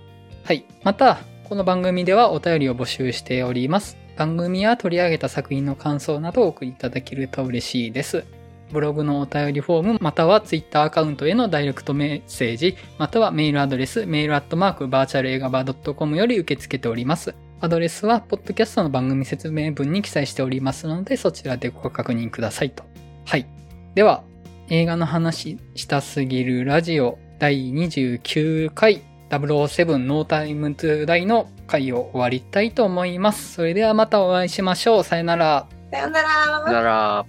[0.45, 0.65] はい。
[0.83, 3.97] また、この番組ではお便りを募集しております。
[4.17, 8.25] 番組や取り上げた作品の感想などをお送りいただけると嬉しいです。
[8.75, 17.35] ブログのお便りフォーム、またはツイッターアカウントへのダイレクトメッセージ、またはメールアドレス、メールアットマークバーチャル映画バー .com より受け付けております。
[17.61, 22.85] アドレスは、ポッドキャストの番組説明文に記載しておりますので、そちらでご確認くださいと。
[23.25, 23.47] はい。
[23.95, 24.23] では、
[24.69, 33.55] 映画の話したすぎるラジオ第29回007ノータイムトゥーダイの回を終わりたいと思います。
[33.55, 35.05] それではまたお会いしましょう。
[35.05, 35.67] さよなら。
[35.91, 37.27] さよならなら、